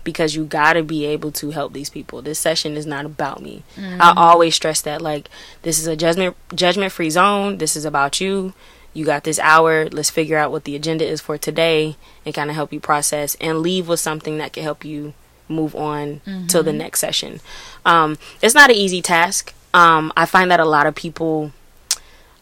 because 0.04 0.36
you 0.36 0.46
got 0.46 0.74
to 0.74 0.84
be 0.84 1.06
able 1.06 1.32
to 1.32 1.52
help 1.52 1.74
these 1.74 1.90
people. 1.90 2.22
This 2.22 2.40
session 2.40 2.76
is 2.76 2.86
not 2.86 3.06
about 3.06 3.42
me. 3.42 3.64
I 3.78 4.14
always 4.16 4.56
stress 4.56 4.82
that 4.82 5.02
like 5.02 5.30
this 5.62 5.80
is 5.80 5.88
a 5.88 5.96
judgment 5.96 6.36
judgment 6.56 6.92
free 6.92 7.10
zone. 7.10 7.58
This 7.58 7.76
is 7.76 7.86
about 7.86 8.20
you. 8.20 8.54
You 8.94 9.06
got 9.06 9.24
this 9.24 9.40
hour. 9.40 9.88
Let's 9.90 10.10
figure 10.10 10.38
out 10.38 10.52
what 10.52 10.66
the 10.66 10.76
agenda 10.76 11.06
is 11.06 11.22
for 11.22 11.38
today 11.38 11.96
and 12.26 12.36
kind 12.36 12.50
of 12.50 12.56
help 12.56 12.74
you 12.74 12.80
process 12.80 13.36
and 13.40 13.60
leave 13.60 13.88
with 13.88 14.00
something 14.00 14.38
that 14.38 14.54
can 14.54 14.64
help 14.64 14.84
you 14.84 15.14
move 15.48 15.76
on 15.76 16.22
to 16.48 16.64
the 16.64 16.74
next 16.74 17.00
session. 17.00 17.40
Um, 17.86 18.18
it's 18.42 18.56
not 18.56 18.70
an 18.70 18.76
easy 18.76 19.02
task. 19.02 19.54
Um, 19.74 20.12
I 20.18 20.26
find 20.26 20.50
that 20.52 20.60
a 20.60 20.66
lot 20.66 20.88
of 20.88 20.96
people 20.96 21.52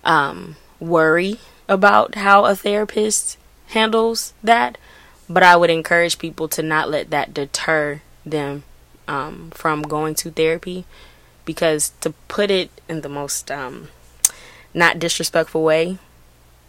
um, 0.03 0.55
worry 0.79 1.39
about 1.67 2.15
how 2.15 2.45
a 2.45 2.55
therapist 2.55 3.37
handles 3.67 4.33
that, 4.43 4.77
but 5.29 5.43
I 5.43 5.55
would 5.55 5.69
encourage 5.69 6.17
people 6.17 6.47
to 6.49 6.63
not 6.63 6.89
let 6.89 7.09
that 7.11 7.33
deter 7.33 8.01
them 8.25 8.63
um, 9.07 9.51
from 9.51 9.81
going 9.81 10.15
to 10.15 10.31
therapy 10.31 10.85
because 11.45 11.91
to 12.01 12.11
put 12.27 12.51
it 12.51 12.69
in 12.87 13.01
the 13.01 13.09
most 13.09 13.51
um, 13.51 13.89
not 14.73 14.99
disrespectful 14.99 15.63
way, 15.63 15.97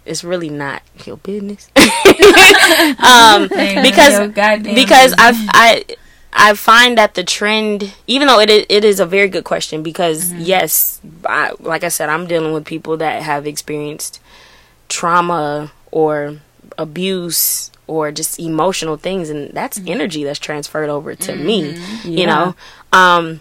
it's 0.06 0.24
really 0.24 0.48
not 0.48 0.82
your 1.04 1.18
business. 1.18 1.68
um, 1.76 3.48
because 3.48 4.28
because. 4.74 5.14
I 5.18 5.34
I 5.52 5.84
I 6.32 6.54
find 6.54 6.96
that 6.96 7.14
the 7.14 7.24
trend, 7.24 7.92
even 8.06 8.28
though 8.28 8.38
it 8.40 8.50
is, 8.50 8.66
it 8.68 8.84
is 8.84 9.00
a 9.00 9.06
very 9.06 9.28
good 9.28 9.44
question, 9.44 9.82
because 9.82 10.30
mm-hmm. 10.30 10.42
yes, 10.42 11.00
I, 11.26 11.52
like 11.58 11.82
I 11.82 11.88
said, 11.88 12.08
I'm 12.08 12.26
dealing 12.26 12.52
with 12.52 12.64
people 12.64 12.96
that 12.98 13.22
have 13.22 13.46
experienced 13.46 14.20
trauma 14.88 15.72
or 15.90 16.38
abuse 16.78 17.70
or 17.86 18.12
just 18.12 18.38
emotional 18.38 18.96
things, 18.96 19.30
and 19.30 19.50
that's 19.52 19.78
mm-hmm. 19.78 19.88
energy 19.88 20.24
that's 20.24 20.38
transferred 20.38 20.88
over 20.88 21.14
to 21.16 21.34
me. 21.34 21.74
Mm-hmm. 21.74 22.08
You 22.08 22.26
know, 22.26 22.54
um, 22.92 23.40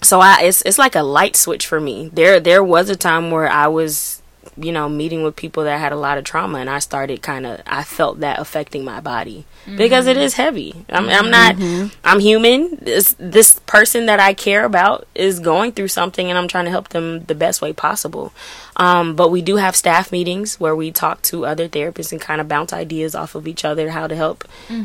so 0.00 0.20
I 0.20 0.42
it's 0.42 0.62
it's 0.62 0.78
like 0.78 0.94
a 0.94 1.02
light 1.02 1.36
switch 1.36 1.66
for 1.66 1.80
me. 1.80 2.10
There 2.12 2.40
there 2.40 2.64
was 2.64 2.88
a 2.88 2.96
time 2.96 3.30
where 3.30 3.48
I 3.48 3.66
was 3.66 4.21
you 4.56 4.70
know 4.70 4.86
meeting 4.88 5.22
with 5.22 5.34
people 5.34 5.64
that 5.64 5.78
had 5.80 5.92
a 5.92 5.96
lot 5.96 6.18
of 6.18 6.24
trauma 6.24 6.58
and 6.58 6.68
I 6.68 6.78
started 6.78 7.22
kind 7.22 7.46
of 7.46 7.62
I 7.66 7.82
felt 7.84 8.20
that 8.20 8.38
affecting 8.38 8.84
my 8.84 9.00
body 9.00 9.46
because 9.76 10.06
it 10.06 10.16
is 10.18 10.34
heavy. 10.34 10.84
I'm 10.90 11.08
I'm 11.08 11.30
not 11.30 11.56
I'm 12.04 12.20
human. 12.20 12.76
This 12.82 13.14
this 13.18 13.58
person 13.66 14.06
that 14.06 14.20
I 14.20 14.34
care 14.34 14.64
about 14.64 15.06
is 15.14 15.40
going 15.40 15.72
through 15.72 15.88
something 15.88 16.28
and 16.28 16.36
I'm 16.38 16.48
trying 16.48 16.66
to 16.66 16.70
help 16.70 16.88
them 16.90 17.24
the 17.24 17.34
best 17.34 17.62
way 17.62 17.72
possible. 17.72 18.32
Um, 18.76 19.16
but 19.16 19.30
we 19.30 19.40
do 19.42 19.56
have 19.56 19.74
staff 19.76 20.12
meetings 20.12 20.58
where 20.60 20.74
we 20.76 20.90
talk 20.90 21.22
to 21.22 21.46
other 21.46 21.68
therapists 21.68 22.12
and 22.12 22.20
kind 22.20 22.40
of 22.40 22.48
bounce 22.48 22.72
ideas 22.72 23.14
off 23.14 23.34
of 23.34 23.46
each 23.48 23.64
other 23.64 23.90
how 23.90 24.06
to 24.06 24.16
help 24.16 24.44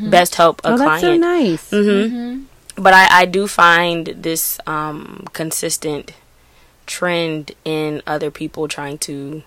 best 0.10 0.36
help 0.36 0.62
a 0.64 0.74
Oh, 0.74 0.78
client 0.78 0.90
that's 0.90 1.02
so 1.02 1.18
nice. 1.18 1.72
Mm-hmm. 1.72 2.44
but 2.82 2.94
I, 2.94 3.22
I 3.22 3.26
do 3.26 3.48
find 3.48 4.08
this 4.08 4.60
um, 4.68 5.26
consistent 5.34 6.14
trend 6.86 7.52
in 7.66 8.02
other 8.08 8.32
people 8.32 8.68
trying 8.68 8.98
to 9.00 9.44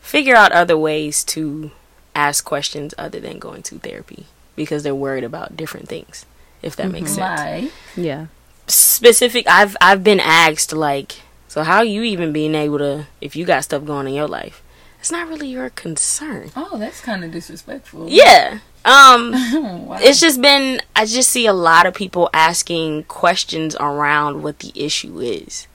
figure 0.00 0.34
out 0.34 0.52
other 0.52 0.76
ways 0.78 1.24
to 1.24 1.70
ask 2.14 2.44
questions 2.44 2.94
other 2.98 3.20
than 3.20 3.38
going 3.38 3.62
to 3.62 3.78
therapy 3.78 4.26
because 4.56 4.82
they're 4.82 4.94
worried 4.94 5.24
about 5.24 5.56
different 5.56 5.88
things 5.88 6.26
if 6.62 6.74
that 6.76 6.90
makes 6.90 7.12
sense. 7.12 7.62
Like, 7.64 7.72
Yeah. 7.96 8.26
specific 8.66 9.46
i've 9.48 9.76
i've 9.80 10.02
been 10.02 10.20
asked 10.20 10.72
like 10.72 11.20
so 11.46 11.62
how 11.62 11.80
you 11.82 12.02
even 12.02 12.32
being 12.32 12.54
able 12.54 12.78
to 12.78 13.06
if 13.20 13.34
you 13.36 13.44
got 13.44 13.64
stuff 13.64 13.84
going 13.86 14.06
in 14.06 14.14
your 14.14 14.28
life? 14.28 14.62
It's 15.00 15.12
not 15.12 15.28
really 15.28 15.46
your 15.48 15.70
concern. 15.70 16.50
Oh, 16.56 16.76
that's 16.76 17.00
kind 17.00 17.22
of 17.24 17.30
disrespectful. 17.30 18.08
yeah. 18.10 18.58
Um 18.84 19.30
wow. 19.86 19.96
it's 20.00 20.20
just 20.20 20.42
been 20.42 20.80
i 20.96 21.04
just 21.06 21.30
see 21.30 21.46
a 21.46 21.52
lot 21.52 21.86
of 21.86 21.94
people 21.94 22.28
asking 22.34 23.04
questions 23.04 23.76
around 23.80 24.42
what 24.42 24.58
the 24.58 24.72
issue 24.74 25.20
is 25.20 25.66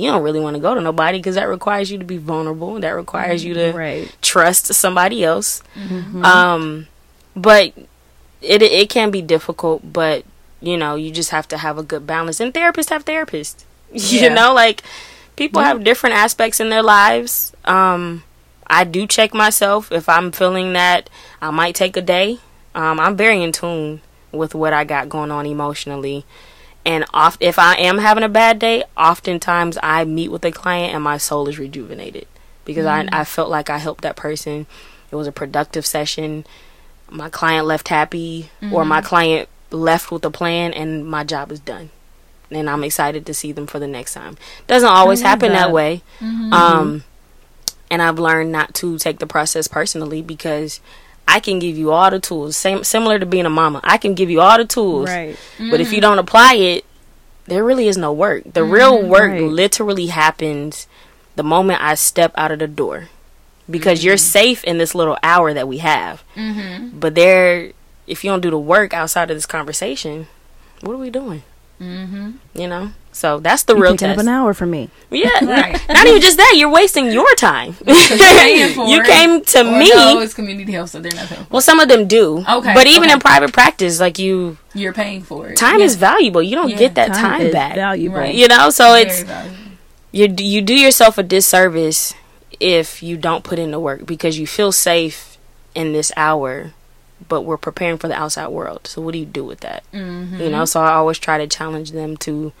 you 0.00 0.10
don't 0.10 0.22
really 0.22 0.40
want 0.40 0.54
to 0.56 0.60
go 0.60 0.74
to 0.74 0.80
nobody 0.80 1.18
because 1.18 1.34
that 1.34 1.48
requires 1.48 1.90
you 1.90 1.98
to 1.98 2.04
be 2.04 2.16
vulnerable 2.16 2.80
that 2.80 2.90
requires 2.90 3.44
you 3.44 3.54
to 3.54 3.72
Right. 3.72 4.10
trust 4.22 4.72
somebody 4.74 5.22
else. 5.24 5.62
Um 6.22 6.86
but 7.36 7.72
it 8.42 8.62
it 8.62 8.88
can 8.90 9.10
be 9.10 9.22
difficult 9.22 9.92
but 9.92 10.24
you 10.60 10.76
know 10.76 10.94
you 10.94 11.10
just 11.10 11.30
have 11.30 11.46
to 11.48 11.58
have 11.58 11.78
a 11.78 11.82
good 11.82 12.06
balance 12.06 12.40
and 12.40 12.52
therapists 12.54 12.90
have 12.90 13.04
therapists. 13.04 13.64
You 13.92 14.30
know 14.30 14.54
like 14.54 14.82
people 15.36 15.62
have 15.62 15.84
different 15.84 16.16
aspects 16.16 16.60
in 16.60 16.70
their 16.70 16.82
lives. 16.82 17.52
Um 17.64 18.22
i 18.66 18.84
do 18.84 19.06
check 19.06 19.34
myself 19.34 19.90
if 19.90 20.08
i'm 20.08 20.30
feeling 20.30 20.72
that 20.74 21.10
i 21.42 21.50
might 21.50 21.74
take 21.74 21.96
a 21.96 22.02
day. 22.02 22.38
Um 22.74 23.00
i'm 23.00 23.16
very 23.16 23.42
in 23.42 23.52
tune 23.52 24.00
with 24.32 24.54
what 24.54 24.72
i 24.72 24.84
got 24.84 25.08
going 25.08 25.30
on 25.32 25.44
emotionally 25.46 26.24
and 26.84 27.04
oft, 27.12 27.40
if 27.40 27.58
i 27.58 27.74
am 27.76 27.98
having 27.98 28.24
a 28.24 28.28
bad 28.28 28.58
day 28.58 28.84
oftentimes 28.96 29.78
i 29.82 30.04
meet 30.04 30.30
with 30.30 30.44
a 30.44 30.50
client 30.50 30.94
and 30.94 31.04
my 31.04 31.16
soul 31.16 31.48
is 31.48 31.58
rejuvenated. 31.58 32.26
Because 32.64 32.86
I, 32.86 33.04
mm-hmm. 33.04 33.14
I 33.14 33.24
felt 33.24 33.50
like 33.50 33.70
i 33.70 33.78
helped 33.78 34.02
that 34.02 34.16
person. 34.16 34.66
It 35.10 35.16
was 35.16 35.26
a 35.26 35.32
productive 35.32 35.84
session. 35.84 36.46
My 37.08 37.28
client 37.28 37.66
left 37.66 37.88
happy 37.88 38.50
or 38.72 38.84
my 38.84 39.00
mm-hmm. 39.00 39.08
client 39.08 39.48
left 39.72 40.12
with 40.12 40.24
a 40.24 40.30
plan 40.30 40.72
and 40.72 41.06
my 41.06 41.24
job 41.24 41.50
is 41.50 41.60
done. 41.60 41.90
And 42.50 42.68
i'm 42.68 42.84
excited 42.84 43.26
to 43.26 43.34
see 43.34 43.52
them 43.52 43.66
for 43.66 43.78
the 43.78 43.88
next 43.88 44.14
time. 44.14 44.36
Doesn't 44.66 44.88
always 44.88 45.22
happen 45.22 45.52
that, 45.52 45.66
that. 45.66 45.72
way. 45.72 46.02
Mm-hmm. 46.20 46.52
Um 46.52 47.04
and 47.90 48.00
i've 48.00 48.18
learned 48.18 48.52
not 48.52 48.72
to 48.74 48.98
take 48.98 49.18
the 49.18 49.26
process 49.26 49.66
personally 49.66 50.22
because 50.22 50.80
i 51.30 51.40
can 51.40 51.58
give 51.58 51.76
you 51.76 51.92
all 51.92 52.10
the 52.10 52.20
tools. 52.20 52.56
Same 52.56 52.84
similar 52.84 53.18
to 53.18 53.26
being 53.26 53.46
a 53.46 53.50
mama. 53.50 53.80
I 53.84 53.98
can 53.98 54.14
give 54.14 54.30
you 54.30 54.40
all 54.40 54.58
the 54.58 54.64
tools. 54.64 55.08
Right. 55.08 55.36
but 55.58 55.80
if 55.80 55.92
you 55.92 55.98
mm. 55.98 56.02
don't 56.02 56.18
apply 56.18 56.54
it 56.54 56.84
there 57.46 57.64
really 57.64 57.88
is 57.88 57.96
no 57.96 58.12
work. 58.12 58.44
The 58.44 58.60
mm-hmm. 58.60 58.70
real 58.70 59.02
work 59.02 59.32
Right. 59.32 59.42
literally 59.42 60.06
happens 60.06 60.86
the 61.34 61.42
moment 61.42 61.82
i 61.82 61.94
step 61.94 62.32
out 62.36 62.52
of 62.52 62.58
the 62.58 62.68
door. 62.68 63.08
Because 63.68 64.04
you're 64.04 64.16
mm-hmm. 64.16 64.38
safe 64.38 64.64
in 64.64 64.78
this 64.78 64.94
little 64.94 65.16
hour 65.22 65.54
that 65.54 65.68
we 65.68 65.78
have. 65.78 66.22
Mm-hmm. 66.34 66.98
But 66.98 67.14
there 67.14 67.72
if 68.06 68.24
you 68.24 68.30
don't 68.30 68.40
do 68.40 68.50
the 68.50 68.58
work 68.58 68.92
outside 68.92 69.30
of 69.30 69.36
this 69.36 69.46
conversation 69.46 70.26
what 70.82 70.94
are 70.94 70.98
we 70.98 71.10
doing? 71.10 71.42
Mm-hmm. 71.80 72.32
you 72.54 72.68
know 72.68 72.92
so 73.20 73.38
that's 73.46 73.62
the 73.64 73.74
real 73.76 73.92
Taking 73.96 74.10
up 74.10 74.16
test 74.16 74.26
an 74.26 74.32
hour 74.36 74.52
for 74.54 74.66
me. 74.66 74.88
yeah 75.10 75.28
Right. 75.44 75.72
not, 75.88 75.96
not 75.96 76.06
even 76.08 76.20
just 76.20 76.36
that 76.38 76.54
you're 76.56 76.70
wasting 76.80 77.06
your 77.12 77.32
time 77.36 77.76
you 77.86 79.02
came 79.14 79.44
to 79.54 79.60
Or 79.60 79.78
me 79.80 79.90
no, 79.90 80.20
it's 80.20 80.34
community 80.34 80.72
health, 80.72 80.90
so 80.90 81.00
they're 81.00 81.12
not 81.14 81.28
paying. 81.28 81.44
For 81.44 81.52
well 81.52 81.60
some 81.70 81.80
of 81.80 81.88
them 81.88 82.06
do 82.08 82.44
Okay, 82.48 82.74
but 82.74 82.86
even 82.86 83.04
okay. 83.04 83.12
in 83.14 83.20
private 83.20 83.52
practice 83.52 84.00
like 84.00 84.18
you. 84.18 84.56
You're 84.74 84.92
paying 84.92 85.22
for 85.22 85.48
it. 85.48 85.56
time 85.56 85.80
Yeah. 85.80 85.86
is 85.86 85.96
valuable 85.96 86.42
you 86.42 86.56
don't 86.56 86.70
Yeah, 86.70 86.78
get 86.84 86.94
that 86.94 87.12
time, 87.14 87.42
is 87.42 87.52
back 87.52 87.74
valuable. 87.74 88.18
Right. 88.18 88.34
you 88.34 88.48
know 88.48 88.70
so 88.70 88.84
Very 88.94 89.02
it's 89.02 89.24
you 90.12 90.24
you 90.38 90.60
do 90.62 90.74
yourself 90.74 91.18
a 91.18 91.22
disservice 91.22 92.14
if 92.58 93.02
you 93.02 93.16
don't 93.16 93.44
put 93.44 93.58
in 93.58 93.70
the 93.70 93.78
work 93.80 94.04
because 94.06 94.38
you 94.38 94.46
feel 94.46 94.72
safe 94.72 95.38
in 95.74 95.92
this 95.92 96.10
hour 96.16 96.72
but 97.28 97.42
we're 97.42 97.56
preparing 97.58 97.96
for 97.98 98.08
the 98.08 98.14
outside 98.14 98.48
world 98.48 98.86
so 98.86 99.00
what 99.02 99.12
do 99.12 99.18
you 99.18 99.26
do 99.26 99.44
with 99.44 99.60
that 99.60 99.82
Mm-hmm. 99.92 100.40
you 100.40 100.50
know 100.50 100.64
so 100.64 100.80
i 100.82 100.92
always 100.92 101.18
try 101.18 101.36
to 101.38 101.46
challenge 101.46 101.92
them 101.92 102.16
to 102.18 102.52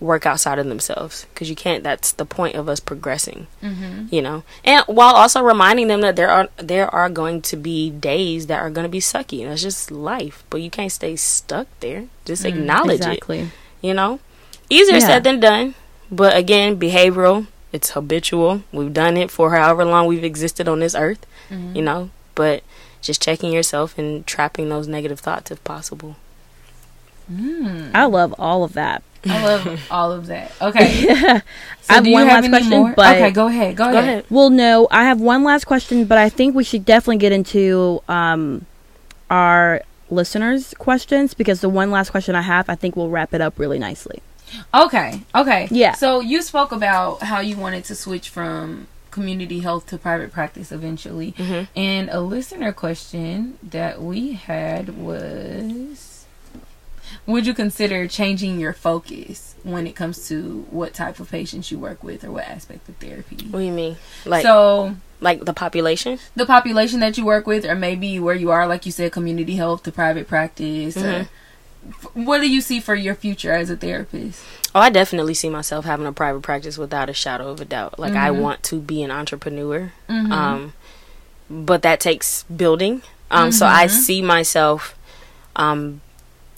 work 0.00 0.26
outside 0.26 0.58
of 0.58 0.66
themselves. 0.66 1.26
Because 1.32 1.48
you 1.48 1.56
can't 1.56 1.82
that's 1.82 2.12
the 2.12 2.26
point 2.26 2.54
of 2.56 2.68
us 2.68 2.80
progressing 2.80 3.46
Mm-hmm. 3.62 4.06
you 4.10 4.22
know? 4.22 4.44
And 4.64 4.84
while 4.86 5.14
also 5.14 5.42
reminding 5.42 5.88
them 5.88 6.00
that 6.02 6.16
there 6.16 6.28
are 6.28 6.48
there 6.56 6.92
are 6.94 7.08
going 7.08 7.42
to 7.42 7.56
be 7.56 7.90
days 7.90 8.46
that 8.46 8.60
are 8.60 8.70
going 8.70 8.84
to 8.84 8.90
be 8.90 9.00
sucky 9.00 9.46
that's 9.46 9.62
just 9.62 9.90
life 9.90 10.44
but 10.50 10.60
you 10.60 10.70
can't 10.70 10.92
stay 10.92 11.16
stuck 11.16 11.66
there. 11.80 12.06
Just 12.24 12.44
mm, 12.44 12.48
acknowledge 12.50 13.00
it 13.06 13.50
you 13.80 13.94
know? 13.94 14.20
Easier 14.68 14.96
Yeah. 14.96 15.06
said 15.06 15.24
than 15.24 15.40
done 15.40 15.74
but 16.10 16.36
again 16.36 16.78
behavioral 16.78 17.46
it's 17.72 17.90
habitual. 17.90 18.62
We've 18.72 18.92
done 18.92 19.16
it 19.16 19.30
for 19.30 19.50
however 19.54 19.84
long 19.84 20.06
we've 20.06 20.24
existed 20.24 20.68
on 20.68 20.80
this 20.80 20.94
earth 20.94 21.24
mm-hmm. 21.50 21.76
you 21.76 21.82
know? 21.82 22.10
But 22.34 22.62
just 23.00 23.22
checking 23.22 23.52
yourself 23.52 23.96
and 23.96 24.26
trapping 24.26 24.68
those 24.68 24.88
negative 24.88 25.20
thoughts 25.20 25.50
if 25.50 25.62
possible. 25.64 26.16
Mm. 27.32 27.90
I 27.94 28.04
love 28.04 28.34
all 28.38 28.62
of 28.64 28.72
that. 28.74 29.02
I 29.28 29.44
love 29.44 29.86
all 29.90 30.12
of 30.12 30.26
that. 30.26 30.52
Okay. 30.60 31.06
I 31.10 31.42
So 31.82 31.94
have 31.94 32.04
do 32.04 32.10
you 32.10 32.14
one 32.14 32.26
have 32.26 32.34
last 32.36 32.44
any 32.44 32.48
question, 32.50 32.70
more? 32.80 32.92
but 32.96 33.16
okay, 33.16 33.30
go 33.30 33.46
ahead. 33.46 33.76
Go, 33.76 33.84
go 33.84 33.90
ahead. 33.98 34.04
ahead 34.04 34.24
Well, 34.30 34.50
no, 34.50 34.88
I 34.90 35.04
have 35.04 35.20
one 35.20 35.44
last 35.44 35.64
question, 35.66 36.04
but 36.04 36.18
I 36.18 36.28
think 36.28 36.54
we 36.54 36.64
should 36.64 36.84
definitely 36.84 37.18
get 37.18 37.32
into 37.32 38.02
um, 38.08 38.66
our 39.30 39.82
listeners' 40.10 40.74
questions 40.78 41.34
because 41.34 41.60
the 41.60 41.68
one 41.68 41.90
last 41.90 42.10
question 42.10 42.34
I 42.34 42.42
have, 42.42 42.68
I 42.68 42.74
think 42.74 42.96
will 42.96 43.10
wrap 43.10 43.34
it 43.34 43.40
up 43.40 43.58
really 43.58 43.78
nicely. 43.78 44.22
Okay, 44.72 45.22
okay. 45.34 45.66
Yeah. 45.70 45.94
So 45.94 46.20
you 46.20 46.40
spoke 46.42 46.70
about 46.72 47.22
how 47.22 47.40
you 47.40 47.56
wanted 47.56 47.84
to 47.86 47.94
switch 47.96 48.28
from 48.28 48.86
community 49.10 49.60
health 49.60 49.86
to 49.88 49.98
private 49.98 50.30
practice 50.30 50.70
eventually. 50.70 51.32
Mhm. 51.38 51.66
And 51.74 52.08
a 52.12 52.20
listener 52.20 52.70
question 52.72 53.58
that 53.62 54.00
we 54.00 54.34
had 54.34 54.96
was 54.98 56.15
Would 57.26 57.46
you 57.46 57.54
consider 57.54 58.06
changing 58.06 58.60
your 58.60 58.72
focus 58.72 59.54
when 59.64 59.86
it 59.86 59.96
comes 59.96 60.28
to 60.28 60.64
what 60.70 60.94
type 60.94 61.18
of 61.18 61.30
patients 61.30 61.70
you 61.72 61.78
work 61.78 62.04
with 62.04 62.22
or 62.24 62.30
what 62.30 62.44
aspect 62.44 62.88
of 62.88 62.96
therapy? 62.96 63.36
What 63.50 63.60
do 63.60 63.64
you 63.64 63.72
mean? 63.72 63.96
Like 64.24 64.42
so 64.42 64.96
like 65.20 65.44
the 65.44 65.52
population? 65.54 66.18
the 66.36 66.46
population 66.46 67.00
that 67.00 67.16
you 67.18 67.24
work 67.24 67.46
with 67.46 67.64
or 67.64 67.74
maybe 67.74 68.20
where 68.20 68.34
you 68.34 68.50
are 68.50 68.66
like 68.66 68.84
you 68.86 68.92
said 68.92 69.10
community 69.12 69.56
health 69.56 69.82
to 69.84 69.90
private 69.92 70.28
practice 70.28 70.96
or 70.96 71.28
what 72.14 72.40
do 72.40 72.50
you 72.50 72.60
see 72.60 72.80
for 72.80 72.94
your 72.94 73.14
future 73.14 73.52
as 73.52 73.70
a 73.70 73.76
therapist 73.76 74.42
Oh, 74.74 74.80
I 74.80 74.90
definitely 74.90 75.32
see 75.32 75.48
myself 75.48 75.86
having 75.86 76.04
a 76.06 76.12
private 76.12 76.42
practice 76.42 76.76
without 76.76 77.08
a 77.08 77.14
shadow 77.14 77.48
of 77.48 77.62
a 77.62 77.64
doubt. 77.64 77.98
Like 77.98 78.12
I 78.12 78.30
want 78.30 78.62
to 78.64 78.78
be 78.78 79.02
an 79.02 79.10
entrepreneur. 79.10 79.92
Um 80.08 80.74
but 81.48 81.80
that 81.82 81.98
takes 81.98 82.42
building. 82.44 83.00
Um 83.30 83.52
so 83.52 83.64
I 83.66 83.86
see 83.86 84.20
myself 84.20 84.94
um 85.56 86.02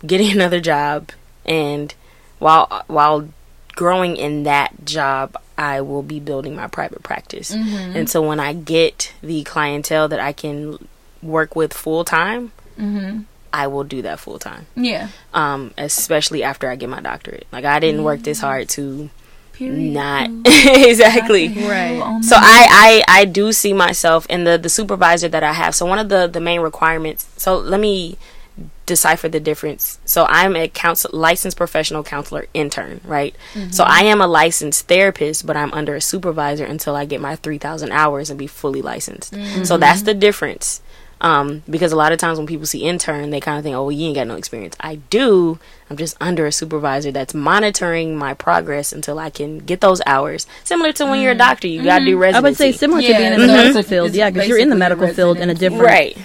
getting 0.07 0.31
another 0.33 0.61
job 0.61 1.11
and 1.45 1.95
while 2.39 2.85
while 2.87 3.29
growing 3.75 4.17
in 4.17 4.43
that 4.43 4.85
job 4.85 5.37
I 5.57 5.81
will 5.81 6.03
be 6.03 6.21
building 6.21 6.55
my 6.55 6.69
private 6.69 7.03
practice. 7.03 7.51
Mm-hmm. 7.51 7.97
And 7.97 8.09
so 8.09 8.23
when 8.23 8.39
I 8.39 8.53
get 8.53 9.13
the 9.23 9.43
clientele 9.43 10.07
that 10.09 10.21
I 10.21 10.33
can 10.33 10.87
work 11.21 11.57
with 11.57 11.75
full 11.75 12.05
time, 12.05 12.53
mm-hmm. 12.79 13.23
I 13.53 13.67
will 13.67 13.83
do 13.83 14.03
that 14.03 14.21
full 14.21 14.39
time. 14.39 14.67
yeah 14.77 15.09
Um, 15.35 15.75
especially 15.77 16.43
after 16.45 16.71
I 16.71 16.77
get 16.77 16.89
my 16.89 17.01
doctorate. 17.01 17.47
Like 17.51 17.65
I 17.65 17.81
didn't 17.81 18.05
work 18.05 18.23
this 18.23 18.39
mm-hmm. 18.39 18.47
hard 18.47 18.69
to 18.71 19.11
period 19.53 19.93
not 19.93 20.31
exactly. 20.45 21.49
Right. 21.49 22.23
So 22.23 22.37
I, 22.39 23.03
I 23.09 23.21
I 23.21 23.25
do 23.25 23.53
see 23.53 23.73
myself 23.73 24.27
in 24.27 24.45
the 24.45 24.57
the 24.59 24.69
supervisor 24.69 25.29
that 25.29 25.43
I 25.43 25.53
have. 25.53 25.75
So 25.75 25.87
one 25.87 25.99
of 25.99 26.09
the 26.09 26.29
the 26.29 26.41
main 26.41 26.61
requirements. 26.61 27.27
So 27.37 27.59
let 27.59 27.81
me 27.81 28.17
decipher 28.87 29.29
the 29.29 29.41
difference. 29.41 29.99
So 30.05 30.25
I'm 30.29 30.57
a 30.57 30.69
counsel 30.69 31.11
licensed 31.13 31.57
professional 31.57 32.03
counselor 32.03 32.47
intern, 32.55 33.01
right? 33.05 33.37
Mm-hmm. 33.55 33.71
So 33.71 33.85
I 33.85 34.01
am 34.01 34.21
a 34.21 34.27
licensed 34.27 34.89
therapist, 34.89 35.47
but 35.47 35.57
I'm 35.57 35.73
under 35.73 35.95
a 35.95 36.01
supervisor 36.01 36.65
until 36.65 36.97
I 36.97 37.05
get 37.05 37.21
my 37.21 37.37
3000 37.37 37.93
hours 37.93 38.31
and 38.31 38.39
be 38.39 38.47
fully 38.47 38.83
licensed. 38.83 39.35
Mm-hmm. 39.35 39.65
So 39.65 39.77
that's 39.77 40.03
the 40.03 40.15
difference. 40.15 40.81
Um, 41.21 41.65
because 41.69 41.91
a 41.91 41.97
lot 41.97 42.13
of 42.13 42.19
times 42.19 42.39
when 42.39 42.47
people 42.47 42.67
see 42.67 42.85
intern, 42.85 43.31
they 43.31 43.41
kind 43.41 43.59
of 43.59 43.65
think, 43.65 43.75
"Oh, 43.75 43.83
well, 43.83 43.93
you 43.93 44.07
ain't 44.07 44.15
got 44.15 44.29
no 44.29 44.37
experience." 44.37 44.77
I 44.79 44.97
do. 44.97 45.59
I'm 45.91 45.97
just 45.97 46.17
under 46.21 46.47
a 46.47 46.53
supervisor 46.53 47.11
that's 47.11 47.35
monitoring 47.35 48.17
my 48.17 48.35
progress 48.35 48.93
until 48.93 49.19
I 49.19 49.29
can 49.29 49.59
get 49.59 49.81
those 49.81 50.01
hours. 50.07 50.47
Similar 50.63 50.93
to 50.93 51.07
when 51.07 51.21
you're 51.21 51.33
a 51.33 51.35
mm-hmm. 51.35 51.39
doctor, 51.39 51.67
you 51.67 51.83
got 51.83 52.01
to 52.01 52.05
do 52.05 52.17
residency. 52.17 52.39
I 52.39 52.49
would 52.49 52.57
say 52.57 52.71
similar 52.71 53.03
to 53.03 53.09
being 53.09 53.33
in 53.33 53.41
the 53.41 53.49
so 53.49 53.53
medical 53.53 53.83
field. 53.91 54.15
Yeah, 54.15 54.31
because 54.31 54.49
you're 54.49 54.59
in 54.59 54.69
the 54.69 54.77
medical 54.77 55.09
field 55.09 55.39
in 55.39 55.51
a 55.51 55.55
different. 55.55 55.83
right. 55.83 56.19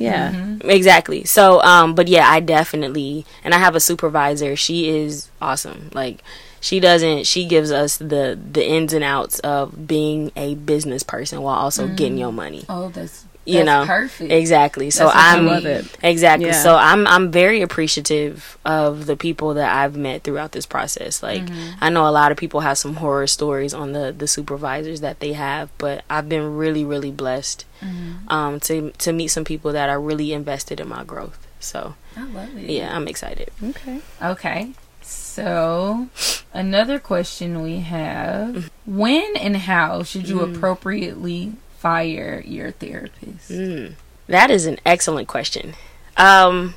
Yeah. 0.00 0.56
Exactly. 0.64 1.24
So, 1.24 1.60
um, 1.62 1.94
but 1.94 2.08
yeah, 2.08 2.28
I 2.28 2.40
definitely, 2.40 3.26
and 3.44 3.54
I 3.54 3.58
have 3.58 3.76
a 3.76 3.80
supervisor. 3.80 4.56
She 4.56 4.88
is 4.88 5.30
awesome. 5.40 5.90
Like, 5.92 6.22
she 6.60 6.80
doesn't. 6.80 7.26
She 7.26 7.46
gives 7.46 7.70
us 7.72 7.96
the 7.96 8.38
the 8.52 8.66
ins 8.66 8.92
and 8.92 9.04
outs 9.04 9.38
of 9.40 9.86
being 9.86 10.30
a 10.36 10.54
business 10.56 11.02
person 11.02 11.40
while 11.40 11.56
also 11.56 11.88
getting 11.88 12.18
your 12.18 12.32
money. 12.32 12.64
oh 12.68 12.88
that's 12.90 13.24
You 13.50 13.64
that's 13.64 13.66
know, 13.66 13.86
perfect 13.86 14.32
exactly. 14.32 14.90
So 14.90 15.04
That's 15.04 15.16
I'm 15.16 15.46
love 15.46 15.66
it. 15.66 15.96
exactly. 16.02 16.48
Yeah. 16.48 16.62
So 16.62 16.76
I'm 16.76 17.06
I'm 17.06 17.30
very 17.30 17.62
appreciative 17.62 18.58
of 18.64 19.06
the 19.06 19.16
people 19.16 19.54
that 19.54 19.74
I've 19.74 19.96
met 19.96 20.22
throughout 20.22 20.52
this 20.52 20.66
process. 20.66 21.22
Like, 21.22 21.42
mm-hmm. 21.42 21.84
I 21.84 21.90
know 21.90 22.06
a 22.06 22.10
lot 22.10 22.32
of 22.32 22.38
people 22.38 22.60
have 22.60 22.78
some 22.78 22.94
horror 22.96 23.26
stories 23.26 23.74
on 23.74 23.92
the 23.92 24.12
the 24.16 24.26
supervisors 24.26 25.00
that 25.00 25.20
they 25.20 25.32
have, 25.32 25.70
but 25.78 26.04
I've 26.08 26.28
been 26.28 26.56
really 26.56 26.84
really 26.84 27.10
blessed 27.10 27.64
mm-hmm. 27.80 28.28
um, 28.28 28.60
to 28.60 28.92
to 28.98 29.12
meet 29.12 29.28
some 29.28 29.44
people 29.44 29.72
that 29.72 29.88
are 29.88 30.00
really 30.00 30.32
invested 30.32 30.80
in 30.80 30.88
my 30.88 31.04
growth. 31.04 31.46
So 31.58 31.94
I 32.16 32.24
love 32.24 32.56
it 32.56 32.70
yeah, 32.70 32.94
I'm 32.94 33.06
excited. 33.08 33.50
Okay. 33.62 34.00
okay 34.22 34.72
so 35.10 36.08
another 36.52 36.98
question 36.98 37.62
we 37.62 37.80
have 37.80 38.54
mm-hmm. 38.54 38.98
when 38.98 39.36
and 39.36 39.56
how 39.56 40.02
should 40.02 40.28
you 40.28 40.40
appropriately 40.40 41.52
fire 41.80 42.42
your 42.46 42.70
therapist 42.72 43.50
Mm. 43.50 43.94
That 44.26 44.50
is 44.50 44.66
an 44.66 44.78
excellent 44.86 45.26
question. 45.26 45.74
Um, 46.16 46.74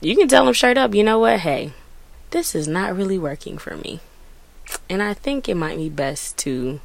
you 0.00 0.16
can 0.16 0.28
tell 0.28 0.44
them 0.44 0.52
straight 0.52 0.76
up. 0.76 0.94
You 0.94 1.02
know 1.04 1.18
what? 1.18 1.40
Hey, 1.40 1.72
this 2.30 2.54
is 2.54 2.68
not 2.68 2.94
really 2.94 3.18
working 3.18 3.56
for 3.56 3.76
me, 3.76 4.00
and 4.90 5.02
I 5.02 5.14
think 5.14 5.48
it 5.48 5.54
might 5.54 5.78
be 5.78 5.88
best 5.88 6.36
to 6.38 6.80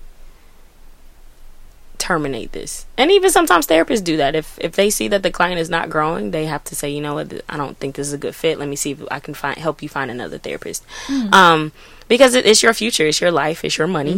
terminate 2.00 2.54
this. 2.54 2.86
And 2.98 3.12
even 3.12 3.30
sometimes 3.30 3.68
therapists 3.68 4.04
do 4.04 4.18
that. 4.18 4.36
If 4.36 4.58
if 4.60 4.74
they 4.74 4.90
see 4.90 5.08
that 5.10 5.22
the 5.22 5.32
client 5.32 5.60
is 5.60 5.70
not 5.70 5.90
growing, 5.90 6.32
they 6.32 6.46
have 6.46 6.64
to 6.66 6.76
say, 6.76 6.90
you 6.90 7.02
know 7.02 7.14
what, 7.14 7.32
I 7.48 7.58
don't 7.58 7.78
think 7.78 7.96
this 7.96 8.08
is 8.08 8.14
a 8.14 8.18
good 8.18 8.36
fit. 8.36 8.58
Let 8.58 8.68
me 8.68 8.76
see 8.76 8.92
if 8.92 9.04
I 9.12 9.20
can 9.20 9.34
find 9.34 9.58
help 9.58 9.84
you 9.84 9.90
find 9.90 10.10
another 10.10 10.38
therapist. 10.38 10.84
Um, 11.32 11.72
because 12.08 12.34
it, 12.34 12.46
it's 12.46 12.64
your 12.64 12.74
future, 12.74 13.06
it's 13.06 13.22
your 13.22 13.32
life, 13.32 13.64
it's 13.64 13.78
your 13.78 13.88
money. 13.88 14.14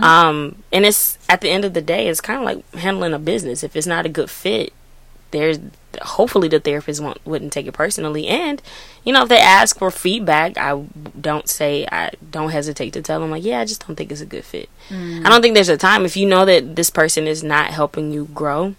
Um, 0.00 0.62
and 0.72 0.86
it's 0.86 1.18
at 1.28 1.42
the 1.42 1.50
end 1.50 1.64
of 1.64 1.74
the 1.74 1.82
day, 1.82 2.08
it's 2.08 2.22
kind 2.22 2.38
of 2.38 2.44
like 2.44 2.74
handling 2.74 3.12
a 3.12 3.18
business. 3.18 3.62
If 3.62 3.76
it's 3.76 3.86
not 3.86 4.06
a 4.06 4.08
good 4.08 4.30
fit, 4.30 4.72
there's 5.30 5.58
hopefully 6.02 6.48
the 6.48 6.60
therapist 6.60 7.00
won't 7.02 7.24
wouldn't 7.26 7.52
take 7.52 7.66
it 7.66 7.72
personally. 7.72 8.26
And 8.28 8.62
you 9.04 9.12
know 9.12 9.22
if 9.22 9.28
they 9.28 9.38
ask 9.38 9.78
for 9.78 9.90
feedback 9.90 10.58
i 10.58 10.84
don't 11.18 11.48
say 11.48 11.86
i 11.90 12.10
don't 12.30 12.50
hesitate 12.50 12.92
to 12.92 13.00
tell 13.00 13.20
them 13.20 13.30
like 13.30 13.42
yeah 13.42 13.60
i 13.60 13.64
just 13.64 13.86
don't 13.86 13.96
think 13.96 14.12
it's 14.12 14.20
a 14.20 14.26
good 14.26 14.44
fit. 14.44 14.68
I 14.90 15.22
don't 15.24 15.40
think 15.40 15.54
there's 15.54 15.70
a 15.70 15.78
time 15.78 16.04
if 16.04 16.14
you 16.16 16.26
know 16.26 16.44
that 16.44 16.76
this 16.76 16.90
person 16.90 17.26
is 17.26 17.42
not 17.42 17.70
helping 17.70 18.12
you 18.12 18.26
grow 18.34 18.74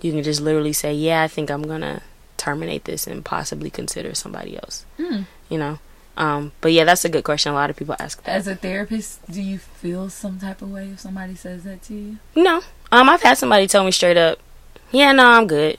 you 0.00 0.12
can 0.12 0.22
just 0.22 0.40
literally 0.40 0.72
say 0.72 0.92
yeah 0.92 1.22
i 1.22 1.28
think 1.28 1.48
i'm 1.50 1.62
gonna 1.62 2.02
terminate 2.36 2.84
this 2.84 3.06
and 3.06 3.24
possibly 3.24 3.68
consider 3.70 4.14
somebody 4.14 4.56
else. 4.56 4.86
You 4.96 5.58
know? 5.58 5.78
Um 6.16 6.52
but 6.60 6.72
yeah 6.72 6.84
that's 6.84 7.04
a 7.04 7.08
good 7.08 7.24
question. 7.24 7.52
A 7.52 7.54
lot 7.54 7.70
of 7.70 7.76
people 7.76 7.94
ask 7.98 8.22
that. 8.24 8.34
As 8.34 8.46
a 8.48 8.56
therapist 8.56 9.30
do 9.30 9.40
you 9.42 9.58
feel 9.58 10.08
some 10.08 10.38
type 10.38 10.62
of 10.62 10.70
way 10.70 10.90
if 10.90 11.00
somebody 11.00 11.34
says 11.34 11.64
that 11.64 11.82
to 11.82 11.94
you? 11.94 12.16
No. 12.34 12.62
Um, 12.90 13.08
I've 13.08 13.22
had 13.22 13.38
somebody 13.38 13.66
tell 13.66 13.84
me 13.84 13.90
straight 13.90 14.16
up, 14.16 14.38
yeah, 14.90 15.12
no, 15.12 15.26
I'm 15.26 15.46
good. 15.46 15.78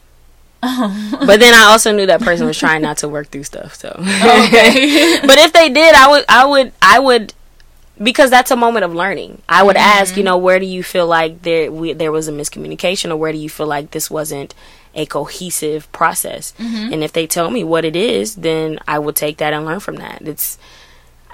but 0.62 1.40
then 1.40 1.54
I 1.54 1.68
also 1.70 1.94
knew 1.94 2.06
that 2.08 2.22
person 2.22 2.46
was 2.46 2.58
trying 2.58 2.82
not 2.82 2.98
to 2.98 3.08
work 3.08 3.30
through 3.30 3.46
stuff. 3.46 3.76
So, 3.76 3.90
okay 3.98 5.20
but 5.26 5.38
if 5.38 5.54
they 5.54 5.70
did, 5.70 5.96
I 5.96 6.10
would, 6.10 6.26
I 6.28 6.46
would, 6.46 6.74
I 6.82 7.00
would, 7.00 7.34
because 8.02 8.30
that's 8.30 8.52
a 8.52 8.58
moment 8.58 8.84
of 8.84 8.94
learning. 8.94 9.42
I 9.48 9.64
would 9.64 9.78
ask, 9.78 10.16
you 10.16 10.22
mm-hmm. 10.22 10.26
know, 10.26 10.38
where 10.38 10.60
do 10.60 10.66
you 10.66 10.84
feel 10.84 11.08
like 11.08 11.44
there 11.44 11.72
we, 11.72 11.94
there 11.94 12.12
was 12.12 12.28
a 12.28 12.34
miscommunication, 12.34 13.10
or 13.10 13.16
where 13.16 13.32
do 13.32 13.38
you 13.38 13.50
feel 13.50 13.68
like 13.68 13.92
this 13.92 14.12
wasn't 14.12 14.54
a 14.94 15.06
cohesive 15.06 15.90
process? 15.94 16.54
Mm-hmm. 16.58 16.94
And 16.94 17.04
if 17.04 17.14
they 17.14 17.26
tell 17.26 17.50
me 17.52 17.64
what 17.64 17.86
it 17.86 17.96
is, 17.96 18.36
then 18.36 18.80
I 18.86 19.00
will 19.00 19.14
take 19.14 19.38
that 19.38 19.54
and 19.54 19.66
learn 19.66 19.80
from 19.80 19.96
that. 19.98 20.22
It's 20.24 20.58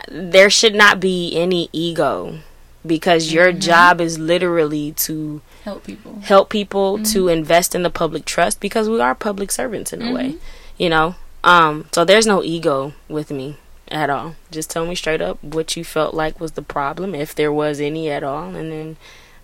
there 0.08 0.52
should 0.52 0.76
not 0.76 1.00
be 1.00 1.36
any 1.36 1.70
ego 1.72 2.40
because 2.86 3.34
your 3.34 3.50
mm-hmm. 3.50 3.60
job 3.60 4.02
is 4.02 4.18
literally 4.18 4.92
to 4.94 5.42
help 5.64 5.84
people. 5.84 6.20
help 6.22 6.50
people 6.50 6.96
mm-hmm. 6.96 7.04
to 7.04 7.28
invest 7.28 7.76
in 7.76 7.84
the 7.84 7.90
public 7.90 8.26
trust 8.26 8.60
because 8.60 8.90
we 8.90 9.00
are 9.00 9.16
public 9.16 9.52
servants 9.52 9.94
in 9.94 10.02
a 10.02 10.14
way 10.14 10.30
mm-hmm. 10.30 10.38
you 10.78 10.90
know? 10.90 11.16
Um 11.44 11.86
so 11.92 12.06
there's 12.06 12.28
no 12.28 12.44
ego 12.44 12.94
with 13.08 13.32
me 13.32 13.58
at 13.88 14.10
all. 14.10 14.36
Just 14.52 14.70
tell 14.70 14.86
me 14.86 14.96
straight 14.96 15.22
up 15.22 15.44
what 15.44 15.76
you 15.78 15.84
felt 15.84 16.14
like 16.14 16.40
was 16.40 16.54
the 16.54 16.62
problem 16.62 17.14
if 17.14 17.36
there 17.36 17.54
was 17.54 17.80
any 17.80 18.10
at 18.10 18.24
all 18.24 18.56
and 18.56 18.72
then 18.72 18.98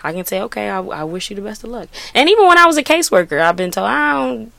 i 0.03 0.11
can 0.11 0.25
say 0.25 0.41
okay 0.41 0.67
i, 0.67 0.79
I 0.79 1.03
wish 1.03 1.29
you 1.29 1.35
the 1.35 1.43
best 1.43 1.63
of 1.63 1.69
luck. 1.69 1.89
And 2.13 2.29
even 2.29 2.47
when 2.47 2.57
i 2.57 2.65
was 2.65 2.77
a 2.77 2.83
caseworker 2.83 3.39
i've 3.39 3.55
been 3.55 3.71
told 3.71 3.87
i 3.87 4.13
don't 4.13 4.51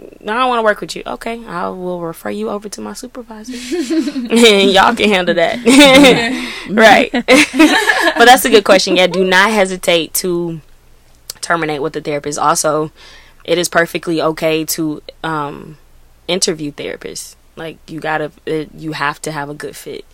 I 0.00 0.24
don't 0.24 0.48
want 0.48 0.58
to 0.58 0.62
work 0.62 0.80
with 0.80 0.96
you. 0.96 1.02
Okay, 1.06 1.44
I 1.46 1.68
will 1.68 2.00
refer 2.00 2.30
you 2.30 2.50
over 2.50 2.68
to 2.68 2.80
my 2.80 2.92
supervisor, 2.92 3.52
and 3.52 4.70
y'all 4.72 4.94
can 4.94 5.08
handle 5.08 5.34
that. 5.34 5.58
right. 6.70 7.10
but 8.18 8.24
that's 8.24 8.44
a 8.44 8.50
good 8.50 8.64
question. 8.64 8.96
Yeah, 8.96 9.06
do 9.06 9.24
not 9.24 9.50
hesitate 9.50 10.14
to 10.14 10.60
terminate 11.40 11.82
with 11.82 11.92
the 11.92 12.00
therapist. 12.00 12.38
Also, 12.38 12.92
it 13.44 13.58
is 13.58 13.68
perfectly 13.68 14.20
okay 14.22 14.64
to 14.66 15.02
um, 15.22 15.78
interview 16.28 16.72
therapists. 16.72 17.36
Like 17.56 17.78
you 17.88 18.00
gotta, 18.00 18.32
it, 18.46 18.70
you 18.74 18.92
have 18.92 19.20
to 19.22 19.32
have 19.32 19.48
a 19.50 19.54
good 19.54 19.76
fit. 19.76 20.04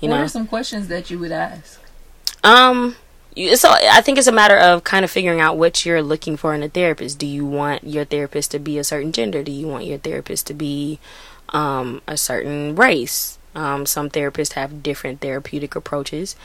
You 0.00 0.08
what 0.08 0.16
know, 0.16 0.22
are 0.24 0.28
some 0.28 0.46
questions 0.46 0.88
that 0.88 1.10
you 1.10 1.18
would 1.18 1.32
ask 1.32 1.80
um, 2.44 2.96
so 3.54 3.70
I 3.70 4.00
think 4.00 4.18
it's 4.18 4.26
a 4.26 4.32
matter 4.32 4.56
of 4.56 4.84
kind 4.84 5.04
of 5.04 5.10
figuring 5.10 5.40
out 5.40 5.56
what 5.56 5.86
you're 5.86 6.02
looking 6.02 6.36
for 6.36 6.54
in 6.54 6.62
a 6.62 6.68
therapist. 6.68 7.18
Do 7.18 7.26
you 7.26 7.46
want 7.46 7.84
your 7.84 8.04
therapist 8.04 8.50
to 8.52 8.58
be 8.58 8.78
a 8.78 8.84
certain 8.84 9.12
gender? 9.12 9.42
Do 9.42 9.52
you 9.52 9.66
want 9.66 9.86
your 9.86 9.98
therapist 9.98 10.46
to 10.48 10.54
be 10.54 10.98
um, 11.50 12.02
a 12.06 12.16
certain 12.16 12.74
race? 12.74 13.38
Um, 13.54 13.86
some 13.86 14.10
therapists 14.10 14.52
have 14.52 14.82
different 14.82 15.20
therapeutic 15.20 15.74
approaches. 15.74 16.36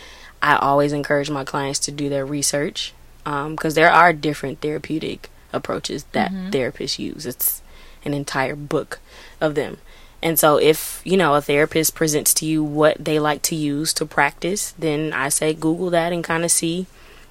I 0.42 0.56
always 0.58 0.94
encourage 0.94 1.30
my 1.30 1.44
clients 1.44 1.80
to 1.80 1.92
do 1.92 2.10
their 2.10 2.26
research 2.26 2.94
because 3.24 3.74
there 3.74 3.92
are 3.92 4.14
different 4.14 4.62
therapeutic 4.62 5.30
approaches 5.52 6.04
that 6.12 6.32
therapists 6.52 7.00
use. 7.00 7.26
It's 7.26 7.62
an 8.04 8.14
entire 8.14 8.56
book 8.56 9.00
of 9.42 9.56
them. 9.56 9.78
And 10.26 10.40
so 10.40 10.58
if, 10.58 11.02
you 11.04 11.18
know, 11.18 11.36
a 11.36 11.42
therapist 11.42 11.94
presents 11.94 12.34
to 12.34 12.48
you 12.48 12.64
what 12.64 12.98
they 12.98 13.20
like 13.20 13.44
to 13.44 13.56
use 13.56 13.94
to 13.94 14.08
practice, 14.08 14.72
then 14.72 15.14
I 15.14 15.30
say 15.30 15.54
Google 15.54 15.92
that 15.92 16.12
and 16.12 16.24
kind 16.24 16.44
of 16.44 16.50
see 16.50 16.88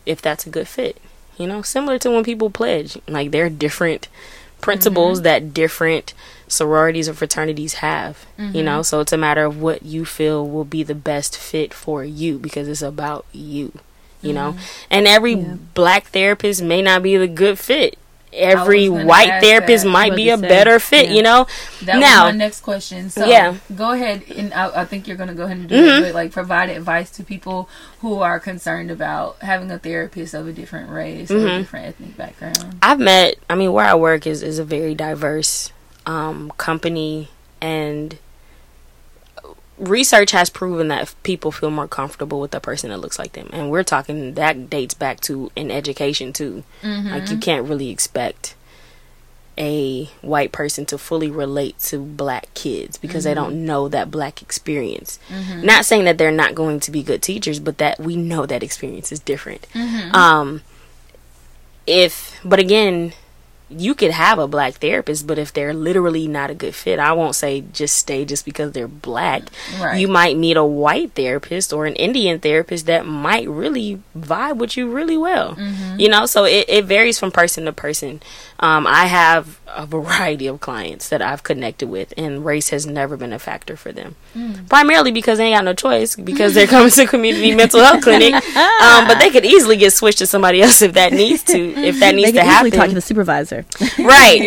if 0.07 0.23
that's 0.23 0.47
a 0.47 0.51
good 0.51 0.69
fit. 0.69 0.99
You 1.37 1.49
know, 1.49 1.61
similar 1.61 1.99
to 1.99 2.11
when 2.13 2.23
people 2.23 2.51
pledge. 2.51 2.97
Like 3.09 3.33
there 3.33 3.47
are 3.47 3.51
different 3.51 4.07
principles 4.61 5.19
mm-hmm. 5.19 5.25
that 5.25 5.53
different 5.53 6.15
sororities 6.47 7.09
or 7.09 7.15
fraternities 7.15 7.75
have. 7.75 8.27
You 8.39 8.45
mm-hmm. 8.45 8.65
know, 8.65 8.83
so 8.83 9.01
it's 9.01 9.13
a 9.13 9.17
matter 9.17 9.45
of 9.45 9.61
what 9.61 9.83
you 9.83 10.05
feel 10.05 10.49
will 10.49 10.65
be 10.65 10.85
the 10.85 10.95
best 10.95 11.37
fit 11.37 11.75
for 11.75 12.05
you 12.05 12.39
because 12.39 12.69
it's 12.69 12.81
about 12.81 13.27
you. 13.33 13.73
You 14.23 14.35
know, 14.35 14.53
mm-hmm. 14.53 14.87
and 14.89 15.07
every 15.09 15.35
black 15.35 16.05
therapist 16.05 16.63
may 16.63 16.81
not 16.81 17.03
be 17.03 17.17
the 17.17 17.27
good 17.27 17.59
fit. 17.59 17.99
Every 18.35 18.89
white 18.89 19.41
therapist 19.41 19.85
that. 19.85 19.91
might 19.91 20.15
be 20.17 20.29
a 20.31 20.37
say. 20.39 20.49
better 20.49 20.79
fit. 20.79 21.07
Yeah. 21.09 21.15
You 21.15 21.23
know, 21.23 21.47
That 21.83 21.99
now 22.01 22.25
was 22.27 22.35
my 22.35 22.39
next 22.39 22.61
question. 22.63 23.11
So 23.11 23.25
Yeah. 23.27 23.57
go 23.75 23.93
ahead 23.93 24.23
and 24.37 24.53
I, 24.53 24.83
I 24.83 24.85
think 24.85 25.07
you're 25.07 25.17
gonna 25.17 25.35
go 25.35 25.45
ahead 25.45 25.57
and 25.59 25.69
do 25.69 25.75
Mm-hmm. 25.75 26.03
it, 26.05 26.07
but 26.09 26.15
like 26.15 26.33
provide 26.33 26.69
advice 26.71 27.11
to 27.13 27.23
people 27.25 27.69
who 28.01 28.19
are 28.21 28.41
concerned 28.41 28.91
about 28.91 29.37
having 29.41 29.71
a 29.71 29.79
therapist 29.79 30.35
of 30.35 30.47
a 30.49 30.53
different 30.53 30.91
race 30.91 31.31
Mm-hmm. 31.31 31.47
a 31.47 31.59
different 31.59 31.87
ethnic 31.87 32.17
background. 32.17 32.79
I've 32.83 32.99
met. 33.01 33.37
I 33.49 33.55
mean, 33.55 33.73
where 33.73 33.87
I 33.87 33.95
work 33.95 34.27
is 34.27 34.43
is 34.43 34.59
a 34.59 34.65
very 34.65 34.95
diverse 34.95 35.73
um, 36.07 36.53
company, 36.59 37.29
and 37.63 38.19
research 39.79 40.31
has 40.31 40.51
proven 40.51 40.89
that 40.89 41.15
people 41.23 41.53
feel 41.53 41.71
more 41.71 41.89
comfortable 41.89 42.41
with 42.41 42.55
a 42.55 42.61
person 42.61 42.91
that 42.91 42.99
looks 42.99 43.19
like 43.19 43.33
them, 43.33 43.49
and 43.53 43.71
we're 43.71 43.83
talking 43.83 44.35
that 44.35 44.71
dates 44.71 44.95
back 44.95 45.21
to 45.21 45.51
in 45.57 45.71
education 45.71 46.33
too. 46.33 46.65
Mm-hmm. 46.83 47.09
Like 47.09 47.31
you 47.31 47.39
can't 47.39 47.69
really 47.69 47.91
expect 47.91 48.55
a 49.57 50.07
white 50.21 50.51
person 50.51 50.85
to 50.85 50.99
fully 50.99 51.31
relate 51.31 51.79
to 51.79 51.99
black 51.99 52.53
kids 52.55 52.99
because 52.99 53.25
they 53.25 53.35
mm-hmm. 53.35 53.45
don't 53.45 53.67
know 53.67 53.89
that 53.89 54.11
black 54.11 54.43
experience. 54.43 55.19
Mm-hmm. 55.29 55.65
Not 55.65 55.85
saying 55.85 56.05
that 56.05 56.19
they're 56.19 56.33
not 56.33 56.55
going 56.55 56.81
to 56.81 56.91
be 56.91 57.03
good 57.03 57.23
teachers, 57.23 57.61
but 57.61 57.79
that 57.79 58.01
we 58.01 58.17
know 58.17 58.47
that 58.47 58.63
experience 58.63 59.13
is 59.13 59.21
different. 59.21 59.67
Um, 60.13 60.63
if, 61.87 62.41
but 62.45 62.59
again, 62.59 63.13
you 63.71 63.95
could 63.95 64.11
have 64.11 64.39
a 64.39 64.47
black 64.47 64.75
therapist, 64.75 65.27
but 65.27 65.39
if 65.39 65.53
they're 65.53 65.73
literally 65.73 66.29
not 66.29 66.51
a 66.51 66.55
good 66.55 66.75
fit, 66.75 66.99
I 66.99 67.13
won't 67.13 67.35
say 67.35 67.65
just 67.73 67.97
stay 67.97 68.25
just 68.25 68.45
because 68.45 68.73
they're 68.73 68.87
black. 68.87 69.45
Right. 69.81 69.99
You 69.99 70.07
might 70.09 70.37
meet 70.37 70.57
a 70.57 70.65
white 70.65 71.13
therapist 71.13 71.73
or 71.73 71.87
an 71.87 71.95
Indian 71.97 72.41
therapist 72.41 72.87
that 72.87 73.07
might 73.07 73.49
really 73.49 74.01
vibe 74.17 74.59
with 74.59 74.77
you 74.77 74.91
really 74.91 75.17
well. 75.17 75.55
Mm-hmm. 75.55 75.99
You 75.99 76.09
know, 76.09 76.27
so 76.27 76.45
it, 76.45 76.67
it 76.69 76.85
varies 76.85 77.19
from 77.19 77.31
person 77.31 77.65
to 77.65 77.73
person. 77.73 78.23
Um, 78.65 78.87
I 78.87 79.05
have 79.05 79.61
a 79.69 79.85
variety 79.85 80.47
of 80.47 80.59
clients 80.59 81.11
that 81.11 81.21
I've 81.21 81.43
connected 81.43 81.87
with, 81.87 82.15
and 82.17 82.47
race 82.47 82.71
has 82.71 82.87
never 82.87 83.15
been 83.15 83.35
a 83.35 83.39
factor 83.39 83.77
for 83.77 83.93
them. 83.93 84.17
Primarily 84.71 85.11
because 85.11 85.37
they 85.37 85.49
ain't 85.49 85.59
got 85.59 85.65
no 85.67 85.75
choice 85.75 86.17
because 86.31 86.55
they're 86.55 86.67
coming 86.67 86.91
to 86.93 87.07
community 87.07 87.55
mental 87.55 87.81
health 87.81 88.03
clinic. 88.03 88.33
Um, 88.35 89.07
but 89.07 89.19
they 89.19 89.29
could 89.29 89.45
easily 89.45 89.77
get 89.77 89.93
switched 89.93 90.17
to 90.21 90.27
somebody 90.27 90.63
else 90.63 90.81
if 90.81 90.95
that 90.95 91.13
needs 91.13 91.43
to. 91.45 91.59
If 91.59 92.01
that 92.01 92.15
needs 92.15 92.33
They 92.33 92.39
to 92.39 92.45
easily 92.47 92.55
happen, 92.55 92.71
talk 92.71 92.89
to 92.89 92.95
the 92.95 93.03
supervisor. 93.03 93.67
right? 93.99 94.41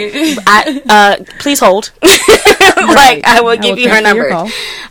I, 0.48 0.82
uh, 0.90 1.24
please 1.38 1.60
hold. 1.60 1.92
like 2.02 3.24
I 3.24 3.42
will 3.44 3.58
give 3.58 3.78
you 3.78 3.90
her 3.90 4.02
number. 4.02 4.32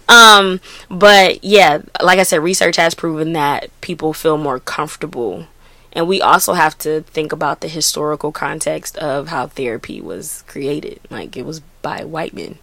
Um, 0.08 0.60
but 0.88 1.42
yeah, 1.42 1.82
like 2.00 2.20
I 2.20 2.22
said, 2.22 2.44
research 2.44 2.76
has 2.76 2.94
proven 2.94 3.32
that 3.32 3.70
people 3.80 4.12
feel 4.12 4.38
more 4.38 4.60
comfortable. 4.60 5.48
And 5.96 6.06
we 6.06 6.20
also 6.20 6.52
have 6.52 6.76
to 6.80 7.00
think 7.00 7.32
about 7.32 7.62
the 7.62 7.68
historical 7.68 8.30
context 8.30 8.98
of 8.98 9.28
how 9.28 9.46
therapy 9.46 9.98
was 9.98 10.44
created. 10.46 11.00
Like 11.08 11.38
it 11.38 11.46
was 11.46 11.60
by 11.80 12.04
white 12.04 12.34
men 12.34 12.58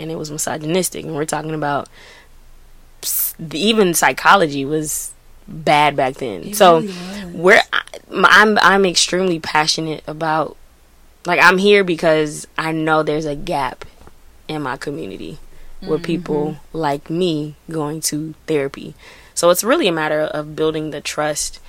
and 0.00 0.10
it 0.10 0.16
was 0.16 0.32
misogynistic. 0.32 1.04
And 1.04 1.14
we're 1.14 1.24
talking 1.24 1.54
about 1.54 1.88
even 3.52 3.94
psychology 3.94 4.64
was 4.64 5.12
bad 5.46 5.94
back 5.94 6.14
then. 6.14 6.54
so 6.54 6.86
we're 7.32 7.62
I- 7.72 7.82
I'm 8.10 8.58
I'm 8.58 8.84
extremely 8.84 9.38
passionate 9.38 10.02
about 10.08 10.56
like 11.24 11.40
I'm 11.40 11.58
here 11.58 11.84
because 11.84 12.48
I 12.58 12.72
know 12.72 13.04
there's 13.04 13.26
a 13.26 13.36
gap 13.36 13.84
in 14.48 14.62
my 14.62 14.76
community 14.76 15.38
with 15.80 16.02
mm-hmm. 16.02 16.04
people 16.04 16.56
like 16.72 17.08
me 17.08 17.54
going 17.70 18.00
to 18.00 18.34
therapy. 18.46 18.94
So 19.34 19.50
it's 19.50 19.64
really 19.64 19.88
a 19.88 19.92
matter 19.92 20.20
of 20.20 20.56
building 20.56 20.90
the 20.90 21.00
trust. 21.00 21.60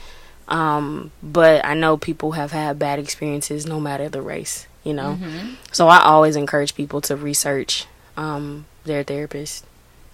Um, 0.54 1.12
but 1.24 1.66
I 1.66 1.74
know 1.74 1.98
people 1.98 2.34
have 2.34 2.52
had 2.52 2.78
bad 2.78 3.00
experiences 3.00 3.66
no 3.66 3.80
matter 3.80 4.08
the 4.08 4.22
race, 4.22 4.68
you 4.84 4.94
know. 4.94 5.18
Mm-hmm. 5.20 5.56
So 5.72 5.88
I 5.88 6.00
always 6.04 6.36
encourage 6.36 6.76
people 6.76 7.02
to 7.02 7.16
research 7.16 7.88
um, 8.16 8.66
their 8.86 9.04
therapist. 9.04 9.66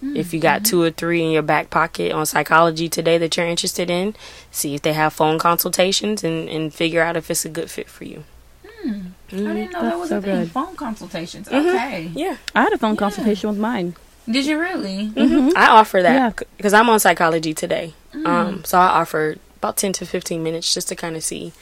If 0.02 0.32
you 0.32 0.40
got 0.40 0.62
mm-hmm. 0.62 0.70
two 0.70 0.82
or 0.82 0.90
three 0.90 1.22
in 1.22 1.30
your 1.30 1.42
back 1.42 1.68
pocket 1.68 2.12
on 2.12 2.24
psychology 2.24 2.88
today 2.88 3.18
that 3.18 3.36
you're 3.36 3.46
interested 3.46 3.90
in, 3.90 4.14
see 4.50 4.74
if 4.74 4.80
they 4.80 4.94
have 4.94 5.12
phone 5.12 5.38
consultations 5.38 6.24
and, 6.24 6.48
and 6.48 6.72
figure 6.72 7.02
out 7.02 7.18
if 7.18 7.30
it's 7.30 7.44
a 7.44 7.50
good 7.50 7.70
fit 7.70 7.86
for 7.86 8.04
you. 8.04 8.24
Hmm. 8.64 8.88
I 8.88 8.88
mm-hmm. 8.88 9.54
didn't 9.54 9.72
know 9.72 9.82
that 9.82 9.98
was 9.98 10.08
so 10.08 10.16
a 10.16 10.22
thing. 10.22 10.40
good. 10.40 10.50
Phone 10.52 10.74
consultations. 10.74 11.48
Okay. 11.48 12.10
Yeah. 12.14 12.38
I 12.54 12.62
had 12.62 12.72
a 12.72 12.78
phone 12.78 12.96
consultation 12.96 13.50
with 13.50 13.58
mine. 13.58 13.94
Did 14.26 14.46
you 14.46 14.58
really? 14.58 15.12
I 15.54 15.66
offer 15.66 16.00
that 16.00 16.42
because 16.56 16.72
I'm 16.72 16.88
on 16.88 16.98
psychology 16.98 17.52
today. 17.52 17.92
Mm. 18.14 18.26
Um, 18.26 18.64
so 18.64 18.78
I 18.78 18.86
offer 18.86 19.36
about 19.60 19.76
10 19.76 19.92
to 19.94 20.06
15 20.06 20.42
minutes 20.42 20.72
just 20.74 20.88
to 20.88 20.96
kind 20.96 21.16
of 21.16 21.22
see 21.22 21.52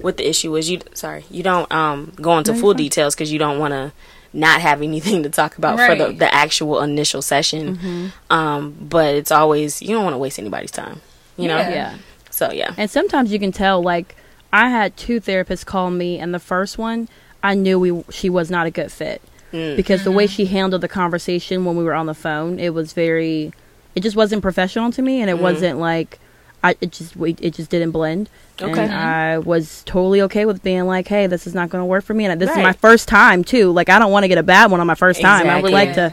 what 0.00 0.16
the 0.16 0.28
issue 0.28 0.56
is. 0.56 0.70
You 0.70 0.80
sorry, 0.94 1.24
you 1.30 1.42
don't 1.42 1.70
um, 1.72 2.12
go 2.20 2.36
into 2.38 2.54
full 2.54 2.74
details 2.74 3.14
because 3.14 3.32
you 3.32 3.38
don't 3.38 3.58
want 3.58 3.72
to 3.72 3.92
not 4.32 4.60
have 4.62 4.80
anything 4.80 5.22
to 5.22 5.28
talk 5.28 5.58
about 5.58 5.78
for 5.78 5.94
the, 5.94 6.12
the 6.12 6.34
actual 6.34 6.80
initial 6.80 7.20
session. 7.20 7.76
Mm-hmm. 7.76 8.06
Um, 8.32 8.74
but 8.80 9.14
it's 9.14 9.30
always 9.30 9.82
you 9.82 9.88
don't 9.88 10.04
want 10.04 10.14
to 10.14 10.18
waste 10.18 10.38
anybody's 10.38 10.70
time. 10.70 11.00
You 11.36 11.48
know. 11.48 11.58
Yeah. 11.58 11.70
Yeah. 11.70 11.96
So 12.30 12.50
yeah. 12.52 12.72
And 12.78 12.90
sometimes 12.90 13.30
you 13.32 13.38
can 13.38 13.52
tell, 13.52 13.82
like, 13.82 14.16
I 14.52 14.70
had 14.70 14.96
two 14.96 15.20
therapists 15.20 15.66
call 15.66 15.90
me, 15.90 16.18
and 16.18 16.32
the 16.34 16.38
first 16.38 16.78
one, 16.78 17.08
I 17.42 17.54
knew 17.54 17.78
we 17.78 18.02
she 18.10 18.30
was 18.30 18.50
not 18.50 18.66
a 18.66 18.70
good 18.70 18.90
fit 18.90 19.20
Mm. 19.52 19.76
because 19.76 20.02
the 20.02 20.10
way 20.10 20.26
she 20.26 20.46
handled 20.46 20.80
the 20.80 20.88
conversation 20.88 21.66
when 21.66 21.76
we 21.76 21.84
were 21.84 21.92
on 21.92 22.06
the 22.06 22.14
phone, 22.14 22.58
it 22.58 22.72
was 22.72 22.94
very, 22.94 23.52
it 23.94 24.00
just 24.00 24.16
wasn't 24.16 24.40
professional 24.40 24.90
to 24.92 25.02
me, 25.02 25.20
and 25.20 25.28
Mm-hmm. 25.30 25.40
it 25.40 25.42
wasn't 25.42 25.78
like, 25.78 26.18
I 26.64 26.76
it 26.80 26.92
just 26.92 27.16
we 27.16 27.36
it 27.40 27.54
just 27.54 27.70
didn't 27.70 27.90
blend. 27.90 28.28
Okay. 28.60 28.80
And 28.84 28.92
I 28.92 29.38
was 29.38 29.82
totally 29.84 30.22
okay 30.22 30.44
with 30.44 30.62
being 30.62 30.84
like, 30.86 31.08
hey, 31.08 31.26
this 31.26 31.46
is 31.46 31.54
not 31.54 31.70
going 31.70 31.80
to 31.82 31.86
work 31.86 32.04
for 32.04 32.14
me, 32.14 32.26
and 32.26 32.40
this 32.40 32.50
is 32.50 32.56
my 32.56 32.72
first 32.72 33.08
time 33.08 33.42
too. 33.42 33.72
Like, 33.72 33.88
I 33.88 33.98
don't 33.98 34.12
want 34.12 34.24
to 34.24 34.28
get 34.28 34.38
a 34.38 34.42
bad 34.42 34.70
one 34.70 34.80
on 34.80 34.86
my 34.86 34.94
first 34.94 35.20
time. 35.20 35.48
I 35.48 35.60
would 35.60 35.72
like 35.72 35.94
to 35.94 36.12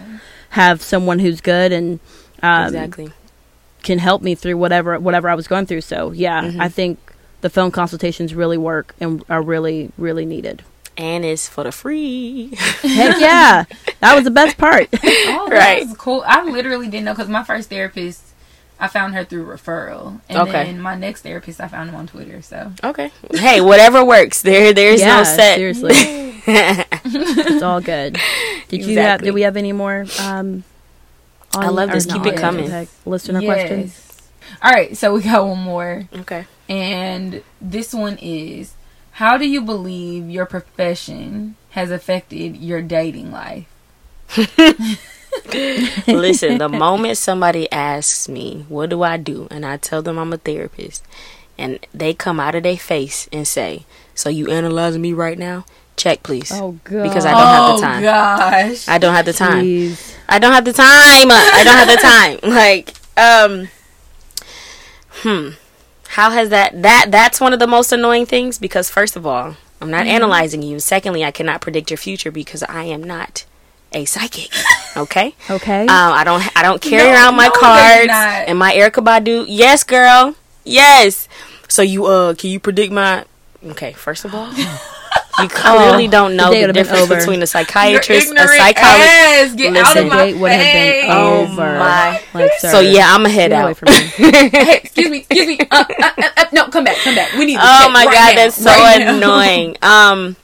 have 0.52 0.82
someone 0.82 1.20
who's 1.20 1.42
good 1.42 1.72
and 1.72 2.00
um, 2.42 2.66
exactly. 2.68 3.12
can 3.84 4.00
help 4.00 4.22
me 4.24 4.34
through 4.34 4.58
whatever 4.58 4.98
whatever 5.00 5.30
I 5.30 5.36
was 5.36 5.48
going 5.48 5.66
through. 5.68 5.82
So 5.82 6.12
yeah, 6.12 6.42
Mm-hmm. 6.44 6.62
I 6.62 6.70
think 6.70 6.98
the 7.42 7.50
phone 7.50 7.70
consultations 7.72 8.34
really 8.34 8.58
work 8.58 8.96
and 9.00 9.24
are 9.30 9.42
really 9.44 9.92
really 9.98 10.26
needed. 10.26 10.64
And 10.98 11.24
it's 11.24 11.48
for 11.48 11.64
the 11.64 11.72
free. 11.72 12.56
Heck 12.82 13.20
yeah, 13.22 13.64
that 14.02 14.16
was 14.16 14.24
the 14.26 14.32
best 14.32 14.58
part. 14.58 14.90
Oh, 15.04 15.48
Right. 15.50 15.86
that's 15.86 15.96
cool. 15.98 16.24
I 16.26 16.44
literally 16.44 16.88
didn't 16.88 17.06
know 17.06 17.14
because 17.14 17.30
my 17.30 17.44
first 17.44 17.70
therapist, 17.70 18.24
I 18.80 18.88
found 18.88 19.14
her 19.14 19.26
through 19.26 19.46
referral, 19.46 20.22
and 20.30 20.38
Okay. 20.40 20.64
then 20.66 20.80
my 20.80 20.96
next 20.96 21.22
therapist, 21.24 21.60
I 21.60 21.68
found 21.68 21.90
him 21.90 21.96
on 21.96 22.08
Twitter. 22.08 22.42
So 22.42 22.72
okay. 22.84 23.12
Hey, 23.34 23.60
whatever 23.62 24.04
works. 24.06 24.42
There, 24.42 24.74
there's 24.74 25.02
yeah, 25.02 25.18
no 25.18 25.24
set. 25.24 25.56
seriously, 25.58 25.92
it's 26.46 27.62
all 27.64 27.82
good. 27.82 28.18
Did 28.70 28.82
you 28.82 28.88
have? 28.98 29.20
Exactly. 29.20 29.26
Did 29.26 29.34
we 29.36 29.42
have 29.42 29.58
any 29.58 29.74
more? 29.74 30.06
Um, 30.22 30.64
on, 31.56 31.64
I 31.66 31.70
love 31.70 31.92
this. 31.92 32.06
Keep 32.06 32.26
it 32.28 32.38
coming. 32.38 32.66
okay, 32.66 32.88
Listener 33.06 33.42
questions. 33.42 34.06
All 34.64 34.72
right, 34.72 34.96
so 34.98 35.14
we 35.14 35.22
got 35.22 35.46
one 35.46 35.60
more, 35.60 36.08
Okay. 36.20 36.46
and 36.70 37.44
this 37.62 37.94
one 37.94 38.18
is: 38.22 38.74
How 39.12 39.38
do 39.38 39.48
you 39.48 39.62
believe 39.62 40.30
your 40.30 40.46
profession 40.46 41.56
has 41.72 41.92
affected 41.92 42.56
your 42.58 42.82
dating 42.82 43.32
life? 43.32 43.68
Listen, 46.08 46.58
the 46.58 46.70
moment 46.70 47.18
somebody 47.18 47.72
asks 47.72 48.28
me, 48.30 48.66
what 48.70 48.90
do 48.90 49.04
I 49.04 49.18
do? 49.18 49.48
And 49.52 49.66
I 49.66 49.78
tell 49.78 50.02
them 50.02 50.18
I'm 50.18 50.34
a 50.34 50.38
therapist, 50.38 51.04
and 51.58 51.86
they 51.94 52.14
come 52.14 52.40
out 52.40 52.56
of 52.56 52.64
their 52.64 52.78
face 52.78 53.28
and 53.32 53.48
say, 53.48 53.86
So 54.16 54.30
you 54.30 54.50
analyzing 54.50 55.02
me 55.02 55.14
right 55.14 55.38
now? 55.38 55.66
Check, 55.98 56.24
please. 56.24 56.52
Oh 56.54 56.80
god. 56.86 57.04
Because 57.04 57.26
I 57.26 57.32
don't 57.32 57.42
have 57.42 57.66
the 57.66 57.74
oh 57.74 57.82
time. 57.82 58.02
gosh! 58.02 58.88
I 58.88 58.98
don't 58.98 59.14
have 59.14 59.26
the 59.26 59.34
time. 59.34 59.66
Jeez. 59.66 60.16
I 60.30 60.40
don't 60.40 60.54
have 60.54 60.66
the 60.66 60.74
time. 60.74 60.88
I 60.88 61.62
don't 61.64 61.76
have 61.76 61.88
the 61.88 61.98
time. 61.98 62.40
Like, 62.50 62.94
um, 63.18 63.68
hmm. 65.10 65.50
How 66.10 66.32
has 66.32 66.50
that, 66.50 66.82
that, 66.82 67.08
that's 67.12 67.40
one 67.40 67.54
of 67.54 67.60
the 67.60 67.68
most 67.68 67.92
annoying 67.92 68.26
things 68.26 68.58
because 68.58 68.90
first 68.90 69.16
of 69.16 69.28
all, 69.28 69.58
I'm 69.82 69.92
not 69.92 70.08
analyzing 70.08 70.64
you. 70.64 70.80
Secondly, 70.80 71.24
I 71.24 71.32
cannot 71.32 71.62
predict 71.62 71.92
your 71.92 71.98
future 71.98 72.32
because 72.32 72.64
I 72.64 72.84
am 72.86 73.04
not 73.04 73.46
a 73.92 74.06
psychic. 74.06 74.52
Okay? 74.98 75.36
Okay. 75.50 75.82
Um, 75.84 75.88
I 76.14 76.24
don't 76.24 76.42
I 76.58 76.62
don't 76.62 76.82
carry 76.82 77.08
No, 77.08 77.14
around 77.14 77.36
my 77.36 77.48
no, 77.48 77.52
cards 77.52 78.12
and 78.48 78.58
my 78.60 78.74
Erykah 78.74 79.04
Badu. 79.04 79.46
Yes, 79.48 79.84
girl. 79.84 80.36
Yes. 80.66 81.28
So 81.68 81.82
you 81.82 82.06
uh 82.06 82.34
can 82.34 82.50
you 82.50 82.60
predict 82.60 82.92
my 82.92 83.26
Okay, 83.72 83.94
first 83.94 84.26
of 84.26 84.34
all, 84.34 84.50
You 85.38 85.48
clearly 85.50 86.08
don't 86.08 86.36
know 86.36 86.50
Oh, 86.50 86.54
the 86.54 86.56
the 86.56 86.62
would've 86.62 86.74
been 86.76 86.84
difference 86.84 87.04
over. 87.12 87.16
between 87.20 87.40
a 87.40 87.42
Your 87.42 87.48
psychiatrist, 87.48 88.32
a 88.32 88.48
psychologist. 88.48 89.10
ass, 89.10 89.56
get 89.56 89.76
out 89.76 89.96
Listen. 89.96 89.98
of 90.06 90.10
my 90.10 90.18
date 90.26 90.34
would 90.38 90.52
have 90.52 90.72
been 90.72 90.94
face. 90.94 91.10
Oh 91.12 91.48
my. 91.48 92.22
Like, 92.34 92.52
So 92.60 92.80
yeah, 92.80 93.14
I'm 93.14 93.22
gonna 93.24 93.30
head 93.30 93.52
get 93.52 93.62
away 93.62 93.72
out. 93.72 93.78
from 93.78 93.88
me. 93.90 94.14
Hey, 94.32 94.78
excuse 94.84 95.10
me, 95.10 95.18
excuse 95.20 95.48
me. 95.48 95.60
Uh, 95.70 95.84
uh, 96.02 96.12
uh, 96.18 96.30
uh, 96.38 96.46
no, 96.52 96.68
come 96.70 96.84
back, 96.84 96.98
come 97.04 97.16
back. 97.16 97.34
We 97.34 97.46
need. 97.46 97.56
To 97.56 97.62
Oh 97.64 97.90
my 97.92 98.06
right 98.06 98.14
god, 98.14 98.30
now, 98.36 98.36
that's 98.44 98.56
so 98.56 98.70
right 98.72 99.02
annoying. 99.02 99.78
Um, 99.82 100.36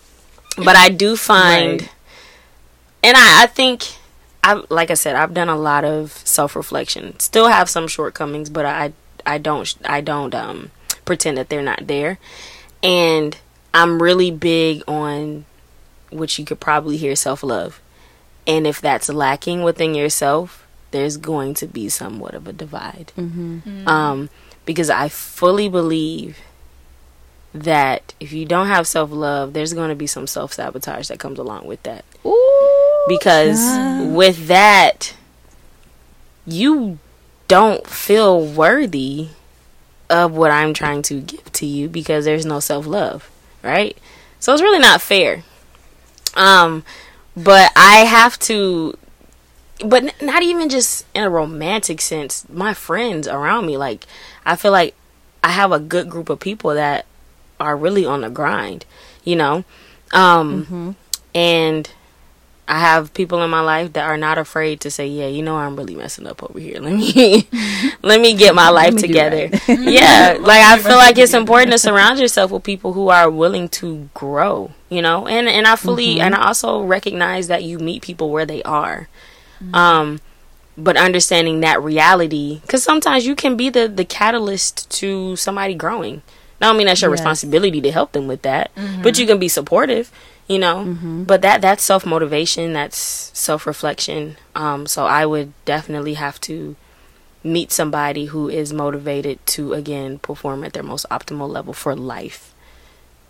but 0.58 0.76
I 0.76 0.90
do 0.90 1.16
find, 1.18 1.82
Right. 1.82 1.90
and 3.04 3.18
I, 3.18 3.44
I 3.44 3.46
think, 3.48 3.84
I 4.46 4.62
like 4.70 4.92
I 4.92 4.94
said, 4.94 5.16
I've 5.16 5.34
done 5.34 5.50
a 5.50 5.58
lot 5.58 5.84
of 5.84 6.12
self 6.12 6.56
reflection. 6.56 7.20
Still 7.20 7.48
have 7.48 7.68
some 7.68 7.88
shortcomings, 7.88 8.50
but 8.52 8.66
I, 8.66 8.94
I 9.26 9.40
don't, 9.40 9.74
I 9.84 10.02
don't 10.02 10.34
um 10.36 10.70
pretend 11.04 11.38
that 11.38 11.50
they're 11.50 11.64
not 11.64 11.88
there. 11.88 12.20
And 12.84 13.36
I'm 13.74 14.02
really 14.02 14.30
big 14.30 14.84
on, 14.88 15.46
which 16.12 16.38
you 16.38 16.46
could 16.46 16.60
probably 16.60 16.98
hear, 16.98 17.16
self 17.16 17.42
love. 17.42 17.82
And 18.46 18.68
if 18.68 18.80
that's 18.80 19.10
lacking 19.10 19.64
within 19.64 19.96
yourself, 19.96 20.68
there's 20.92 21.18
going 21.18 21.56
to 21.56 21.66
be 21.66 21.90
somewhat 21.90 22.36
of 22.36 22.48
a 22.48 22.54
divide. 22.54 23.12
Um, 23.88 24.30
because 24.66 24.92
I 24.92 25.10
fully 25.10 25.68
believe 25.70 26.38
that 27.52 28.14
if 28.20 28.32
you 28.32 28.46
don't 28.46 28.68
have 28.68 28.86
self 28.86 29.12
love, 29.12 29.54
there's 29.54 29.74
going 29.74 29.90
to 29.90 29.96
be 29.96 30.06
some 30.08 30.28
self 30.28 30.54
sabotage 30.54 31.08
that 31.08 31.18
comes 31.18 31.40
along 31.40 31.66
with 31.66 31.82
that. 31.84 32.06
Because 33.08 33.60
with 34.00 34.48
that, 34.48 35.14
you 36.46 37.00
don't 37.48 37.86
feel 37.88 38.44
worthy 38.44 39.30
of 40.10 40.34
what 40.34 40.52
I'm 40.52 40.74
trying 40.74 41.02
to 41.04 41.22
give 41.22 41.52
to 41.54 41.66
you 41.66 41.88
because 41.90 42.26
there's 42.26 42.46
no 42.46 42.60
self 42.60 42.86
love, 42.86 43.30
right? 43.64 43.98
So 44.40 44.54
it's 44.54 44.62
really 44.62 44.80
not 44.80 45.02
fair. 45.02 45.44
Um, 46.36 46.84
but 47.36 47.72
I 47.76 48.00
have 48.00 48.38
to, 48.40 48.98
but 49.86 50.04
n- 50.04 50.12
not 50.22 50.44
even 50.44 50.70
just 50.70 51.06
in 51.14 51.24
a 51.24 51.30
romantic 51.30 52.02
sense. 52.02 52.48
My 52.50 52.74
friends 52.74 53.28
around 53.28 53.66
me, 53.66 53.78
like, 53.78 54.06
I 54.46 54.56
feel 54.56 54.72
like 54.72 54.96
I 55.44 55.50
have 55.52 55.72
a 55.72 55.80
good 55.80 56.10
group 56.10 56.30
of 56.30 56.40
people 56.40 56.74
that 56.74 57.06
are 57.60 57.76
really 57.78 58.06
on 58.06 58.22
the 58.22 58.30
grind, 58.30 58.86
you 59.24 59.36
know? 59.36 59.64
Um, 60.12 60.96
and 61.34 61.90
I 62.68 62.80
have 62.80 63.14
people 63.14 63.44
in 63.44 63.50
my 63.52 63.62
life 63.62 63.94
that 63.94 64.06
are 64.06 64.18
not 64.18 64.38
afraid 64.38 64.80
to 64.82 64.90
say, 64.92 65.06
"Yeah, 65.08 65.28
you 65.28 65.44
know, 65.44 65.56
I'm 65.58 65.76
really 65.76 65.96
messing 65.96 66.26
up 66.26 66.42
over 66.44 66.60
here. 66.60 66.80
Let 66.82 66.94
me, 66.94 67.48
let 68.02 68.20
me 68.22 68.34
get 68.34 68.56
my 68.56 68.70
life 68.70 68.96
together." 68.96 69.50
right. 69.52 69.80
yeah, 69.80 70.38
like 70.40 70.62
I 70.64 70.78
feel 70.80 70.98
like 70.98 71.18
it's 71.18 71.34
important 71.34 71.72
to 71.74 71.78
surround 71.78 72.20
yourself 72.20 72.52
with 72.52 72.64
people 72.64 72.94
who 72.94 73.10
are 73.10 73.30
willing 73.30 73.70
to 73.70 74.10
grow. 74.14 74.72
You 74.90 75.02
know, 75.02 75.28
and 75.28 75.48
and 75.48 75.68
I 75.68 75.76
fully 75.76 76.20
and 76.20 76.34
I 76.36 76.48
also 76.48 76.82
recognize 76.84 77.48
that 77.48 77.64
you 77.64 77.78
meet 77.80 78.02
people 78.02 78.30
where 78.32 78.46
they 78.46 78.64
are. 78.64 79.08
Um, 79.74 80.20
but 80.78 80.98
understanding 80.98 81.62
that 81.62 81.82
reality, 81.82 82.60
because 82.62 82.84
sometimes 82.84 83.26
you 83.26 83.36
can 83.36 83.56
be 83.56 83.70
the 83.70 83.88
the 83.88 84.06
catalyst 84.06 84.90
to 85.00 85.36
somebody 85.36 85.74
growing. 85.76 86.22
Now, 86.62 86.74
I 86.74 86.78
mean 86.78 86.88
that's 86.88 87.02
your 87.02 87.12
Yes. 87.12 87.20
responsibility 87.20 87.82
to 87.82 87.92
help 87.92 88.12
them 88.14 88.28
with 88.28 88.42
that, 88.44 88.72
but 89.02 89.18
you 89.18 89.26
can 89.28 89.40
be 89.40 89.48
supportive. 89.48 90.12
You 90.48 90.60
know, 90.60 91.24
but 91.26 91.42
that 91.42 91.62
that's 91.62 91.84
self 91.84 92.06
motivation, 92.06 92.74
that's 92.74 92.98
self 93.34 93.66
reflection. 93.66 94.38
Um, 94.54 94.86
so 94.86 95.06
I 95.06 95.26
would 95.26 95.54
definitely 95.66 96.14
have 96.16 96.40
to 96.42 96.76
meet 97.44 97.72
somebody 97.72 98.26
who 98.26 98.50
is 98.50 98.72
motivated 98.74 99.44
to 99.46 99.74
again 99.74 100.20
perform 100.20 100.64
at 100.64 100.74
their 100.74 100.84
most 100.84 101.06
optimal 101.10 101.50
level 101.50 101.74
for 101.74 101.96
life. 101.96 102.54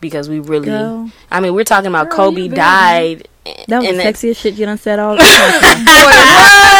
Because 0.01 0.27
we 0.27 0.39
really, 0.39 0.67
Girl. 0.67 1.09
I 1.31 1.39
mean, 1.39 1.53
we're 1.53 1.63
talking 1.63 1.87
about 1.87 2.09
Girl, 2.09 2.31
Kobe 2.31 2.49
died. 2.49 3.29
That 3.67 3.79
was 3.79 3.87
and 3.87 3.97
sexiest 3.97 4.37
shit 4.37 4.55
you 4.55 4.65
done 4.65 4.77
said 4.77 4.99
all 4.99 5.15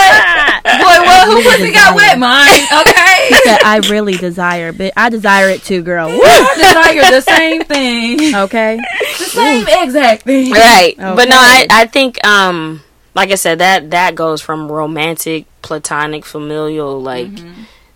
the 1.00 1.06
time. 1.06 1.28
Boy, 1.28 1.36
what? 1.36 1.44
Who 1.44 1.50
pussy 1.52 1.72
got 1.74 1.96
wet? 1.96 2.20
Mine. 2.20 2.62
Okay. 2.86 3.30
that 3.46 3.62
I 3.66 3.78
really 3.90 4.14
desire, 4.14 4.72
but 4.74 4.94
I 4.98 5.10
desire 5.10 5.50
it 5.50 5.64
too, 5.64 5.82
girl. 5.82 6.08
Woo! 6.10 6.20
I 6.22 6.56
desire 6.58 7.12
the 7.12 7.22
same 7.22 7.64
thing. 7.64 8.36
Okay. 8.36 8.78
The 9.18 9.26
same 9.26 9.66
exact 9.68 10.24
thing. 10.24 10.52
right 10.52 10.96
but 10.98 11.28
no 11.30 11.36
I, 11.38 11.68
I 11.70 11.86
think 11.88 12.26
um 12.26 12.82
like 13.14 13.32
i 13.32 13.36
said 13.36 13.60
that 13.60 13.92
that 13.92 14.16
goes 14.16 14.42
from 14.42 14.72
romantic 14.72 15.46
platonic 15.62 16.26
familial 16.26 17.02
like 17.02 17.30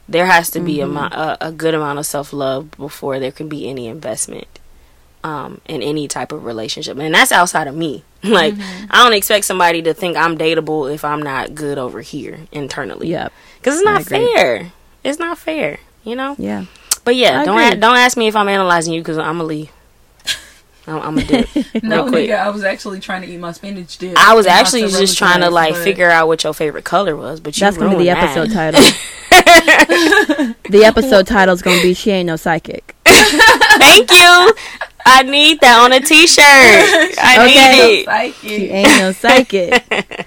there 0.08 0.26
has 0.26 0.50
to 0.52 0.60
be 0.60 0.82
a, 0.82 0.88
mo- 0.88 1.10
a, 1.12 1.38
a 1.42 1.52
good 1.52 1.74
amount 1.76 2.00
of 2.00 2.06
self-love 2.06 2.72
before 2.72 3.20
there 3.20 3.32
can 3.32 3.48
be 3.50 3.70
any 3.70 3.88
investment 3.88 4.48
um 5.24 5.60
in 5.66 5.82
any 5.82 6.08
type 6.08 6.32
of 6.32 6.46
relationship 6.46 6.98
and 6.98 7.14
that's 7.14 7.32
outside 7.32 7.68
of 7.68 7.76
me 7.76 8.04
like 8.24 8.54
mm-hmm. 8.54 8.86
i 8.90 9.04
don't 9.04 9.14
expect 9.14 9.46
somebody 9.46 9.82
to 9.82 9.94
think 9.94 10.18
i'm 10.18 10.38
dateable 10.38 10.94
if 10.94 11.06
i'm 11.06 11.22
not 11.22 11.56
good 11.56 11.78
over 11.78 12.02
here 12.02 12.40
internally 12.52 13.08
Yep. 13.10 13.32
because 13.58 13.76
it's 13.76 13.86
not 13.86 14.04
fair 14.04 14.72
it's 15.04 15.20
not 15.20 15.38
fair 15.38 15.80
you 16.04 16.16
know 16.16 16.36
Yeah. 16.38 16.66
but 17.06 17.16
yeah 17.16 17.42
I 17.42 17.46
don't 17.46 17.60
a- 17.60 17.76
don't 17.78 17.96
ask 17.96 18.18
me 18.18 18.28
if 18.28 18.36
i'm 18.36 18.50
analyzing 18.50 18.94
you 18.94 19.02
because 19.02 19.18
i'm 19.18 19.38
gonna 19.38 19.44
leave 19.46 19.72
I'm, 20.88 20.96
I'm 21.02 21.16
gonna 21.16 21.28
do 21.28 21.46
it 21.56 21.84
No, 21.84 22.08
quick 22.10 22.30
nigga, 22.30 22.40
I 22.40 22.50
was 22.50 22.64
actually 22.64 23.00
trying 23.00 23.22
to 23.22 23.28
eat 23.28 23.38
my 23.38 23.52
spinach 23.52 23.98
dip. 24.00 24.18
I 24.18 24.34
was 24.34 24.48
actually 24.48 24.88
just 24.88 25.18
trying 25.18 25.42
to 25.42 25.50
like 25.52 25.76
slice, 25.76 25.84
figure 25.84 26.10
out 26.10 26.28
what 26.28 26.44
your 26.44 26.54
favorite 26.54 26.84
color 26.84 27.16
was, 27.16 27.40
but 27.40 27.56
you 27.56 27.62
That's 27.62 27.78
gonna 27.78 27.96
be 27.96 28.06
the 28.06 28.10
episode 28.10 28.50
that. 28.50 28.74
title. 28.74 30.56
the 30.72 30.84
episode 30.86 31.28
title 31.28 31.54
is 31.54 31.62
gonna 31.62 31.82
be 31.82 31.94
"She 31.94 32.10
Ain't 32.12 32.26
No 32.28 32.38
Psychic." 32.38 32.96
Thank 33.06 34.10
you. 34.12 34.54
I 35.06 35.24
need 35.24 35.60
that 35.62 35.80
on 35.80 35.92
a 35.94 36.00
T-shirt. 36.00 36.38
I 36.44 37.38
Okay. 37.40 37.72
need 37.72 38.00
it. 38.02 38.06
Psychic. 38.06 38.36
She 38.50 38.70
ain't 38.70 39.00
no 39.00 39.12
psychic. 39.14 40.26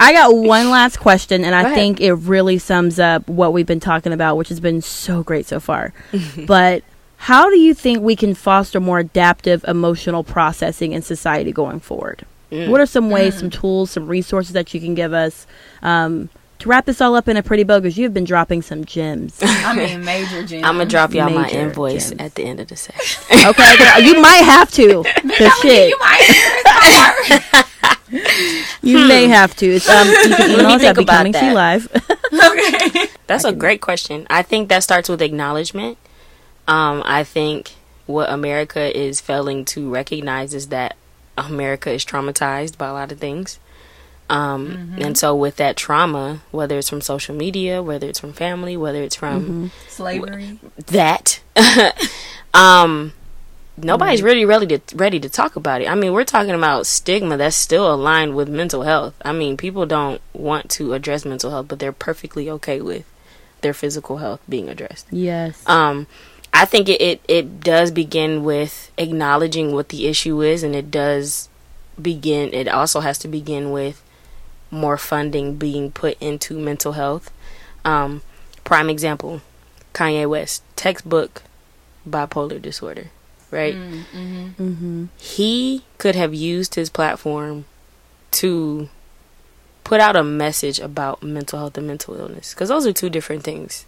I 0.00 0.12
got 0.12 0.34
one 0.34 0.70
last 0.70 0.98
question, 0.98 1.44
and 1.44 1.54
I 1.54 1.74
think 1.74 2.00
it 2.00 2.12
really 2.12 2.58
sums 2.58 3.00
up 3.00 3.28
what 3.28 3.52
we've 3.52 3.66
been 3.66 3.80
talking 3.80 4.12
about, 4.12 4.36
which 4.36 4.48
has 4.48 4.60
been 4.60 4.80
so 4.80 5.22
great 5.22 5.46
so 5.46 5.58
far. 5.58 5.92
but 6.46 6.84
how 7.16 7.50
do 7.50 7.58
you 7.58 7.74
think 7.74 8.00
we 8.00 8.14
can 8.14 8.34
foster 8.34 8.78
more 8.78 9.00
adaptive 9.00 9.64
emotional 9.66 10.22
processing 10.22 10.92
in 10.92 11.02
society 11.02 11.50
going 11.50 11.80
forward? 11.80 12.24
Mm. 12.52 12.68
What 12.70 12.80
are 12.80 12.86
some 12.86 13.10
ways, 13.10 13.38
some 13.38 13.50
tools, 13.50 13.90
some 13.90 14.06
resources 14.06 14.52
that 14.52 14.72
you 14.72 14.80
can 14.80 14.94
give 14.94 15.12
us 15.12 15.46
um, 15.82 16.28
to 16.60 16.68
wrap 16.68 16.86
this 16.86 17.00
all 17.00 17.14
up 17.14 17.28
in 17.28 17.36
a 17.36 17.42
pretty 17.42 17.62
bow? 17.62 17.78
Because 17.80 17.96
you've 17.96 18.14
been 18.14 18.24
dropping 18.24 18.62
some 18.62 18.84
gems. 18.84 19.38
I 19.42 19.74
mean, 19.74 20.04
major 20.04 20.44
gems. 20.44 20.64
I'm 20.64 20.74
gonna 20.74 20.86
drop 20.86 21.14
y'all 21.14 21.30
my 21.30 21.48
invoice 21.48 22.10
gems. 22.10 22.20
at 22.20 22.34
the 22.34 22.44
end 22.44 22.60
of 22.60 22.68
the 22.68 22.76
session. 22.76 23.22
Okay, 23.48 23.76
girl, 23.78 24.00
you 24.00 24.20
might 24.20 24.42
have 24.44 24.70
to. 24.72 25.04
The 25.22 25.50
shit. 25.62 25.90
You 25.90 25.98
might 25.98 27.68
hear 28.10 28.20
You 28.82 29.06
may 29.06 29.28
have 29.28 29.54
to. 29.56 29.66
It's, 29.66 29.88
um, 29.88 30.08
you 30.08 30.36
can 30.36 30.50
email 30.50 30.68
me 30.68 30.74
us 30.74 30.80
think 30.80 30.98
at 30.98 31.02
about 31.02 31.24
becoming 31.24 31.32
that. 31.32 31.54
Live. 31.54 31.88
Okay. 32.32 33.06
That's 33.26 33.44
a 33.44 33.52
great 33.52 33.80
question. 33.80 34.26
I 34.30 34.42
think 34.42 34.68
that 34.68 34.82
starts 34.82 35.08
with 35.08 35.22
acknowledgement. 35.22 35.98
Um, 36.66 37.02
I 37.04 37.24
think 37.24 37.72
what 38.06 38.30
America 38.30 38.96
is 38.98 39.20
failing 39.20 39.64
to 39.66 39.90
recognize 39.90 40.54
is 40.54 40.68
that 40.68 40.96
America 41.36 41.90
is 41.92 42.04
traumatized 42.04 42.78
by 42.78 42.88
a 42.88 42.92
lot 42.92 43.12
of 43.12 43.18
things. 43.18 43.58
Um, 44.30 44.94
And 44.98 45.16
so, 45.16 45.34
with 45.34 45.56
that 45.56 45.76
trauma, 45.76 46.40
whether 46.50 46.78
it's 46.78 46.88
from 46.88 47.00
social 47.00 47.34
media, 47.34 47.82
whether 47.82 48.06
it's 48.06 48.20
from 48.20 48.32
family, 48.32 48.76
whether 48.76 49.02
it's 49.02 49.16
from 49.16 49.70
Slavery. 49.88 50.58
that, 50.86 51.40
um, 52.54 53.12
nobody's 53.76 54.22
really 54.22 54.44
ready 54.44 54.78
to 54.78 54.96
ready 54.96 55.20
to 55.20 55.28
talk 55.28 55.56
about 55.56 55.80
it. 55.80 55.88
I 55.88 55.94
mean, 55.94 56.12
we're 56.12 56.24
talking 56.24 56.54
about 56.54 56.86
stigma 56.86 57.36
that's 57.36 57.56
still 57.56 57.92
aligned 57.92 58.34
with 58.34 58.48
mental 58.48 58.82
health. 58.82 59.14
I 59.24 59.32
mean, 59.32 59.56
people 59.56 59.86
don't 59.86 60.20
want 60.32 60.68
to 60.72 60.92
address 60.92 61.24
mental 61.24 61.50
health, 61.50 61.68
but 61.68 61.78
they're 61.78 61.92
perfectly 61.92 62.50
okay 62.50 62.80
with 62.80 63.04
their 63.60 63.74
physical 63.74 64.18
health 64.18 64.40
being 64.48 64.68
addressed. 64.68 65.06
yes. 65.10 65.62
Um, 65.66 66.06
I 66.52 66.64
think 66.64 66.88
it, 66.88 67.00
it, 67.00 67.20
it 67.28 67.60
does 67.60 67.90
begin 67.90 68.42
with 68.42 68.90
acknowledging 68.96 69.72
what 69.72 69.90
the 69.90 70.06
issue 70.06 70.40
is, 70.42 70.62
and 70.62 70.74
it 70.74 70.90
does 70.90 71.48
begin, 72.00 72.54
it 72.54 72.68
also 72.68 73.00
has 73.00 73.18
to 73.18 73.28
begin 73.28 73.70
with 73.70 74.02
more 74.70 74.96
funding 74.96 75.56
being 75.56 75.90
put 75.90 76.16
into 76.20 76.58
mental 76.58 76.92
health. 76.92 77.30
Um, 77.84 78.22
prime 78.64 78.90
example 78.90 79.40
Kanye 79.94 80.28
West, 80.28 80.62
textbook 80.76 81.42
bipolar 82.08 82.60
disorder, 82.60 83.10
right? 83.50 83.74
mm-hmm. 83.74 85.06
He 85.18 85.84
could 85.98 86.14
have 86.14 86.34
used 86.34 86.74
his 86.74 86.90
platform 86.90 87.64
to 88.32 88.88
put 89.84 90.00
out 90.00 90.16
a 90.16 90.22
message 90.22 90.78
about 90.78 91.22
mental 91.22 91.58
health 91.58 91.78
and 91.78 91.86
mental 91.86 92.14
illness 92.14 92.52
because 92.52 92.68
those 92.68 92.86
are 92.86 92.92
two 92.92 93.08
different 93.08 93.42
things. 93.42 93.86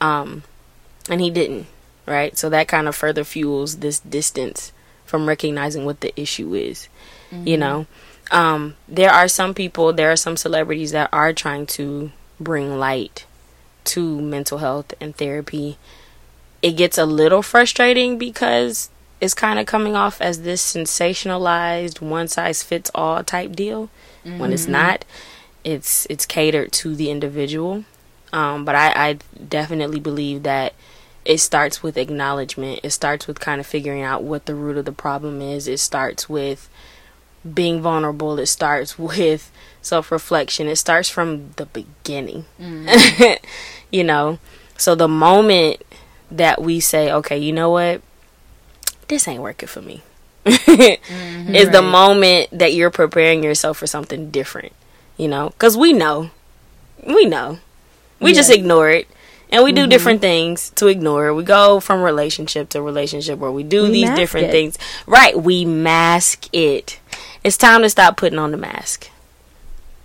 Um, 0.00 0.44
and 1.10 1.20
he 1.20 1.30
didn't, 1.30 1.66
right? 2.06 2.36
So 2.38 2.48
that 2.48 2.68
kind 2.68 2.88
of 2.88 2.96
further 2.96 3.24
fuels 3.24 3.78
this 3.78 4.00
distance 4.00 4.72
from 5.04 5.28
recognizing 5.28 5.84
what 5.84 6.00
the 6.00 6.18
issue 6.18 6.54
is. 6.54 6.88
You 7.44 7.56
know, 7.58 7.86
um, 8.30 8.76
there 8.88 9.10
are 9.10 9.28
some 9.28 9.54
people, 9.54 9.92
there 9.92 10.10
are 10.10 10.16
some 10.16 10.36
celebrities 10.36 10.92
that 10.92 11.08
are 11.12 11.32
trying 11.32 11.66
to 11.66 12.12
bring 12.38 12.78
light 12.78 13.26
to 13.84 14.20
mental 14.20 14.58
health 14.58 14.94
and 15.00 15.16
therapy. 15.16 15.78
It 16.62 16.72
gets 16.72 16.98
a 16.98 17.06
little 17.06 17.42
frustrating 17.42 18.18
because 18.18 18.90
it's 19.20 19.34
kind 19.34 19.58
of 19.58 19.66
coming 19.66 19.96
off 19.96 20.20
as 20.20 20.42
this 20.42 20.74
sensationalized 20.74 22.00
one 22.00 22.28
size 22.28 22.62
fits 22.62 22.90
all 22.94 23.22
type 23.24 23.52
deal. 23.52 23.90
When 24.38 24.52
it's 24.52 24.66
not 24.66 25.04
it's 25.64 26.06
it's 26.10 26.26
catered 26.26 26.72
to 26.72 26.94
the 26.94 27.10
individual. 27.10 27.84
Um, 28.32 28.64
but 28.64 28.74
I, 28.74 28.92
I 28.94 29.18
definitely 29.48 29.98
believe 30.00 30.44
that 30.44 30.74
it 31.24 31.38
starts 31.38 31.82
with 31.82 31.96
acknowledgement. 31.96 32.80
It 32.82 32.90
starts 32.90 33.26
with 33.26 33.40
kind 33.40 33.60
of 33.60 33.66
figuring 33.66 34.02
out 34.02 34.22
what 34.22 34.46
the 34.46 34.54
root 34.54 34.76
of 34.76 34.84
the 34.84 34.92
problem 34.92 35.42
is. 35.42 35.66
It 35.66 35.80
starts 35.80 36.28
with 36.28 36.68
being 37.54 37.80
vulnerable 37.80 38.38
it 38.38 38.46
starts 38.46 38.98
with 38.98 39.50
self-reflection. 39.82 40.66
It 40.68 40.76
starts 40.76 41.08
from 41.08 41.50
the 41.56 41.66
beginning. 41.66 42.44
You 43.90 44.04
know? 44.04 44.38
So 44.78 44.94
the 44.94 45.08
moment 45.08 45.82
that 46.30 46.62
we 46.62 46.80
say 46.80 47.10
okay 47.12 47.38
you 47.38 47.52
know 47.52 47.70
what? 47.70 48.02
This 49.08 49.26
ain't 49.26 49.42
working 49.42 49.68
for 49.68 49.82
me. 49.82 50.02
Is 50.46 51.70
the 51.70 51.82
moment 51.82 52.48
that 52.52 52.72
you're 52.72 52.90
preparing 52.90 53.42
yourself 53.42 53.78
for 53.78 53.86
something 53.86 54.30
different 54.30 54.72
you 55.16 55.28
know? 55.28 55.50
Because 55.50 55.76
we 55.76 55.92
know. 55.92 56.30
We 57.06 57.26
know. 57.26 57.58
We 58.20 58.32
just 58.32 58.50
ignore 58.50 58.88
it. 58.90 59.08
And 59.52 59.64
we 59.64 59.72
do 59.72 59.82
Mm-hmm. 59.82 59.90
different 59.90 60.20
things 60.20 60.70
to 60.76 60.86
ignore 60.86 61.26
it. 61.28 61.34
We 61.34 61.42
go 61.42 61.80
from 61.80 62.00
relationship 62.02 62.68
to 62.70 62.80
relationship 62.80 63.38
where 63.38 63.50
we 63.50 63.62
do 63.64 63.82
We 63.82 63.90
these 63.90 64.10
different 64.10 64.46
it. 64.48 64.52
things. 64.52 64.78
Right 65.06 65.36
we 65.38 65.64
mask 65.64 66.46
it 66.54 66.99
it's 67.44 67.56
time 67.56 67.82
to 67.82 67.90
stop 67.90 68.16
putting 68.16 68.38
on 68.38 68.50
the 68.52 68.56
mask 68.58 69.10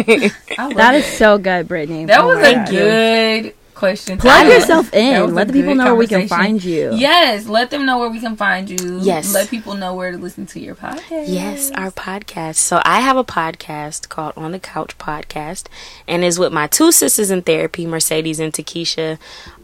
I 0.58 0.68
love 0.68 0.76
That 0.76 0.96
is 0.96 1.06
so 1.08 1.38
good, 1.40 1.68
Brittany. 1.68 2.06
That 2.06 2.24
Oh 2.24 2.26
was 2.26 2.42
a 2.44 2.56
God. 2.56 2.70
good 2.70 3.56
question. 3.80 4.18
Plug 4.18 4.48
yourself 4.48 4.94
in. 4.94 5.34
Let 5.34 5.48
the 5.48 5.54
people 5.54 5.74
know 5.74 5.86
where 5.86 5.96
we 5.96 6.08
can 6.08 6.28
find 6.28 6.62
you. 6.62 6.94
Yes, 6.94 7.48
let 7.48 7.72
them 7.72 7.86
know 7.86 7.98
where 7.98 8.10
we 8.10 8.20
can 8.20 8.36
find 8.36 8.70
you. 8.70 9.00
Yes. 9.00 9.34
Let 9.34 9.50
people 9.50 9.76
know 9.76 9.96
where 9.96 10.12
to 10.12 10.18
listen 10.18 10.46
to 10.48 10.60
your 10.60 10.76
podcast. 10.76 11.26
Yes, 11.28 11.72
our 11.72 11.90
podcast. 11.90 12.56
So 12.56 12.82
I 12.84 13.00
have 13.00 13.16
a 13.16 13.24
podcast 13.24 14.10
called 14.10 14.34
On 14.36 14.52
the 14.52 14.60
Couch 14.60 14.98
Podcast, 14.98 15.68
and 16.08 16.24
is 16.24 16.38
with 16.38 16.52
my 16.52 16.68
two 16.68 16.92
sisters 16.92 17.32
in 17.32 17.42
therapy, 17.42 17.88
Mercedes 17.88 18.40
and 18.40 18.54
Takesha. 18.54 19.18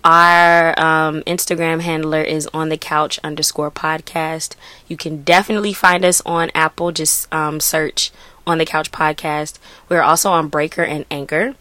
Our 0.03 0.79
um, 0.79 1.21
Instagram 1.23 1.81
handler 1.81 2.21
is 2.21 2.47
On 2.53 2.69
the 2.69 2.77
Couch 2.77 3.19
underscore 3.23 3.71
podcast. 3.71 4.55
You 4.87 4.95
can 4.95 5.23
definitely 5.23 5.73
find 5.73 6.05
us 6.05 6.21
on 6.25 6.51
Apple. 6.55 6.91
Just 6.91 7.31
um, 7.33 7.59
search 7.59 8.11
On 8.47 8.57
the 8.59 8.65
Couch 8.65 8.91
Podcast. 8.91 9.57
We're 9.89 10.01
also 10.03 10.29
on 10.29 10.49
Breaker 10.49 10.83
and 10.83 11.05
Anchor. 11.09 11.55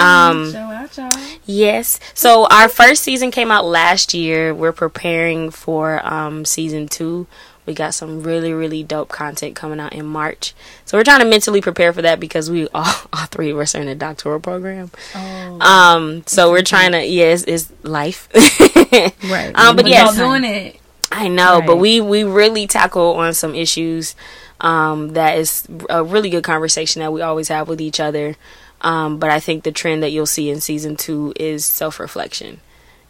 Um, 0.00 0.50
Show 0.50 0.58
out, 0.58 0.96
y'all. 0.96 1.10
Yes. 1.44 2.00
So 2.14 2.46
our 2.50 2.68
first 2.68 3.02
season 3.02 3.30
came 3.30 3.50
out 3.50 3.64
last 3.64 4.14
year. 4.14 4.54
We're 4.54 4.72
preparing 4.72 5.50
for 5.50 6.04
um 6.06 6.44
season 6.44 6.88
2. 6.88 7.26
We 7.66 7.74
got 7.74 7.94
some 7.94 8.22
really 8.22 8.52
really 8.52 8.82
dope 8.82 9.08
content 9.08 9.56
coming 9.56 9.78
out 9.80 9.92
in 9.92 10.06
March. 10.06 10.54
So 10.84 10.96
we're 10.96 11.04
trying 11.04 11.20
to 11.20 11.26
mentally 11.26 11.60
prepare 11.60 11.92
for 11.92 12.00
that 12.02 12.18
because 12.20 12.50
we 12.50 12.66
all, 12.68 12.84
all 13.12 13.26
three 13.26 13.50
of 13.50 13.58
us 13.58 13.74
are 13.74 13.82
in 13.82 13.88
a 13.88 13.94
doctoral 13.94 14.40
program. 14.40 14.90
Oh, 15.14 15.58
Um 15.60 16.22
so 16.26 16.50
we're 16.50 16.62
trying 16.62 16.92
to 16.92 17.04
yes, 17.04 17.44
it's 17.46 17.70
life. 17.82 18.28
Right. 19.30 19.52
Um 19.54 19.76
but 19.76 19.86
yeah, 19.86 20.10
doing 20.12 20.44
it. 20.44 20.80
I 21.12 21.28
know, 21.28 21.62
but 21.64 21.76
we 21.76 22.00
we 22.00 22.24
really 22.24 22.66
tackle 22.66 23.14
on 23.14 23.32
some 23.34 23.54
issues 23.54 24.14
um, 24.60 25.10
that 25.14 25.38
is 25.38 25.66
a 25.90 26.02
really 26.02 26.30
good 26.30 26.44
conversation 26.44 27.00
that 27.00 27.12
we 27.12 27.20
always 27.22 27.48
have 27.48 27.68
with 27.68 27.80
each 27.80 28.00
other. 28.00 28.36
Um, 28.80 29.18
but 29.18 29.30
I 29.30 29.40
think 29.40 29.64
the 29.64 29.72
trend 29.72 30.02
that 30.02 30.10
you'll 30.10 30.26
see 30.26 30.50
in 30.50 30.60
season 30.60 30.96
two 30.96 31.32
is 31.36 31.64
self 31.64 31.98
reflection. 32.00 32.60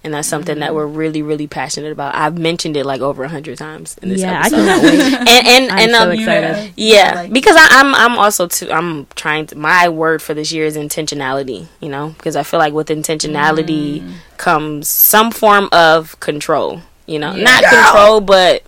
And 0.05 0.15
that's 0.15 0.29
something 0.29 0.55
Mm-hmm. 0.55 0.61
that 0.61 0.75
we're 0.75 0.87
really, 0.87 1.21
really 1.23 1.49
passionate 1.49 1.91
about. 1.91 2.15
I've 2.15 2.39
mentioned 2.39 2.77
it 2.77 2.87
like 2.87 3.01
over 3.01 3.25
a 3.25 3.29
hundred 3.29 3.59
times 3.59 3.99
in 3.99 4.09
this 4.11 4.21
yeah, 4.21 4.35
I 4.39 4.47
episode. 4.47 4.57
cannot 4.57 4.83
wait. 4.85 5.01
and 5.03 5.29
and, 5.29 5.73
I'm 5.73 5.79
and 5.81 5.91
so 5.93 6.03
um, 6.03 6.11
excited. 6.13 6.73
yeah, 6.77 7.13
Like- 7.17 7.33
because 7.33 7.57
I, 7.59 7.67
I'm 7.81 7.93
I'm 7.95 8.17
also 8.17 8.47
too 8.47 8.71
I'm 8.71 9.07
trying 9.17 9.47
to 9.49 9.57
my 9.59 9.89
word 9.89 10.23
for 10.23 10.33
this 10.33 10.53
year 10.53 10.65
is 10.65 10.77
intentionality. 10.77 11.67
You 11.81 11.89
know, 11.89 12.11
because 12.17 12.37
I 12.37 12.45
feel 12.45 12.61
like 12.61 12.73
with 12.73 12.87
intentionality 12.89 14.01
Mm. 14.03 14.13
comes 14.37 14.87
some 14.87 15.33
form 15.33 15.69
of 15.73 16.19
control. 16.21 16.83
You 17.07 17.19
know, 17.19 17.35
Yeah. 17.35 17.45
not 17.45 17.65
control, 17.65 18.21
but 18.21 18.63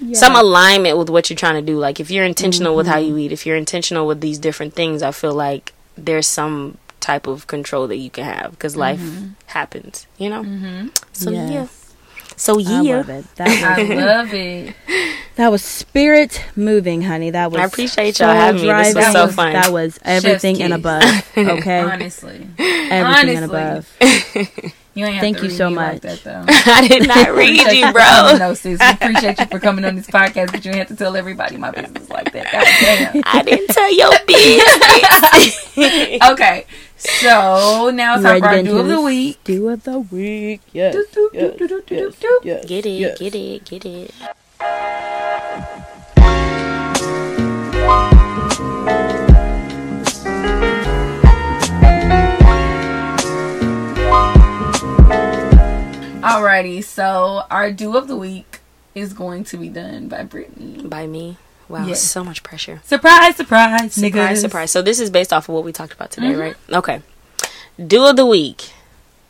Yeah. 0.00 0.16
some 0.18 0.34
alignment 0.36 0.96
with 0.98 1.10
what 1.10 1.28
you're 1.30 1.36
trying 1.36 1.56
to 1.56 1.62
do. 1.62 1.78
Like 1.78 2.00
if 2.00 2.10
you're 2.10 2.24
intentional 2.24 2.74
with 2.76 2.86
how 2.86 2.96
Mm-hmm. 2.96 3.08
you 3.08 3.18
eat, 3.18 3.32
if 3.32 3.44
you're 3.46 3.56
intentional 3.56 4.06
with 4.06 4.20
these 4.20 4.38
different 4.38 4.74
things, 4.74 5.02
I 5.02 5.10
feel 5.10 5.34
like 5.34 5.72
there's 5.98 6.26
some 6.26 6.78
type 7.00 7.26
of 7.26 7.46
control 7.46 7.86
that 7.88 7.96
you 7.96 8.10
can 8.10 8.24
have 8.24 8.52
because 8.52 8.76
life 8.76 9.00
happens. 9.46 10.06
You 10.18 10.30
know. 10.30 10.88
So 11.12 11.30
Yes. 11.30 11.50
yeah. 11.52 11.66
So 12.36 12.56
yeah, 12.56 12.78
I 12.78 12.80
love 12.96 13.08
it. 13.10 13.24
That 13.36 13.78
I 13.78 13.82
love 13.82 14.32
it. 14.32 14.74
that 15.36 15.50
was 15.50 15.62
spirit 15.62 16.42
moving, 16.56 17.02
honey. 17.02 17.28
That 17.30 17.50
was 17.52 17.60
I 17.60 17.64
appreciate 17.64 18.18
y'all 18.18 18.32
having 18.34 18.62
me. 18.62 18.68
This 18.68 18.94
was 18.94 19.04
driving. 19.04 19.12
so 19.12 19.28
fun. 19.28 19.52
That 19.52 19.70
was 19.72 19.98
everything 20.02 20.62
and 20.62 20.72
above. 20.72 21.02
Okay, 21.36 21.80
Honestly, 21.92 22.46
everything 22.58 23.36
and 23.36 23.44
above. 23.44 23.92
you 25.00 25.06
ain't 25.06 25.14
have 25.14 25.22
Thank 25.22 25.38
to 25.38 25.44
you 25.44 25.48
read 25.48 25.56
so 25.56 25.68
me 25.70 25.76
much. 25.76 25.92
Like 26.04 26.22
that, 26.22 26.24
though. 26.24 26.44
I 26.72 26.86
did 26.86 27.08
not 27.08 27.34
read 27.34 27.56
you, 27.72 27.90
bro. 27.92 28.36
No, 28.38 28.52
sis. 28.54 28.78
We 28.78 28.86
appreciate 28.86 29.40
you 29.40 29.46
for 29.46 29.58
coming 29.58 29.84
on 29.86 29.96
this 29.96 30.06
podcast, 30.06 30.52
but 30.52 30.62
you 30.64 30.70
ain't 30.72 30.78
have 30.80 30.88
to 30.88 30.96
tell 30.96 31.16
everybody 31.16 31.56
my 31.56 31.70
business 31.70 32.10
like 32.10 32.30
that. 32.32 32.52
God 32.52 32.64
damn. 33.14 33.22
I 33.26 33.42
didn't 33.42 33.68
tell 33.68 33.92
your 33.92 34.12
business. 34.26 35.66
Okay, 36.30 36.66
so 36.98 37.90
now 37.94 38.14
it's 38.14 38.22
time 38.24 38.40
for 38.40 38.46
our 38.48 38.62
do 38.62 38.78
of 38.78 38.86
the 38.88 39.00
week. 39.00 39.42
Do 39.44 39.68
of 39.70 39.82
the 39.84 40.00
week. 40.00 40.60
Yes. 40.72 40.94
Do, 40.94 41.06
do, 41.12 41.30
yes, 41.32 41.54
do, 41.56 41.68
do, 41.68 41.82
do, 41.86 41.94
yes, 41.94 42.14
do, 42.16 42.40
do. 42.42 42.48
yes, 42.48 42.64
Get 42.66 42.84
it, 42.86 42.90
yes. 42.90 43.18
get 43.18 43.34
it, 43.34 43.64
get 43.64 43.84
it. 43.86 44.10
Alrighty, 56.22 56.82
so 56.84 57.42
our 57.50 57.70
do 57.72 57.96
of 57.96 58.08
the 58.08 58.16
week 58.16 58.60
is 58.94 59.12
going 59.12 59.44
to 59.44 59.56
be 59.56 59.68
done 59.68 60.08
by 60.08 60.22
Brittany. 60.24 60.82
By 60.86 61.06
me. 61.06 61.36
Wow, 61.68 61.86
Yes. 61.86 62.02
so 62.02 62.24
much 62.24 62.42
pressure. 62.42 62.80
Surprise, 62.84 63.36
surprise, 63.36 63.96
niggas. 63.96 64.10
Surprise, 64.10 64.40
surprise. 64.40 64.70
So 64.72 64.82
this 64.82 64.98
is 64.98 65.08
based 65.10 65.32
off 65.32 65.48
of 65.48 65.54
what 65.54 65.64
we 65.64 65.72
talked 65.72 65.92
about 65.92 66.10
today, 66.10 66.32
Mhm. 66.32 66.40
right? 66.40 66.56
Okay. 66.72 67.02
Do 67.84 68.06
of 68.06 68.16
the 68.16 68.26
week. 68.26 68.70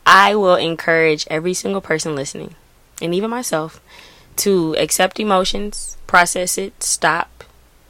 I 0.06 0.34
will 0.34 0.56
encourage 0.56 1.26
every 1.30 1.52
single 1.54 1.82
person 1.82 2.16
listening, 2.16 2.54
and 3.02 3.14
even 3.14 3.28
myself, 3.30 3.80
to 4.36 4.74
accept 4.78 5.20
emotions, 5.20 5.98
process 6.06 6.56
it, 6.56 6.82
stop, 6.82 7.44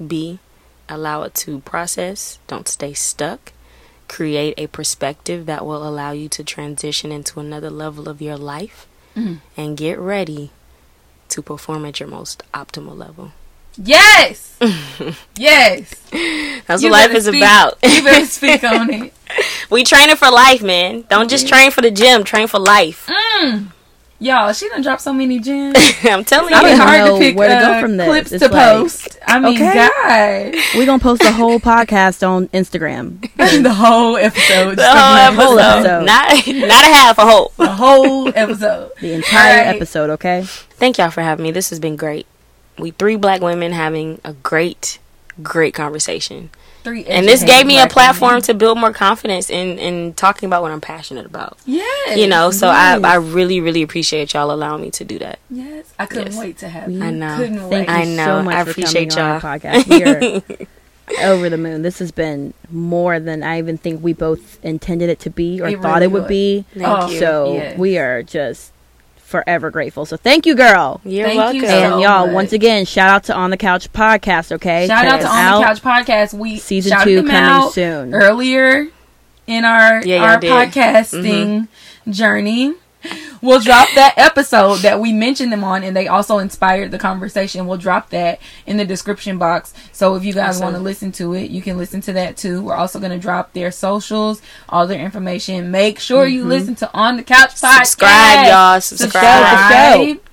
be, 0.04 0.40
allow 0.88 1.22
it 1.22 1.34
to 1.36 1.60
process, 1.60 2.38
don't 2.48 2.66
stay 2.68 2.92
stuck. 2.92 3.52
Create 4.08 4.54
a 4.58 4.66
perspective 4.66 5.46
that 5.46 5.64
will 5.64 5.86
allow 5.86 6.10
you 6.10 6.28
to 6.30 6.42
transition 6.42 7.12
into 7.12 7.38
another 7.38 7.70
level 7.70 8.08
of 8.08 8.20
your 8.20 8.36
life 8.36 8.86
Mhm. 9.16 9.40
and 9.56 9.76
get 9.76 9.98
ready 9.98 10.50
to 11.30 11.42
perform 11.42 11.84
at 11.84 12.00
your 12.00 12.08
most 12.08 12.42
optimal 12.54 12.96
level. 12.96 13.32
Yes, 13.76 14.56
yes. 15.36 15.94
That's 16.66 16.82
You 16.82 16.90
what 16.90 17.08
life 17.08 17.14
is 17.16 17.26
speak- 17.26 17.42
about. 17.42 17.78
you 17.82 18.02
better 18.02 18.26
speak 18.26 18.64
on 18.64 18.90
it. 18.90 19.12
We 19.70 19.84
training 19.84 20.16
for 20.16 20.28
life, 20.30 20.60
man. 20.62 21.04
Don't 21.08 21.30
just 21.30 21.46
train 21.46 21.70
for 21.70 21.80
the 21.82 21.90
gym. 21.92 22.24
Train 22.24 22.48
for 22.48 22.58
life. 22.58 23.06
Mm. 23.08 23.68
Y'all, 24.22 24.52
she 24.52 24.68
done 24.68 24.82
dropped 24.82 25.00
so 25.00 25.14
many 25.14 25.38
gems. 25.38 25.76
I'm 26.04 26.24
telling 26.24 26.52
I 26.52 26.58
It's 26.58 26.62
don't 26.62 26.64
you. 26.68 26.74
even 26.74 26.78
hard 26.86 27.06
to 27.06 27.18
pick 27.18 27.36
where 27.36 27.48
to 27.48 27.64
go 27.66 27.72
uh, 27.72 27.80
from 27.80 27.96
this. 27.96 28.06
clips 28.06 28.32
It's 28.32 28.44
to 28.46 28.52
like- 28.52 28.76
post. 28.76 29.18
I 29.26 29.38
mean, 29.40 29.54
Okay. 29.56 29.74
God, 30.54 30.62
We're 30.76 30.84
gonna 30.86 30.98
post 31.02 31.22
the 31.22 31.32
whole 31.32 31.58
podcast 31.72 32.26
on 32.28 32.48
Instagram. 32.48 33.20
the 33.62 33.72
whole 33.72 34.16
episode. 34.18 34.76
The 34.76 34.84
whole 34.90 35.16
episode. 35.16 35.42
whole 35.42 35.58
episode. 35.58 36.04
Not 36.04 36.28
not 36.68 36.84
a 36.84 36.92
half 36.94 37.18
a 37.18 37.24
whole. 37.24 37.52
The 37.56 37.68
whole 37.72 38.28
episode. 38.28 38.92
The 39.00 39.12
entire 39.14 39.58
Alright. 39.60 39.76
episode, 39.76 40.10
okay? 40.10 40.42
Thank 40.44 40.98
y'all 40.98 41.10
for 41.10 41.22
having 41.22 41.42
me. 41.42 41.50
This 41.50 41.70
has 41.70 41.80
been 41.80 41.96
great. 41.96 42.26
We 42.78 42.90
three 42.90 43.16
black 43.16 43.40
women 43.40 43.72
having 43.72 44.20
a 44.24 44.32
great, 44.34 44.98
great 45.42 45.72
conversation. 45.74 46.50
Three 46.82 47.04
And 47.04 47.26
this 47.28 47.44
gave 47.44 47.66
me 47.66 47.78
a 47.80 47.86
platform 47.86 48.30
women. 48.30 48.42
to 48.42 48.54
build 48.54 48.78
more 48.78 48.92
confidence 48.92 49.50
in, 49.50 49.78
in 49.78 50.14
talking 50.14 50.46
about 50.46 50.62
what 50.62 50.70
I'm 50.72 50.80
passionate 50.80 51.26
about. 51.26 51.58
Yeah, 51.66 52.14
You 52.14 52.26
know, 52.26 52.50
so 52.50 52.68
I, 52.68 52.96
yes. 52.96 53.04
I 53.04 53.14
really, 53.16 53.60
really 53.60 53.82
appreciate 53.82 54.32
y'all 54.34 54.50
allowing 54.50 54.82
me 54.82 54.90
to 54.92 55.04
do 55.04 55.18
that. 55.18 55.38
Yes, 55.50 55.92
I 55.98 56.06
couldn't 56.06 56.32
Yes. 56.32 56.38
wait 56.38 56.58
to 56.58 56.68
have. 56.68 56.90
You. 56.90 57.02
I 57.02 57.10
know. 57.10 57.36
Couldn't 57.36 57.58
Thank 57.68 57.88
wait. 57.88 57.88
you 57.88 57.94
I 57.94 58.04
know. 58.04 58.24
so 58.38 58.42
much 58.42 58.54
I 58.54 58.64
for 58.64 58.70
appreciate 58.70 59.10
coming 59.10 59.24
on 59.24 59.30
our 59.30 59.40
y'all. 59.40 59.58
podcast. 59.58 60.58
We 61.18 61.24
are 61.24 61.28
over 61.32 61.50
the 61.50 61.58
moon. 61.58 61.82
This 61.82 61.98
has 61.98 62.12
been 62.12 62.54
more 62.70 63.18
than 63.20 63.42
I 63.42 63.58
even 63.58 63.76
think 63.78 64.02
we 64.02 64.12
both 64.12 64.62
intended 64.64 65.10
it 65.10 65.18
to 65.20 65.30
be 65.30 65.60
or 65.60 65.68
It 65.68 65.80
thought 65.82 65.94
really 65.96 66.04
it 66.04 66.12
would 66.12 66.22
was. 66.22 66.28
be. 66.28 66.64
Thank 66.74 66.86
Oh, 66.88 67.08
you. 67.10 67.18
So 67.18 67.52
yes. 67.54 67.78
we 67.78 67.98
are 67.98 68.22
just 68.22 68.72
forever 69.30 69.70
grateful. 69.70 70.04
So 70.04 70.16
thank 70.16 70.44
you, 70.44 70.54
girl. 70.54 71.00
You're 71.04 71.28
Thank 71.28 71.38
welcome. 71.38 71.56
you 71.62 71.66
and 71.66 71.92
so 71.94 71.98
y'all, 72.02 72.26
much. 72.26 72.34
once 72.34 72.52
again, 72.52 72.84
shout 72.84 73.08
out 73.08 73.24
to 73.24 73.34
On 73.34 73.50
the 73.50 73.56
Couch 73.56 73.90
podcast. 73.92 74.52
Okay, 74.52 74.86
Shout 74.86 75.06
out 75.06 75.20
to 75.20 75.26
us 75.26 75.32
On 75.32 75.60
the 75.60 75.66
Couch 75.66 75.82
podcast. 75.82 76.34
We 76.34 76.58
Season 76.58 76.98
two 77.04 77.16
them 77.16 77.26
coming 77.26 77.40
out 77.40 77.72
soon. 77.72 78.12
earlier 78.14 78.88
in 79.46 79.64
our 79.64 80.04
Yeah, 80.04 80.22
our 80.24 80.38
did. 80.38 80.50
Mm-hmm. 80.50 80.80
podcasting 80.80 81.68
journey. 82.12 82.74
We'll 83.42 83.60
drop 83.60 83.88
that 83.94 84.14
episode 84.16 84.76
that 84.78 85.00
we 85.00 85.12
mentioned 85.12 85.52
them 85.52 85.64
on, 85.64 85.82
and 85.82 85.96
they 85.96 86.08
also 86.08 86.38
inspired 86.38 86.90
the 86.90 86.98
conversation. 86.98 87.66
We'll 87.66 87.78
drop 87.78 88.10
that 88.10 88.40
in 88.66 88.76
the 88.76 88.84
description 88.84 89.38
box. 89.38 89.74
So 89.92 90.14
if 90.14 90.24
you 90.24 90.32
guys 90.32 90.60
want 90.60 90.76
to 90.76 90.80
listen 90.80 91.12
to 91.12 91.34
it, 91.34 91.50
you 91.50 91.62
can 91.62 91.76
listen 91.76 92.00
to 92.02 92.12
that 92.14 92.36
too. 92.36 92.62
We're 92.62 92.74
also 92.74 92.98
going 92.98 93.12
to 93.12 93.18
drop 93.18 93.52
their 93.52 93.70
socials, 93.70 94.42
all 94.68 94.86
their 94.86 95.00
information. 95.00 95.70
Make 95.70 95.98
sure 95.98 96.26
you 96.26 96.44
listen 96.44 96.74
to 96.76 96.90
On 96.94 97.16
the 97.16 97.22
Couch 97.22 97.50
podcast. 97.50 97.60
Mm-hmm. 97.60 97.84
Subscribe, 97.84 98.46
y'all. 98.46 98.80
Subscribe. 98.80 100.08
Subscribe. 100.08 100.29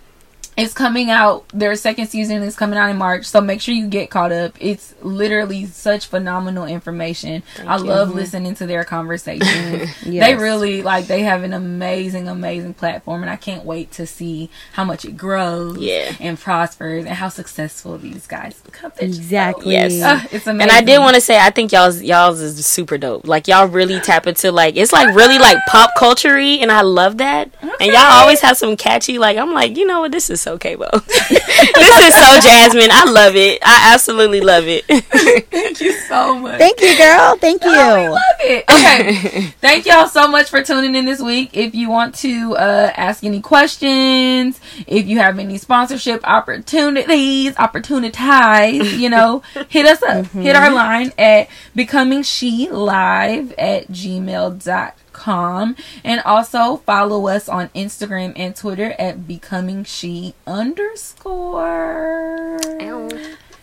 It's 0.58 0.74
coming 0.74 1.12
out. 1.12 1.48
Their 1.50 1.76
second 1.76 2.08
season 2.08 2.42
is 2.42 2.56
coming 2.56 2.80
out 2.80 2.90
in 2.90 2.98
March, 2.98 3.26
so 3.26 3.40
make 3.40 3.62
sure 3.62 3.76
you 3.76 3.88
get 3.88 4.10
caught 4.10 4.32
up. 4.32 4.56
It's 4.60 4.96
literally 5.04 5.66
such 5.66 6.08
phenomenal 6.08 6.66
information. 6.66 7.44
I 7.66 7.78
love 7.78 8.16
listening 8.16 8.56
to 8.56 8.66
their 8.66 8.84
conversations. 8.84 9.92
They 10.04 10.36
really 10.36 10.82
like 10.82 11.06
they 11.08 11.22
have 11.22 11.44
an 11.44 11.54
amazing, 11.54 12.28
amazing 12.28 12.74
platform, 12.74 13.22
and 13.22 13.30
I 13.30 13.36
can't 13.36 13.66
wait 13.66 13.92
to 13.94 14.08
see 14.08 14.50
how 14.74 14.84
much 14.84 15.06
it 15.06 15.16
grows, 15.16 15.78
Yeah. 15.78 16.16
and 16.20 16.40
prospers, 16.40 17.06
and 17.06 17.14
how 17.16 17.30
successful 17.30 17.98
these 18.00 18.26
guys 18.26 18.60
become. 18.62 18.92
It's 19.00 19.18
just 19.18 19.30
so- 19.30 19.36
Exactly. 19.38 19.74
Yes. 19.74 20.02
Uh, 20.02 20.28
it's 20.32 20.48
amazing. 20.48 20.62
And 20.62 20.72
I 20.72 20.82
did 20.82 21.00
want 21.00 21.16
to 21.16 21.22
say, 21.22 21.38
I 21.40 21.52
think 21.52 21.72
y'all's 21.72 22.02
y'all's 22.02 22.42
is 22.42 22.66
super 22.66 22.98
dope. 22.98 23.28
Like 23.28 23.48
y'all 23.48 23.68
really 23.68 24.00
tap 24.00 24.26
into 24.26 24.52
like 24.52 24.76
it's 24.76 24.92
like 24.92 25.14
really 25.16 25.38
like 25.38 25.58
pop 25.68 25.92
culture 25.98 26.36
and 26.38 26.72
I 26.72 26.82
love 26.82 27.18
that. 27.20 27.52
And 27.62 27.92
y'all 27.92 27.98
always 28.22 28.42
have 28.42 28.58
some 28.58 28.76
catchy 28.76 29.20
like 29.20 29.38
I'm 29.38 29.54
like 29.54 29.78
you 29.78 29.86
know 29.86 30.02
what 30.02 30.12
this 30.12 30.30
is 30.32 30.42
so 30.48 30.58
K-Bo. 30.58 30.88
this 30.94 32.00
is 32.08 32.16
so 32.16 32.40
Jasmine. 32.40 32.90
I 32.90 33.04
love 33.12 33.36
it. 33.36 33.60
I 33.62 33.94
absolutely 33.94 34.40
love 34.40 34.64
it. 34.66 34.86
Thank 35.52 35.82
you 35.82 35.92
so 35.92 36.40
much. 36.40 36.58
Thank 36.58 36.80
you, 36.80 36.98
girl. 36.98 37.36
Thank 37.36 37.64
you. 37.66 37.72
Oh, 37.74 38.02
we 38.02 38.08
love 38.08 38.22
it. 38.40 38.64
Okay. 38.70 39.42
Thank 39.60 39.86
y'all 39.86 40.08
so 40.08 40.28
much 40.28 40.50
for 40.50 40.64
tuning 40.64 40.96
in 40.96 41.06
this 41.06 41.22
week. 41.22 41.50
If 41.52 41.76
you 41.76 41.90
want 41.90 42.16
to 42.16 42.56
uh, 42.56 42.94
ask 42.96 43.26
any 43.26 43.42
questions, 43.42 44.62
if 44.88 45.06
you 45.06 45.18
have 45.18 45.38
any 45.38 45.58
sponsorship 45.58 46.26
opportunities, 46.26 47.58
opportunities, 47.58 48.98
you 48.98 49.10
know, 49.10 49.42
hit 49.68 49.86
us 49.86 50.02
up. 50.02 50.28
Hit 50.28 50.56
our 50.56 50.72
line 50.72 51.12
at 51.18 51.50
becoming 51.76 52.24
she 52.24 52.70
live 52.70 53.52
at 53.58 53.90
gmail.com. 53.90 54.94
And 55.26 56.22
also 56.22 56.78
follow 56.78 57.28
us 57.28 57.50
on 57.50 57.70
Instagram 57.70 58.34
and 58.36 58.56
Twitter 58.56 58.94
at 59.00 59.28
becoming 59.28 59.84
she 59.84 60.34
underscore. 60.46 62.60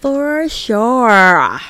For 0.01 0.49
sure. 0.49 1.61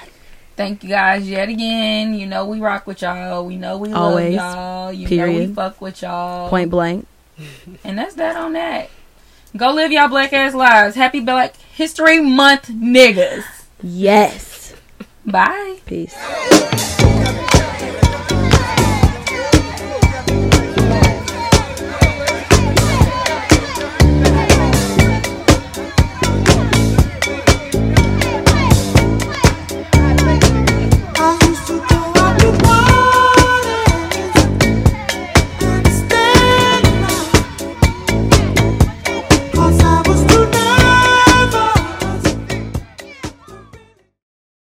Thank 0.57 0.85
you 0.85 0.91
guys 0.91 1.29
yet 1.29 1.49
again. 1.49 2.15
You 2.15 2.27
know 2.27 2.47
we 2.47 2.61
rock 2.61 2.87
with 2.87 3.03
y'all. 3.03 3.45
We 3.45 3.57
know 3.57 3.77
we 3.79 3.93
Always. 3.93 4.37
love 4.37 4.57
y'all. 4.57 4.93
You 4.93 5.17
know 5.17 5.33
we 5.33 5.47
fuck 5.53 5.81
with 5.81 6.03
y'all. 6.03 6.49
Point 6.49 6.71
blank. 6.71 7.07
And 7.83 7.99
that's 7.99 8.15
that 8.15 8.37
on 8.37 8.53
that. 8.53 8.89
Go 9.57 9.73
live 9.73 9.93
y'all 9.93 10.09
black 10.09 10.33
ass 10.33 10.55
lives. 10.55 10.97
Happy 10.97 11.21
Black 11.21 11.57
History 11.57 12.21
Month, 12.21 12.69
niggas. 12.69 13.45
Yes. 13.83 14.75
Bye. 15.25 15.79
Peace. 15.87 16.15